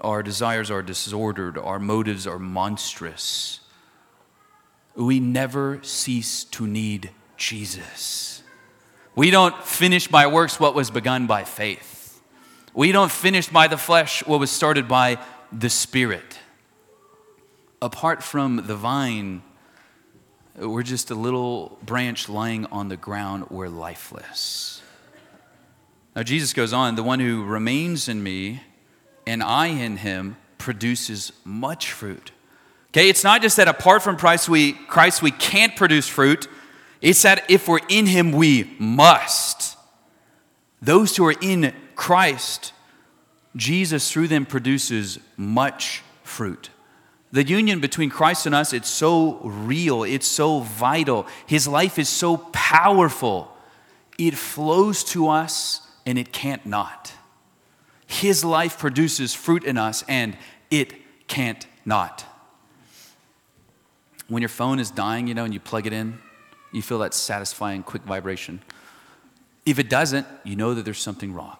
Our 0.00 0.22
desires 0.22 0.70
are 0.70 0.82
disordered, 0.82 1.58
our 1.58 1.78
motives 1.78 2.26
are 2.26 2.38
monstrous. 2.38 3.60
We 4.94 5.20
never 5.20 5.80
cease 5.82 6.44
to 6.44 6.66
need 6.66 7.10
Jesus. 7.36 8.39
We 9.20 9.30
don't 9.30 9.54
finish 9.62 10.08
by 10.08 10.28
works 10.28 10.58
what 10.58 10.74
was 10.74 10.90
begun 10.90 11.26
by 11.26 11.44
faith. 11.44 12.22
We 12.72 12.90
don't 12.90 13.12
finish 13.12 13.50
by 13.50 13.66
the 13.66 13.76
flesh 13.76 14.26
what 14.26 14.40
was 14.40 14.50
started 14.50 14.88
by 14.88 15.18
the 15.52 15.68
Spirit. 15.68 16.38
Apart 17.82 18.22
from 18.22 18.64
the 18.66 18.74
vine, 18.74 19.42
we're 20.56 20.82
just 20.82 21.10
a 21.10 21.14
little 21.14 21.78
branch 21.82 22.30
lying 22.30 22.64
on 22.72 22.88
the 22.88 22.96
ground. 22.96 23.50
We're 23.50 23.68
lifeless. 23.68 24.80
Now, 26.16 26.22
Jesus 26.22 26.54
goes 26.54 26.72
on 26.72 26.94
the 26.94 27.02
one 27.02 27.20
who 27.20 27.44
remains 27.44 28.08
in 28.08 28.22
me 28.22 28.62
and 29.26 29.42
I 29.42 29.66
in 29.66 29.98
him 29.98 30.38
produces 30.56 31.30
much 31.44 31.92
fruit. 31.92 32.32
Okay, 32.92 33.10
it's 33.10 33.22
not 33.22 33.42
just 33.42 33.58
that 33.58 33.68
apart 33.68 34.02
from 34.02 34.16
Christ 34.16 34.48
we, 34.48 34.72
Christ 34.72 35.20
we 35.20 35.30
can't 35.30 35.76
produce 35.76 36.08
fruit, 36.08 36.48
it's 37.00 37.22
that 37.22 37.50
if 37.50 37.68
we're 37.68 37.80
in 37.88 38.06
him, 38.06 38.32
we 38.32 38.74
must. 38.78 39.76
Those 40.82 41.16
who 41.16 41.26
are 41.26 41.34
in 41.40 41.74
Christ, 41.94 42.72
Jesus 43.56 44.10
through 44.10 44.28
them 44.28 44.46
produces 44.46 45.18
much 45.36 46.02
fruit. 46.22 46.70
The 47.32 47.46
union 47.46 47.80
between 47.80 48.10
Christ 48.10 48.46
and 48.46 48.54
us, 48.54 48.72
it's 48.72 48.88
so 48.88 49.38
real, 49.44 50.02
it's 50.02 50.26
so 50.26 50.60
vital. 50.60 51.26
His 51.46 51.68
life 51.68 51.98
is 51.98 52.08
so 52.08 52.38
powerful. 52.52 53.56
It 54.18 54.36
flows 54.36 55.04
to 55.04 55.28
us 55.28 55.86
and 56.06 56.18
it 56.18 56.32
can't 56.32 56.64
not. 56.66 57.12
His 58.06 58.44
life 58.44 58.76
produces 58.76 59.34
fruit 59.34 59.62
in 59.62 59.78
us, 59.78 60.02
and 60.08 60.36
it 60.68 60.92
can't 61.28 61.64
not. 61.84 62.24
When 64.26 64.42
your 64.42 64.48
phone 64.48 64.80
is 64.80 64.90
dying, 64.90 65.28
you 65.28 65.34
know, 65.34 65.44
and 65.44 65.54
you 65.54 65.60
plug 65.60 65.86
it 65.86 65.92
in, 65.92 66.18
you 66.72 66.82
feel 66.82 66.98
that 67.00 67.14
satisfying 67.14 67.82
quick 67.82 68.02
vibration. 68.02 68.62
If 69.66 69.78
it 69.78 69.90
doesn't, 69.90 70.26
you 70.44 70.56
know 70.56 70.74
that 70.74 70.84
there's 70.84 71.00
something 71.00 71.32
wrong. 71.32 71.56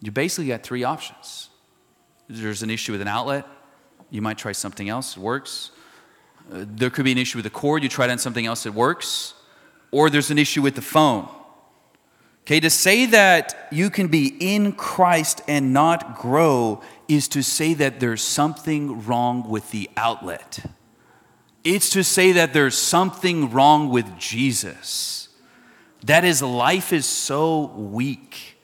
You 0.00 0.10
basically 0.10 0.48
got 0.48 0.62
three 0.62 0.84
options. 0.84 1.50
There's 2.28 2.62
an 2.62 2.70
issue 2.70 2.92
with 2.92 3.00
an 3.00 3.08
outlet, 3.08 3.46
you 4.10 4.22
might 4.22 4.38
try 4.38 4.52
something 4.52 4.88
else, 4.88 5.16
it 5.16 5.20
works. 5.20 5.70
Uh, 6.52 6.64
there 6.66 6.90
could 6.90 7.04
be 7.04 7.12
an 7.12 7.18
issue 7.18 7.38
with 7.38 7.44
the 7.44 7.50
cord, 7.50 7.82
you 7.82 7.88
try 7.88 8.06
it 8.06 8.10
on 8.10 8.18
something 8.18 8.46
else, 8.46 8.66
it 8.66 8.74
works. 8.74 9.34
Or 9.90 10.08
there's 10.10 10.30
an 10.30 10.38
issue 10.38 10.62
with 10.62 10.74
the 10.76 10.82
phone 10.82 11.28
Okay, 12.50 12.58
to 12.58 12.70
say 12.70 13.06
that 13.06 13.68
you 13.70 13.90
can 13.90 14.08
be 14.08 14.36
in 14.40 14.72
Christ 14.72 15.40
and 15.46 15.72
not 15.72 16.18
grow 16.18 16.82
is 17.06 17.28
to 17.28 17.42
say 17.42 17.74
that 17.74 18.00
there's 18.00 18.22
something 18.22 19.06
wrong 19.06 19.48
with 19.48 19.70
the 19.70 19.88
outlet. 19.96 20.58
It's 21.64 21.90
to 21.90 22.02
say 22.02 22.32
that 22.32 22.52
there's 22.52 22.76
something 22.76 23.50
wrong 23.50 23.90
with 23.90 24.18
Jesus. 24.18 25.28
That 26.04 26.24
his 26.24 26.40
life 26.42 26.92
is 26.92 27.04
so 27.06 27.66
weak. 27.66 28.56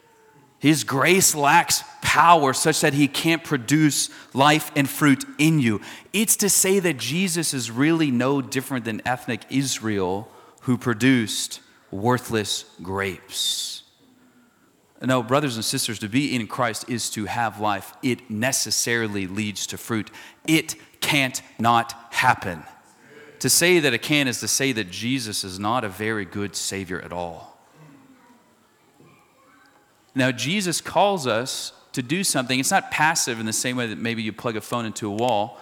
His 0.59 0.84
grace 0.84 1.34
lacks 1.34 1.84
power 2.01 2.55
such 2.55 2.80
that 2.80 2.94
he 2.94 3.09
can't 3.09 3.44
produce 3.44 4.09
life 4.34 4.72
and 4.74 4.88
fruit 4.88 5.24
in 5.38 5.61
you. 5.61 5.82
It's 6.14 6.36
to 6.36 6.49
say 6.49 6.78
that 6.78 6.97
Jesus 6.97 7.53
is 7.53 7.70
really 7.70 8.11
no 8.11 8.40
different 8.40 8.86
than 8.86 9.07
ethnic 9.07 9.42
Israel 9.51 10.28
who 10.62 10.78
produced 10.78 11.61
worthless 11.90 12.64
grapes. 12.82 13.82
No, 15.03 15.22
brothers 15.22 15.57
and 15.57 15.64
sisters, 15.64 15.99
to 15.99 16.09
be 16.09 16.34
in 16.34 16.47
Christ 16.47 16.88
is 16.88 17.11
to 17.11 17.26
have 17.26 17.61
life. 17.61 17.92
It 18.03 18.30
necessarily 18.30 19.26
leads 19.26 19.66
to 19.68 19.78
fruit. 19.78 20.11
It 20.47 20.74
can't 21.01 21.42
not 21.59 21.92
happen. 22.11 22.64
To 23.41 23.51
say 23.51 23.78
that 23.80 23.93
it 23.93 24.03
can 24.03 24.28
is 24.28 24.41
to 24.41 24.49
say 24.49 24.72
that 24.72 24.91
Jesus 24.91 25.45
is 25.45 25.59
not 25.59 25.84
a 25.84 25.89
very 25.89 26.24
good 26.24 26.57
Savior 26.57 27.01
at 27.01 27.12
all. 27.12 27.59
Now, 30.14 30.32
Jesus 30.32 30.80
calls 30.80 31.26
us 31.26 31.72
to 31.93 32.03
do 32.03 32.24
something. 32.24 32.59
It's 32.59 32.70
not 32.70 32.91
passive 32.91 33.39
in 33.39 33.47
the 33.47 33.53
same 33.53 33.76
way 33.76 33.87
that 33.89 33.99
maybe 33.99 34.22
you 34.22 34.32
plug 34.32 34.57
a 34.57 34.61
phone 34.61 34.87
into 34.87 35.07
a 35.07 35.14
wall. 35.14 35.61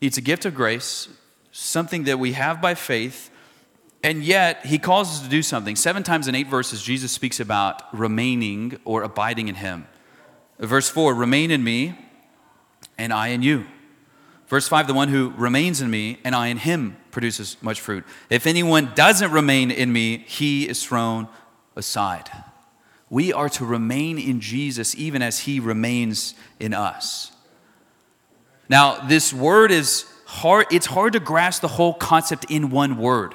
It's 0.00 0.18
a 0.18 0.20
gift 0.20 0.44
of 0.44 0.54
grace, 0.54 1.08
something 1.50 2.04
that 2.04 2.18
we 2.18 2.32
have 2.32 2.60
by 2.60 2.74
faith 2.74 3.30
and 4.04 4.22
yet, 4.22 4.66
he 4.66 4.78
calls 4.78 5.08
us 5.08 5.22
to 5.22 5.30
do 5.30 5.40
something. 5.40 5.76
Seven 5.76 6.02
times 6.02 6.28
in 6.28 6.34
eight 6.34 6.48
verses, 6.48 6.82
Jesus 6.82 7.10
speaks 7.10 7.40
about 7.40 7.82
remaining 7.98 8.78
or 8.84 9.02
abiding 9.02 9.48
in 9.48 9.54
him. 9.54 9.86
Verse 10.58 10.90
4 10.90 11.14
remain 11.14 11.50
in 11.50 11.64
me, 11.64 11.98
and 12.98 13.14
I 13.14 13.28
in 13.28 13.40
you. 13.40 13.64
Verse 14.54 14.68
5 14.68 14.86
the 14.86 14.94
one 14.94 15.08
who 15.08 15.30
remains 15.36 15.80
in 15.80 15.90
me, 15.90 16.20
and 16.22 16.32
I 16.32 16.46
in 16.46 16.58
him 16.58 16.96
produces 17.10 17.56
much 17.60 17.80
fruit. 17.80 18.04
If 18.30 18.46
anyone 18.46 18.92
doesn't 18.94 19.32
remain 19.32 19.72
in 19.72 19.92
me, 19.92 20.18
he 20.28 20.68
is 20.68 20.80
thrown 20.84 21.26
aside. 21.74 22.30
We 23.10 23.32
are 23.32 23.48
to 23.48 23.64
remain 23.64 24.16
in 24.16 24.38
Jesus 24.38 24.94
even 24.94 25.22
as 25.22 25.40
he 25.40 25.58
remains 25.58 26.36
in 26.60 26.72
us. 26.72 27.32
Now, 28.68 29.00
this 29.08 29.34
word 29.34 29.72
is 29.72 30.04
hard, 30.24 30.66
it's 30.70 30.86
hard 30.86 31.14
to 31.14 31.18
grasp 31.18 31.60
the 31.60 31.66
whole 31.66 31.94
concept 31.94 32.46
in 32.48 32.70
one 32.70 32.96
word. 32.96 33.34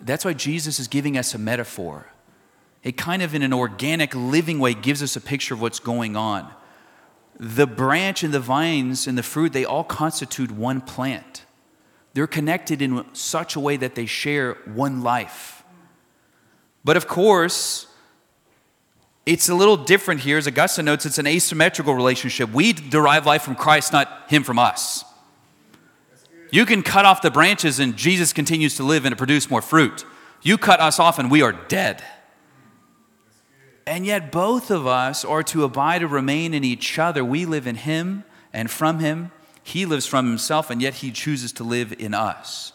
That's 0.00 0.24
why 0.24 0.32
Jesus 0.32 0.80
is 0.80 0.88
giving 0.88 1.16
us 1.16 1.32
a 1.36 1.38
metaphor. 1.38 2.08
It 2.82 2.96
kind 2.96 3.22
of, 3.22 3.36
in 3.36 3.42
an 3.42 3.52
organic, 3.52 4.12
living 4.16 4.58
way, 4.58 4.74
gives 4.74 5.00
us 5.00 5.14
a 5.14 5.20
picture 5.20 5.54
of 5.54 5.60
what's 5.60 5.78
going 5.78 6.16
on. 6.16 6.52
The 7.38 7.66
branch 7.66 8.22
and 8.22 8.32
the 8.32 8.40
vines 8.40 9.06
and 9.06 9.18
the 9.18 9.22
fruit, 9.22 9.52
they 9.52 9.64
all 9.64 9.84
constitute 9.84 10.50
one 10.50 10.80
plant. 10.80 11.44
They're 12.14 12.26
connected 12.28 12.80
in 12.80 13.04
such 13.12 13.56
a 13.56 13.60
way 13.60 13.76
that 13.76 13.96
they 13.96 14.06
share 14.06 14.54
one 14.66 15.02
life. 15.02 15.64
But 16.84 16.96
of 16.96 17.08
course, 17.08 17.88
it's 19.26 19.48
a 19.48 19.54
little 19.54 19.76
different 19.76 20.20
here. 20.20 20.38
As 20.38 20.46
Augustine 20.46 20.84
notes, 20.84 21.06
it's 21.06 21.18
an 21.18 21.26
asymmetrical 21.26 21.94
relationship. 21.94 22.52
We 22.52 22.72
derive 22.72 23.26
life 23.26 23.42
from 23.42 23.56
Christ, 23.56 23.92
not 23.92 24.26
Him 24.28 24.44
from 24.44 24.58
us. 24.58 25.04
You 26.50 26.66
can 26.66 26.82
cut 26.82 27.04
off 27.04 27.22
the 27.22 27.32
branches 27.32 27.80
and 27.80 27.96
Jesus 27.96 28.32
continues 28.32 28.76
to 28.76 28.84
live 28.84 29.04
and 29.04 29.12
to 29.12 29.16
produce 29.16 29.50
more 29.50 29.62
fruit. 29.62 30.04
You 30.42 30.56
cut 30.56 30.78
us 30.78 31.00
off 31.00 31.18
and 31.18 31.30
we 31.30 31.42
are 31.42 31.52
dead. 31.52 32.04
And 33.86 34.06
yet, 34.06 34.32
both 34.32 34.70
of 34.70 34.86
us 34.86 35.24
are 35.24 35.42
to 35.44 35.64
abide 35.64 36.02
and 36.02 36.10
remain 36.10 36.54
in 36.54 36.64
each 36.64 36.98
other. 36.98 37.24
We 37.24 37.44
live 37.44 37.66
in 37.66 37.76
Him 37.76 38.24
and 38.52 38.70
from 38.70 39.00
Him. 39.00 39.30
He 39.62 39.84
lives 39.84 40.06
from 40.06 40.26
Himself, 40.26 40.70
and 40.70 40.80
yet 40.80 40.94
He 40.94 41.10
chooses 41.10 41.52
to 41.54 41.64
live 41.64 41.92
in 41.98 42.14
us. 42.14 42.72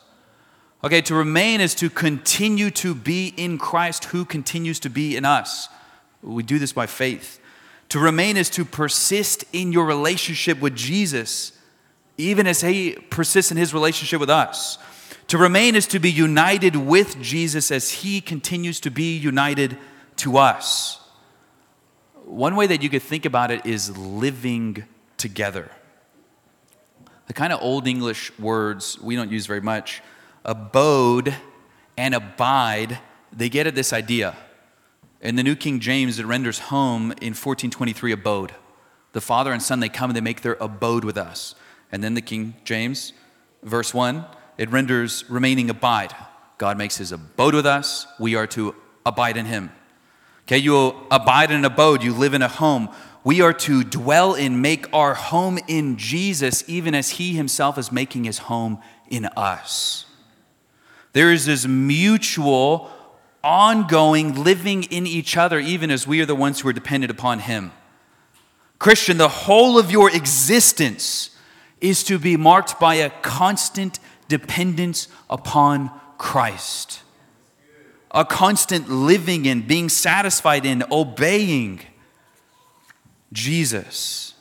Okay, 0.83 1.01
to 1.01 1.15
remain 1.15 1.61
is 1.61 1.75
to 1.75 1.89
continue 1.89 2.69
to 2.71 2.93
be 2.93 3.33
in 3.35 3.57
Christ 3.57 4.05
who 4.05 4.23
continues 4.23 4.79
to 4.81 4.89
be 4.89 5.17
in 5.17 5.25
us. 5.25 5.67
We 6.21 6.43
do 6.43 6.59
this 6.59 6.73
by 6.73 6.85
faith. 6.85 7.39
To 7.89 7.99
remain 7.99 8.37
is 8.37 8.49
to 8.51 8.63
persist 8.63 9.43
in 9.51 9.73
your 9.73 9.85
relationship 9.85 10.61
with 10.61 10.75
Jesus 10.75 11.53
even 12.19 12.47
as 12.47 12.61
he 12.61 12.91
persists 13.09 13.49
in 13.49 13.57
his 13.57 13.73
relationship 13.73 14.19
with 14.19 14.29
us. 14.29 14.77
To 15.29 15.37
remain 15.37 15.75
is 15.75 15.87
to 15.87 15.99
be 15.99 16.11
united 16.11 16.75
with 16.75 17.19
Jesus 17.21 17.71
as 17.71 17.89
he 17.89 18.19
continues 18.19 18.79
to 18.81 18.91
be 18.91 19.17
united 19.17 19.77
to 20.17 20.37
us. 20.37 20.98
One 22.29 22.55
way 22.55 22.67
that 22.67 22.83
you 22.83 22.89
could 22.89 23.01
think 23.01 23.25
about 23.25 23.49
it 23.49 23.65
is 23.65 23.97
living 23.97 24.85
together. 25.17 25.71
The 27.25 27.33
kind 27.33 27.51
of 27.51 27.59
old 27.59 27.87
English 27.87 28.37
words 28.37 28.99
we 29.01 29.15
don't 29.15 29.31
use 29.31 29.47
very 29.47 29.61
much, 29.61 30.03
abode 30.45 31.33
and 31.97 32.13
abide, 32.13 32.99
they 33.33 33.49
get 33.49 33.65
at 33.65 33.73
this 33.73 33.91
idea. 33.91 34.35
In 35.21 35.37
the 35.37 35.43
New 35.43 35.55
King 35.55 35.79
James, 35.79 36.19
it 36.19 36.27
renders 36.27 36.59
home 36.59 37.05
in 37.13 37.33
1423 37.33 38.11
abode. 38.11 38.53
The 39.13 39.21
Father 39.21 39.51
and 39.51 39.61
Son, 39.61 39.79
they 39.79 39.89
come 39.89 40.11
and 40.11 40.15
they 40.15 40.21
make 40.21 40.41
their 40.41 40.57
abode 40.61 41.03
with 41.03 41.17
us. 41.17 41.55
And 41.91 42.03
then 42.03 42.13
the 42.13 42.21
King 42.21 42.53
James, 42.63 43.11
verse 43.63 43.91
1, 43.91 44.23
it 44.59 44.69
renders 44.69 45.27
remaining 45.31 45.71
abide. 45.71 46.15
God 46.59 46.77
makes 46.77 46.97
his 46.97 47.11
abode 47.11 47.55
with 47.55 47.65
us. 47.65 48.05
We 48.19 48.35
are 48.35 48.45
to 48.47 48.75
abide 49.03 49.35
in 49.35 49.47
him. 49.47 49.71
Okay, 50.49 50.57
you 50.57 50.95
abide 51.11 51.51
in 51.51 51.57
an 51.57 51.65
abode, 51.65 52.01
you 52.01 52.11
live 52.11 52.33
in 52.33 52.41
a 52.41 52.47
home. 52.47 52.89
We 53.23 53.39
are 53.39 53.53
to 53.53 53.83
dwell 53.83 54.33
in, 54.33 54.63
make 54.63 54.91
our 54.91 55.13
home 55.13 55.59
in 55.67 55.95
Jesus, 55.95 56.63
even 56.67 56.95
as 56.95 57.11
he 57.11 57.35
himself 57.35 57.77
is 57.77 57.91
making 57.91 58.23
his 58.23 58.39
home 58.39 58.81
in 59.11 59.25
us. 59.37 60.07
There 61.13 61.31
is 61.31 61.45
this 61.45 61.67
mutual 61.67 62.89
ongoing, 63.43 64.43
living 64.43 64.85
in 64.85 65.05
each 65.05 65.37
other, 65.37 65.59
even 65.59 65.91
as 65.91 66.07
we 66.07 66.19
are 66.19 66.25
the 66.25 66.33
ones 66.33 66.59
who 66.59 66.69
are 66.69 66.73
dependent 66.73 67.11
upon 67.11 67.39
Him. 67.39 67.71
Christian, 68.79 69.17
the 69.17 69.29
whole 69.29 69.77
of 69.77 69.91
your 69.91 70.09
existence 70.09 71.29
is 71.79 72.03
to 72.05 72.17
be 72.17 72.37
marked 72.37 72.79
by 72.79 72.95
a 72.95 73.11
constant 73.21 73.99
dependence 74.27 75.09
upon 75.29 75.91
Christ, 76.17 77.01
a 78.11 78.25
constant 78.25 78.89
living 78.89 79.45
in, 79.45 79.61
being 79.61 79.89
satisfied 79.89 80.65
in, 80.65 80.83
obeying 80.91 81.81
Jesus. 83.31 84.33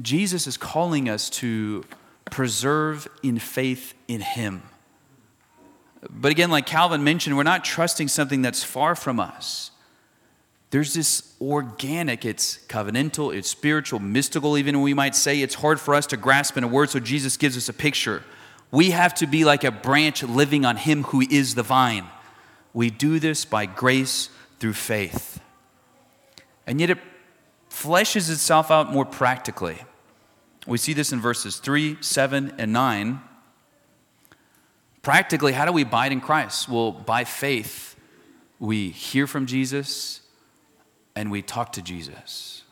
Jesus 0.00 0.46
is 0.46 0.56
calling 0.56 1.08
us 1.08 1.28
to 1.30 1.84
preserve 2.30 3.08
in 3.22 3.38
faith 3.38 3.94
in 4.06 4.20
Him. 4.20 4.62
But 6.08 6.30
again, 6.30 6.50
like 6.50 6.66
Calvin 6.66 7.02
mentioned, 7.02 7.36
we're 7.36 7.42
not 7.42 7.64
trusting 7.64 8.08
something 8.08 8.42
that's 8.42 8.62
far 8.62 8.94
from 8.94 9.18
us. 9.18 9.70
There's 10.70 10.92
this 10.92 11.34
organic, 11.40 12.24
it's 12.24 12.58
covenantal, 12.68 13.34
it's 13.34 13.48
spiritual, 13.48 14.00
mystical, 14.00 14.58
even 14.58 14.80
we 14.82 14.94
might 14.94 15.14
say. 15.14 15.40
It's 15.40 15.54
hard 15.54 15.80
for 15.80 15.94
us 15.94 16.06
to 16.08 16.16
grasp 16.16 16.56
in 16.56 16.64
a 16.64 16.68
word, 16.68 16.90
so 16.90 17.00
Jesus 17.00 17.36
gives 17.36 17.56
us 17.56 17.68
a 17.68 17.72
picture. 17.72 18.22
We 18.70 18.90
have 18.90 19.14
to 19.14 19.26
be 19.26 19.44
like 19.46 19.64
a 19.64 19.70
branch 19.70 20.22
living 20.22 20.66
on 20.66 20.76
Him 20.76 21.04
who 21.04 21.22
is 21.22 21.54
the 21.54 21.62
vine. 21.62 22.04
We 22.78 22.90
do 22.90 23.18
this 23.18 23.44
by 23.44 23.66
grace 23.66 24.30
through 24.60 24.74
faith. 24.74 25.40
And 26.64 26.80
yet 26.80 26.90
it 26.90 26.98
fleshes 27.68 28.30
itself 28.30 28.70
out 28.70 28.92
more 28.92 29.04
practically. 29.04 29.78
We 30.64 30.78
see 30.78 30.92
this 30.92 31.12
in 31.12 31.20
verses 31.20 31.56
3, 31.56 31.96
7, 32.00 32.54
and 32.56 32.72
9. 32.72 33.20
Practically, 35.02 35.54
how 35.54 35.64
do 35.64 35.72
we 35.72 35.82
abide 35.82 36.12
in 36.12 36.20
Christ? 36.20 36.68
Well, 36.68 36.92
by 36.92 37.24
faith, 37.24 37.96
we 38.60 38.90
hear 38.90 39.26
from 39.26 39.46
Jesus 39.46 40.20
and 41.16 41.32
we 41.32 41.42
talk 41.42 41.72
to 41.72 41.82
Jesus. 41.82 42.62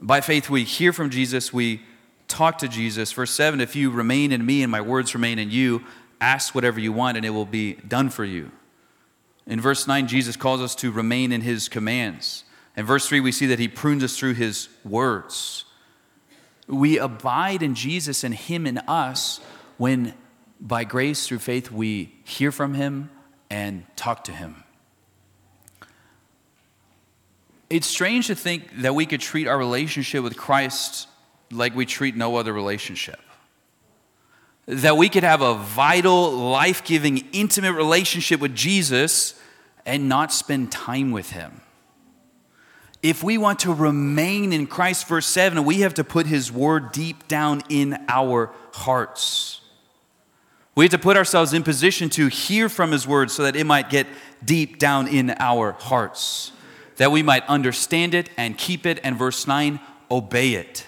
By 0.00 0.20
faith, 0.20 0.50
we 0.50 0.64
hear 0.64 0.92
from 0.92 1.10
Jesus, 1.10 1.52
we 1.52 1.82
talk 2.26 2.58
to 2.58 2.66
Jesus. 2.66 3.12
Verse 3.12 3.30
7 3.30 3.60
If 3.60 3.76
you 3.76 3.90
remain 3.90 4.32
in 4.32 4.44
me 4.44 4.64
and 4.64 4.72
my 4.72 4.80
words 4.80 5.14
remain 5.14 5.38
in 5.38 5.52
you, 5.52 5.84
ask 6.20 6.54
whatever 6.54 6.80
you 6.80 6.92
want 6.92 7.16
and 7.16 7.26
it 7.26 7.30
will 7.30 7.46
be 7.46 7.74
done 7.74 8.10
for 8.10 8.24
you. 8.24 8.50
In 9.46 9.60
verse 9.60 9.86
9, 9.86 10.08
Jesus 10.08 10.36
calls 10.36 10.60
us 10.60 10.74
to 10.76 10.90
remain 10.90 11.32
in 11.32 11.42
his 11.42 11.68
commands. 11.68 12.44
In 12.76 12.84
verse 12.84 13.08
3, 13.08 13.20
we 13.20 13.32
see 13.32 13.46
that 13.46 13.58
he 13.58 13.68
prunes 13.68 14.02
us 14.02 14.18
through 14.18 14.34
his 14.34 14.68
words. 14.84 15.64
We 16.66 16.98
abide 16.98 17.62
in 17.62 17.74
Jesus 17.74 18.24
and 18.24 18.34
him 18.34 18.66
in 18.66 18.78
us 18.78 19.40
when, 19.78 20.14
by 20.60 20.84
grace 20.84 21.26
through 21.26 21.38
faith, 21.38 21.70
we 21.70 22.14
hear 22.24 22.50
from 22.50 22.74
him 22.74 23.10
and 23.48 23.86
talk 23.94 24.24
to 24.24 24.32
him. 24.32 24.64
It's 27.70 27.86
strange 27.86 28.26
to 28.28 28.34
think 28.34 28.82
that 28.82 28.94
we 28.94 29.06
could 29.06 29.20
treat 29.20 29.46
our 29.46 29.58
relationship 29.58 30.22
with 30.22 30.36
Christ 30.36 31.08
like 31.50 31.74
we 31.74 31.86
treat 31.86 32.16
no 32.16 32.36
other 32.36 32.52
relationship. 32.52 33.20
That 34.66 34.96
we 34.96 35.08
could 35.08 35.22
have 35.22 35.42
a 35.42 35.54
vital, 35.54 36.32
life 36.32 36.84
giving, 36.84 37.18
intimate 37.32 37.72
relationship 37.72 38.40
with 38.40 38.54
Jesus 38.54 39.40
and 39.84 40.08
not 40.08 40.32
spend 40.32 40.72
time 40.72 41.12
with 41.12 41.30
Him. 41.30 41.60
If 43.02 43.22
we 43.22 43.38
want 43.38 43.60
to 43.60 43.72
remain 43.72 44.52
in 44.52 44.66
Christ, 44.66 45.06
verse 45.06 45.26
7, 45.26 45.64
we 45.64 45.80
have 45.80 45.94
to 45.94 46.04
put 46.04 46.26
His 46.26 46.50
word 46.50 46.90
deep 46.90 47.28
down 47.28 47.62
in 47.68 47.96
our 48.08 48.52
hearts. 48.72 49.60
We 50.74 50.84
have 50.84 50.92
to 50.92 50.98
put 50.98 51.16
ourselves 51.16 51.52
in 51.52 51.62
position 51.62 52.10
to 52.10 52.26
hear 52.26 52.68
from 52.68 52.90
His 52.90 53.06
word 53.06 53.30
so 53.30 53.44
that 53.44 53.54
it 53.54 53.64
might 53.64 53.88
get 53.88 54.08
deep 54.44 54.78
down 54.78 55.06
in 55.06 55.30
our 55.38 55.72
hearts, 55.72 56.50
that 56.96 57.12
we 57.12 57.22
might 57.22 57.46
understand 57.46 58.14
it 58.14 58.30
and 58.36 58.58
keep 58.58 58.84
it, 58.84 58.98
and 59.04 59.16
verse 59.16 59.46
9, 59.46 59.78
obey 60.10 60.54
it 60.54 60.85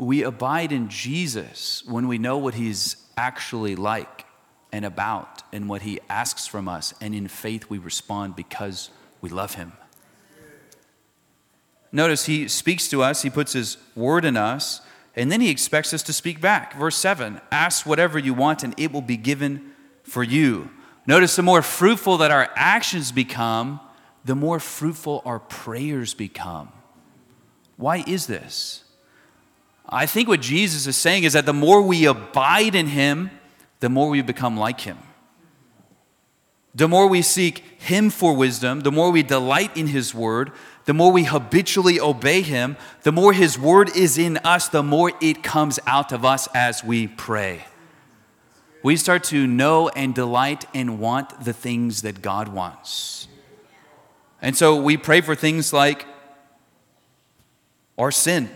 we 0.00 0.22
abide 0.22 0.72
in 0.72 0.88
Jesus 0.88 1.84
when 1.86 2.08
we 2.08 2.16
know 2.16 2.38
what 2.38 2.54
he's 2.54 2.96
actually 3.18 3.76
like 3.76 4.24
and 4.72 4.86
about 4.86 5.42
and 5.52 5.68
what 5.68 5.82
he 5.82 6.00
asks 6.08 6.46
from 6.46 6.68
us. 6.68 6.94
And 7.02 7.14
in 7.14 7.28
faith, 7.28 7.68
we 7.68 7.76
respond 7.76 8.34
because 8.34 8.88
we 9.20 9.28
love 9.28 9.54
him. 9.54 9.72
Notice 11.92 12.24
he 12.24 12.48
speaks 12.48 12.88
to 12.88 13.02
us, 13.02 13.22
he 13.22 13.28
puts 13.28 13.52
his 13.52 13.76
word 13.94 14.24
in 14.24 14.38
us, 14.38 14.80
and 15.16 15.30
then 15.30 15.42
he 15.42 15.50
expects 15.50 15.92
us 15.92 16.02
to 16.04 16.14
speak 16.14 16.40
back. 16.40 16.78
Verse 16.78 16.96
7 16.96 17.40
Ask 17.52 17.84
whatever 17.84 18.18
you 18.18 18.32
want, 18.32 18.62
and 18.62 18.74
it 18.78 18.92
will 18.92 19.02
be 19.02 19.18
given 19.18 19.72
for 20.02 20.22
you. 20.22 20.70
Notice 21.06 21.36
the 21.36 21.42
more 21.42 21.62
fruitful 21.62 22.16
that 22.18 22.30
our 22.30 22.48
actions 22.54 23.12
become, 23.12 23.80
the 24.24 24.36
more 24.36 24.60
fruitful 24.60 25.20
our 25.26 25.40
prayers 25.40 26.14
become. 26.14 26.70
Why 27.76 28.04
is 28.06 28.26
this? 28.26 28.84
I 29.90 30.06
think 30.06 30.28
what 30.28 30.40
Jesus 30.40 30.86
is 30.86 30.96
saying 30.96 31.24
is 31.24 31.32
that 31.32 31.46
the 31.46 31.52
more 31.52 31.82
we 31.82 32.06
abide 32.06 32.76
in 32.76 32.86
Him, 32.86 33.30
the 33.80 33.88
more 33.88 34.08
we 34.08 34.22
become 34.22 34.56
like 34.56 34.80
Him. 34.80 34.98
The 36.72 36.86
more 36.86 37.08
we 37.08 37.22
seek 37.22 37.64
Him 37.80 38.10
for 38.10 38.34
wisdom, 38.34 38.80
the 38.80 38.92
more 38.92 39.10
we 39.10 39.24
delight 39.24 39.76
in 39.76 39.88
His 39.88 40.14
Word, 40.14 40.52
the 40.84 40.94
more 40.94 41.10
we 41.10 41.24
habitually 41.24 41.98
obey 41.98 42.42
Him, 42.42 42.76
the 43.02 43.10
more 43.10 43.32
His 43.32 43.58
Word 43.58 43.94
is 43.96 44.16
in 44.16 44.36
us, 44.38 44.68
the 44.68 44.84
more 44.84 45.10
it 45.20 45.42
comes 45.42 45.80
out 45.86 46.12
of 46.12 46.24
us 46.24 46.48
as 46.54 46.84
we 46.84 47.08
pray. 47.08 47.64
We 48.84 48.96
start 48.96 49.24
to 49.24 49.46
know 49.46 49.88
and 49.88 50.14
delight 50.14 50.66
and 50.72 51.00
want 51.00 51.44
the 51.44 51.52
things 51.52 52.02
that 52.02 52.22
God 52.22 52.48
wants. 52.48 53.26
And 54.40 54.56
so 54.56 54.80
we 54.80 54.96
pray 54.96 55.20
for 55.20 55.34
things 55.34 55.72
like 55.72 56.06
our 57.98 58.12
sin 58.12 58.48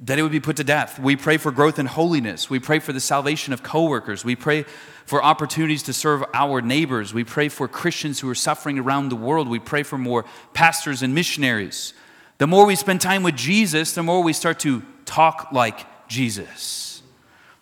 that 0.00 0.18
it 0.18 0.22
would 0.22 0.32
be 0.32 0.40
put 0.40 0.56
to 0.56 0.64
death. 0.64 0.98
We 0.98 1.16
pray 1.16 1.38
for 1.38 1.50
growth 1.50 1.78
in 1.78 1.86
holiness. 1.86 2.48
We 2.48 2.60
pray 2.60 2.78
for 2.78 2.92
the 2.92 3.00
salvation 3.00 3.52
of 3.52 3.62
coworkers. 3.62 4.24
We 4.24 4.36
pray 4.36 4.64
for 5.06 5.22
opportunities 5.22 5.82
to 5.84 5.92
serve 5.92 6.22
our 6.34 6.60
neighbors. 6.60 7.12
We 7.12 7.24
pray 7.24 7.48
for 7.48 7.66
Christians 7.66 8.20
who 8.20 8.28
are 8.28 8.34
suffering 8.34 8.78
around 8.78 9.08
the 9.08 9.16
world. 9.16 9.48
We 9.48 9.58
pray 9.58 9.82
for 9.82 9.98
more 9.98 10.24
pastors 10.54 11.02
and 11.02 11.14
missionaries. 11.14 11.94
The 12.38 12.46
more 12.46 12.64
we 12.66 12.76
spend 12.76 13.00
time 13.00 13.24
with 13.24 13.34
Jesus, 13.34 13.94
the 13.94 14.02
more 14.04 14.22
we 14.22 14.32
start 14.32 14.60
to 14.60 14.82
talk 15.04 15.48
like 15.50 15.86
Jesus. 16.08 17.02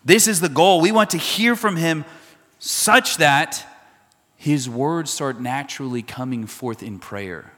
This 0.04 0.28
is 0.28 0.40
the 0.40 0.48
goal. 0.48 0.80
We 0.80 0.92
want 0.92 1.10
to 1.10 1.18
hear 1.18 1.56
from 1.56 1.76
him 1.76 2.04
such 2.58 3.16
that 3.16 3.64
his 4.36 4.68
words 4.68 5.10
start 5.10 5.40
naturally 5.40 6.02
coming 6.02 6.46
forth 6.46 6.82
in 6.82 6.98
prayer. 6.98 7.52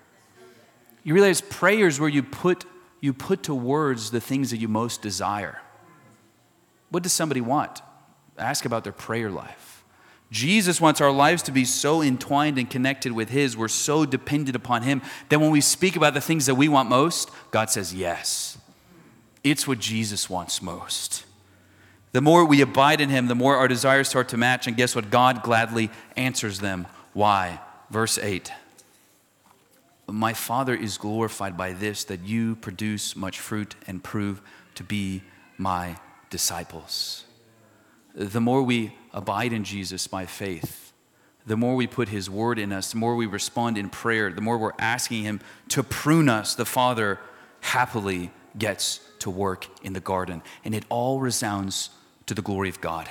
You 1.02 1.14
realize 1.14 1.40
prayer 1.40 1.88
is 1.88 1.98
where 1.98 2.08
you 2.08 2.22
put 2.22 2.64
you 3.00 3.12
put 3.12 3.44
to 3.44 3.54
words 3.54 4.10
the 4.10 4.20
things 4.20 4.50
that 4.50 4.58
you 4.58 4.68
most 4.68 5.02
desire. 5.02 5.60
What 6.90 7.02
does 7.02 7.12
somebody 7.12 7.40
want? 7.40 7.82
Ask 8.36 8.64
about 8.64 8.84
their 8.84 8.92
prayer 8.92 9.30
life. 9.30 9.84
Jesus 10.30 10.80
wants 10.80 11.00
our 11.00 11.10
lives 11.10 11.42
to 11.44 11.52
be 11.52 11.64
so 11.64 12.02
entwined 12.02 12.58
and 12.58 12.68
connected 12.68 13.12
with 13.12 13.30
His, 13.30 13.56
we're 13.56 13.68
so 13.68 14.04
dependent 14.04 14.56
upon 14.56 14.82
Him, 14.82 15.00
that 15.30 15.40
when 15.40 15.50
we 15.50 15.60
speak 15.60 15.96
about 15.96 16.14
the 16.14 16.20
things 16.20 16.46
that 16.46 16.54
we 16.54 16.68
want 16.68 16.88
most, 16.88 17.30
God 17.50 17.70
says 17.70 17.94
yes. 17.94 18.58
It's 19.42 19.66
what 19.66 19.78
Jesus 19.78 20.28
wants 20.28 20.60
most. 20.60 21.24
The 22.12 22.20
more 22.20 22.44
we 22.44 22.60
abide 22.60 23.00
in 23.00 23.08
Him, 23.08 23.26
the 23.26 23.34
more 23.34 23.56
our 23.56 23.68
desires 23.68 24.08
start 24.08 24.28
to 24.30 24.36
match, 24.36 24.66
and 24.66 24.76
guess 24.76 24.94
what? 24.94 25.10
God 25.10 25.42
gladly 25.42 25.90
answers 26.16 26.60
them. 26.60 26.86
Why? 27.14 27.60
Verse 27.90 28.18
8. 28.18 28.52
My 30.10 30.32
Father 30.32 30.74
is 30.74 30.96
glorified 30.96 31.56
by 31.56 31.72
this, 31.72 32.04
that 32.04 32.24
you 32.24 32.56
produce 32.56 33.14
much 33.14 33.38
fruit 33.38 33.74
and 33.86 34.02
prove 34.02 34.40
to 34.76 34.82
be 34.82 35.22
my 35.58 35.96
disciples. 36.30 37.24
The 38.14 38.40
more 38.40 38.62
we 38.62 38.94
abide 39.12 39.52
in 39.52 39.64
Jesus 39.64 40.06
by 40.06 40.24
faith, 40.26 40.92
the 41.46 41.56
more 41.56 41.76
we 41.76 41.86
put 41.86 42.08
His 42.08 42.28
word 42.28 42.58
in 42.58 42.72
us, 42.72 42.92
the 42.92 42.98
more 42.98 43.16
we 43.16 43.26
respond 43.26 43.78
in 43.78 43.90
prayer, 43.90 44.32
the 44.32 44.40
more 44.40 44.58
we're 44.58 44.72
asking 44.78 45.24
Him 45.24 45.40
to 45.68 45.82
prune 45.82 46.28
us, 46.28 46.54
the 46.54 46.64
Father 46.64 47.18
happily 47.60 48.30
gets 48.56 49.00
to 49.18 49.30
work 49.30 49.66
in 49.82 49.92
the 49.92 50.00
garden. 50.00 50.42
And 50.64 50.74
it 50.74 50.84
all 50.88 51.20
resounds 51.20 51.90
to 52.26 52.34
the 52.34 52.42
glory 52.42 52.68
of 52.68 52.80
God. 52.80 53.08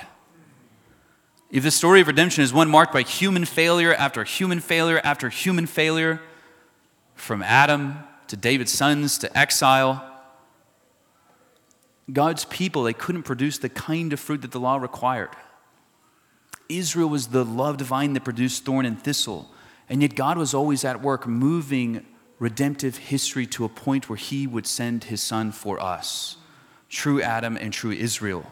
If 1.50 1.62
the 1.62 1.70
story 1.70 2.00
of 2.00 2.06
redemption 2.06 2.44
is 2.44 2.52
one 2.52 2.68
marked 2.68 2.92
by 2.92 3.02
human 3.02 3.44
failure 3.44 3.94
after 3.94 4.22
human 4.24 4.60
failure 4.60 5.00
after 5.02 5.30
human 5.30 5.66
failure, 5.66 6.20
from 7.18 7.42
Adam 7.42 7.98
to 8.28 8.36
David's 8.36 8.72
sons 8.72 9.18
to 9.18 9.38
exile. 9.38 10.04
God's 12.12 12.44
people, 12.46 12.84
they 12.84 12.92
couldn't 12.92 13.24
produce 13.24 13.58
the 13.58 13.68
kind 13.68 14.12
of 14.12 14.20
fruit 14.20 14.42
that 14.42 14.52
the 14.52 14.60
law 14.60 14.76
required. 14.76 15.30
Israel 16.68 17.08
was 17.08 17.28
the 17.28 17.44
loved 17.44 17.80
vine 17.80 18.12
that 18.12 18.24
produced 18.24 18.64
thorn 18.64 18.86
and 18.86 19.02
thistle. 19.02 19.50
And 19.88 20.02
yet 20.02 20.14
God 20.14 20.36
was 20.36 20.54
always 20.54 20.84
at 20.84 21.02
work 21.02 21.26
moving 21.26 22.04
redemptive 22.38 22.96
history 22.96 23.46
to 23.46 23.64
a 23.64 23.68
point 23.68 24.08
where 24.08 24.16
he 24.16 24.46
would 24.46 24.66
send 24.66 25.04
his 25.04 25.22
son 25.22 25.50
for 25.50 25.80
us. 25.80 26.36
True 26.88 27.20
Adam 27.20 27.56
and 27.56 27.72
true 27.72 27.90
Israel. 27.90 28.50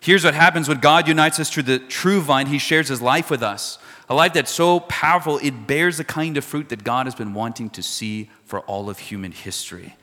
Here's 0.00 0.24
what 0.24 0.34
happens 0.34 0.68
when 0.68 0.80
God 0.80 1.06
unites 1.08 1.38
us 1.38 1.50
to 1.50 1.62
the 1.62 1.78
true 1.78 2.20
vine. 2.20 2.46
He 2.46 2.58
shares 2.58 2.88
his 2.88 3.02
life 3.02 3.30
with 3.30 3.42
us. 3.42 3.78
A 4.10 4.14
life 4.14 4.32
that's 4.32 4.50
so 4.50 4.80
powerful, 4.80 5.38
it 5.40 5.68
bears 5.68 5.96
the 5.96 6.04
kind 6.04 6.36
of 6.36 6.44
fruit 6.44 6.68
that 6.70 6.82
God 6.82 7.06
has 7.06 7.14
been 7.14 7.32
wanting 7.32 7.70
to 7.70 7.82
see 7.82 8.28
for 8.44 8.58
all 8.62 8.90
of 8.90 8.98
human 8.98 9.30
history. 9.30 9.96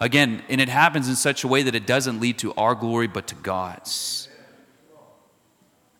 Again, 0.00 0.42
and 0.48 0.58
it 0.58 0.70
happens 0.70 1.06
in 1.06 1.16
such 1.16 1.44
a 1.44 1.48
way 1.48 1.62
that 1.62 1.74
it 1.74 1.86
doesn't 1.86 2.18
lead 2.18 2.38
to 2.38 2.54
our 2.54 2.74
glory, 2.74 3.06
but 3.06 3.26
to 3.26 3.34
God's. 3.34 4.30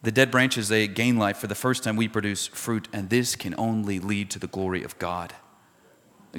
The 0.03 0.11
dead 0.11 0.31
branches, 0.31 0.69
they 0.69 0.89
gain 0.89 1.19
life. 1.19 1.37
For 1.37 1.47
the 1.47 1.55
first 1.55 1.85
time, 1.85 1.97
we 1.97 2.09
produce 2.09 2.47
fruit, 2.47 2.89
and 2.91 3.11
this 3.11 3.37
can 3.37 3.55
only 3.59 3.99
lead 3.99 4.31
to 4.31 4.39
the 4.39 4.47
glory 4.47 4.83
of 4.83 4.99
God. 4.99 5.35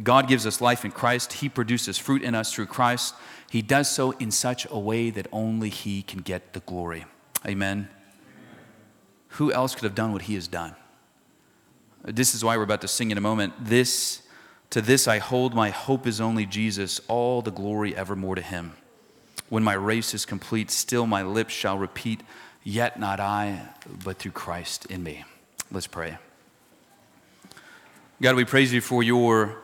God 0.01 0.27
gives 0.27 0.47
us 0.47 0.61
life 0.61 0.83
in 0.83 0.91
Christ. 0.91 1.33
He 1.33 1.49
produces 1.49 1.99
fruit 1.99 2.23
in 2.23 2.33
us 2.33 2.51
through 2.51 2.67
Christ. 2.67 3.13
He 3.51 3.61
does 3.61 3.89
so 3.89 4.11
in 4.13 4.31
such 4.31 4.65
a 4.71 4.79
way 4.79 5.11
that 5.11 5.27
only 5.31 5.69
He 5.69 6.01
can 6.01 6.21
get 6.21 6.53
the 6.53 6.59
glory. 6.61 7.05
Amen. 7.45 7.87
Who 9.29 9.51
else 9.51 9.75
could 9.75 9.83
have 9.83 9.95
done 9.95 10.11
what 10.11 10.23
He 10.23 10.33
has 10.33 10.47
done? 10.47 10.75
This 12.03 12.33
is 12.33 12.43
why 12.43 12.57
we're 12.57 12.63
about 12.63 12.81
to 12.81 12.87
sing 12.87 13.11
in 13.11 13.17
a 13.17 13.21
moment. 13.21 13.53
This, 13.59 14.21
to 14.69 14.81
this 14.81 15.07
I 15.07 15.19
hold, 15.19 15.53
my 15.53 15.69
hope 15.69 16.07
is 16.07 16.21
only 16.21 16.45
Jesus, 16.45 17.01
all 17.07 17.41
the 17.41 17.51
glory 17.51 17.95
evermore 17.95 18.35
to 18.35 18.41
Him. 18.41 18.73
When 19.49 19.63
my 19.63 19.73
race 19.73 20.13
is 20.13 20.25
complete, 20.25 20.71
still 20.71 21.07
my 21.07 21.23
lips 21.23 21.53
shall 21.53 21.77
repeat, 21.77 22.21
Yet 22.63 22.99
not 22.99 23.21
I, 23.21 23.69
but 24.03 24.17
through 24.17 24.33
Christ 24.33 24.87
in 24.87 25.01
me. 25.01 25.23
Let's 25.71 25.87
pray. 25.87 26.17
God, 28.21 28.35
we 28.35 28.43
praise 28.43 28.73
you 28.73 28.81
for 28.81 29.01
your 29.01 29.55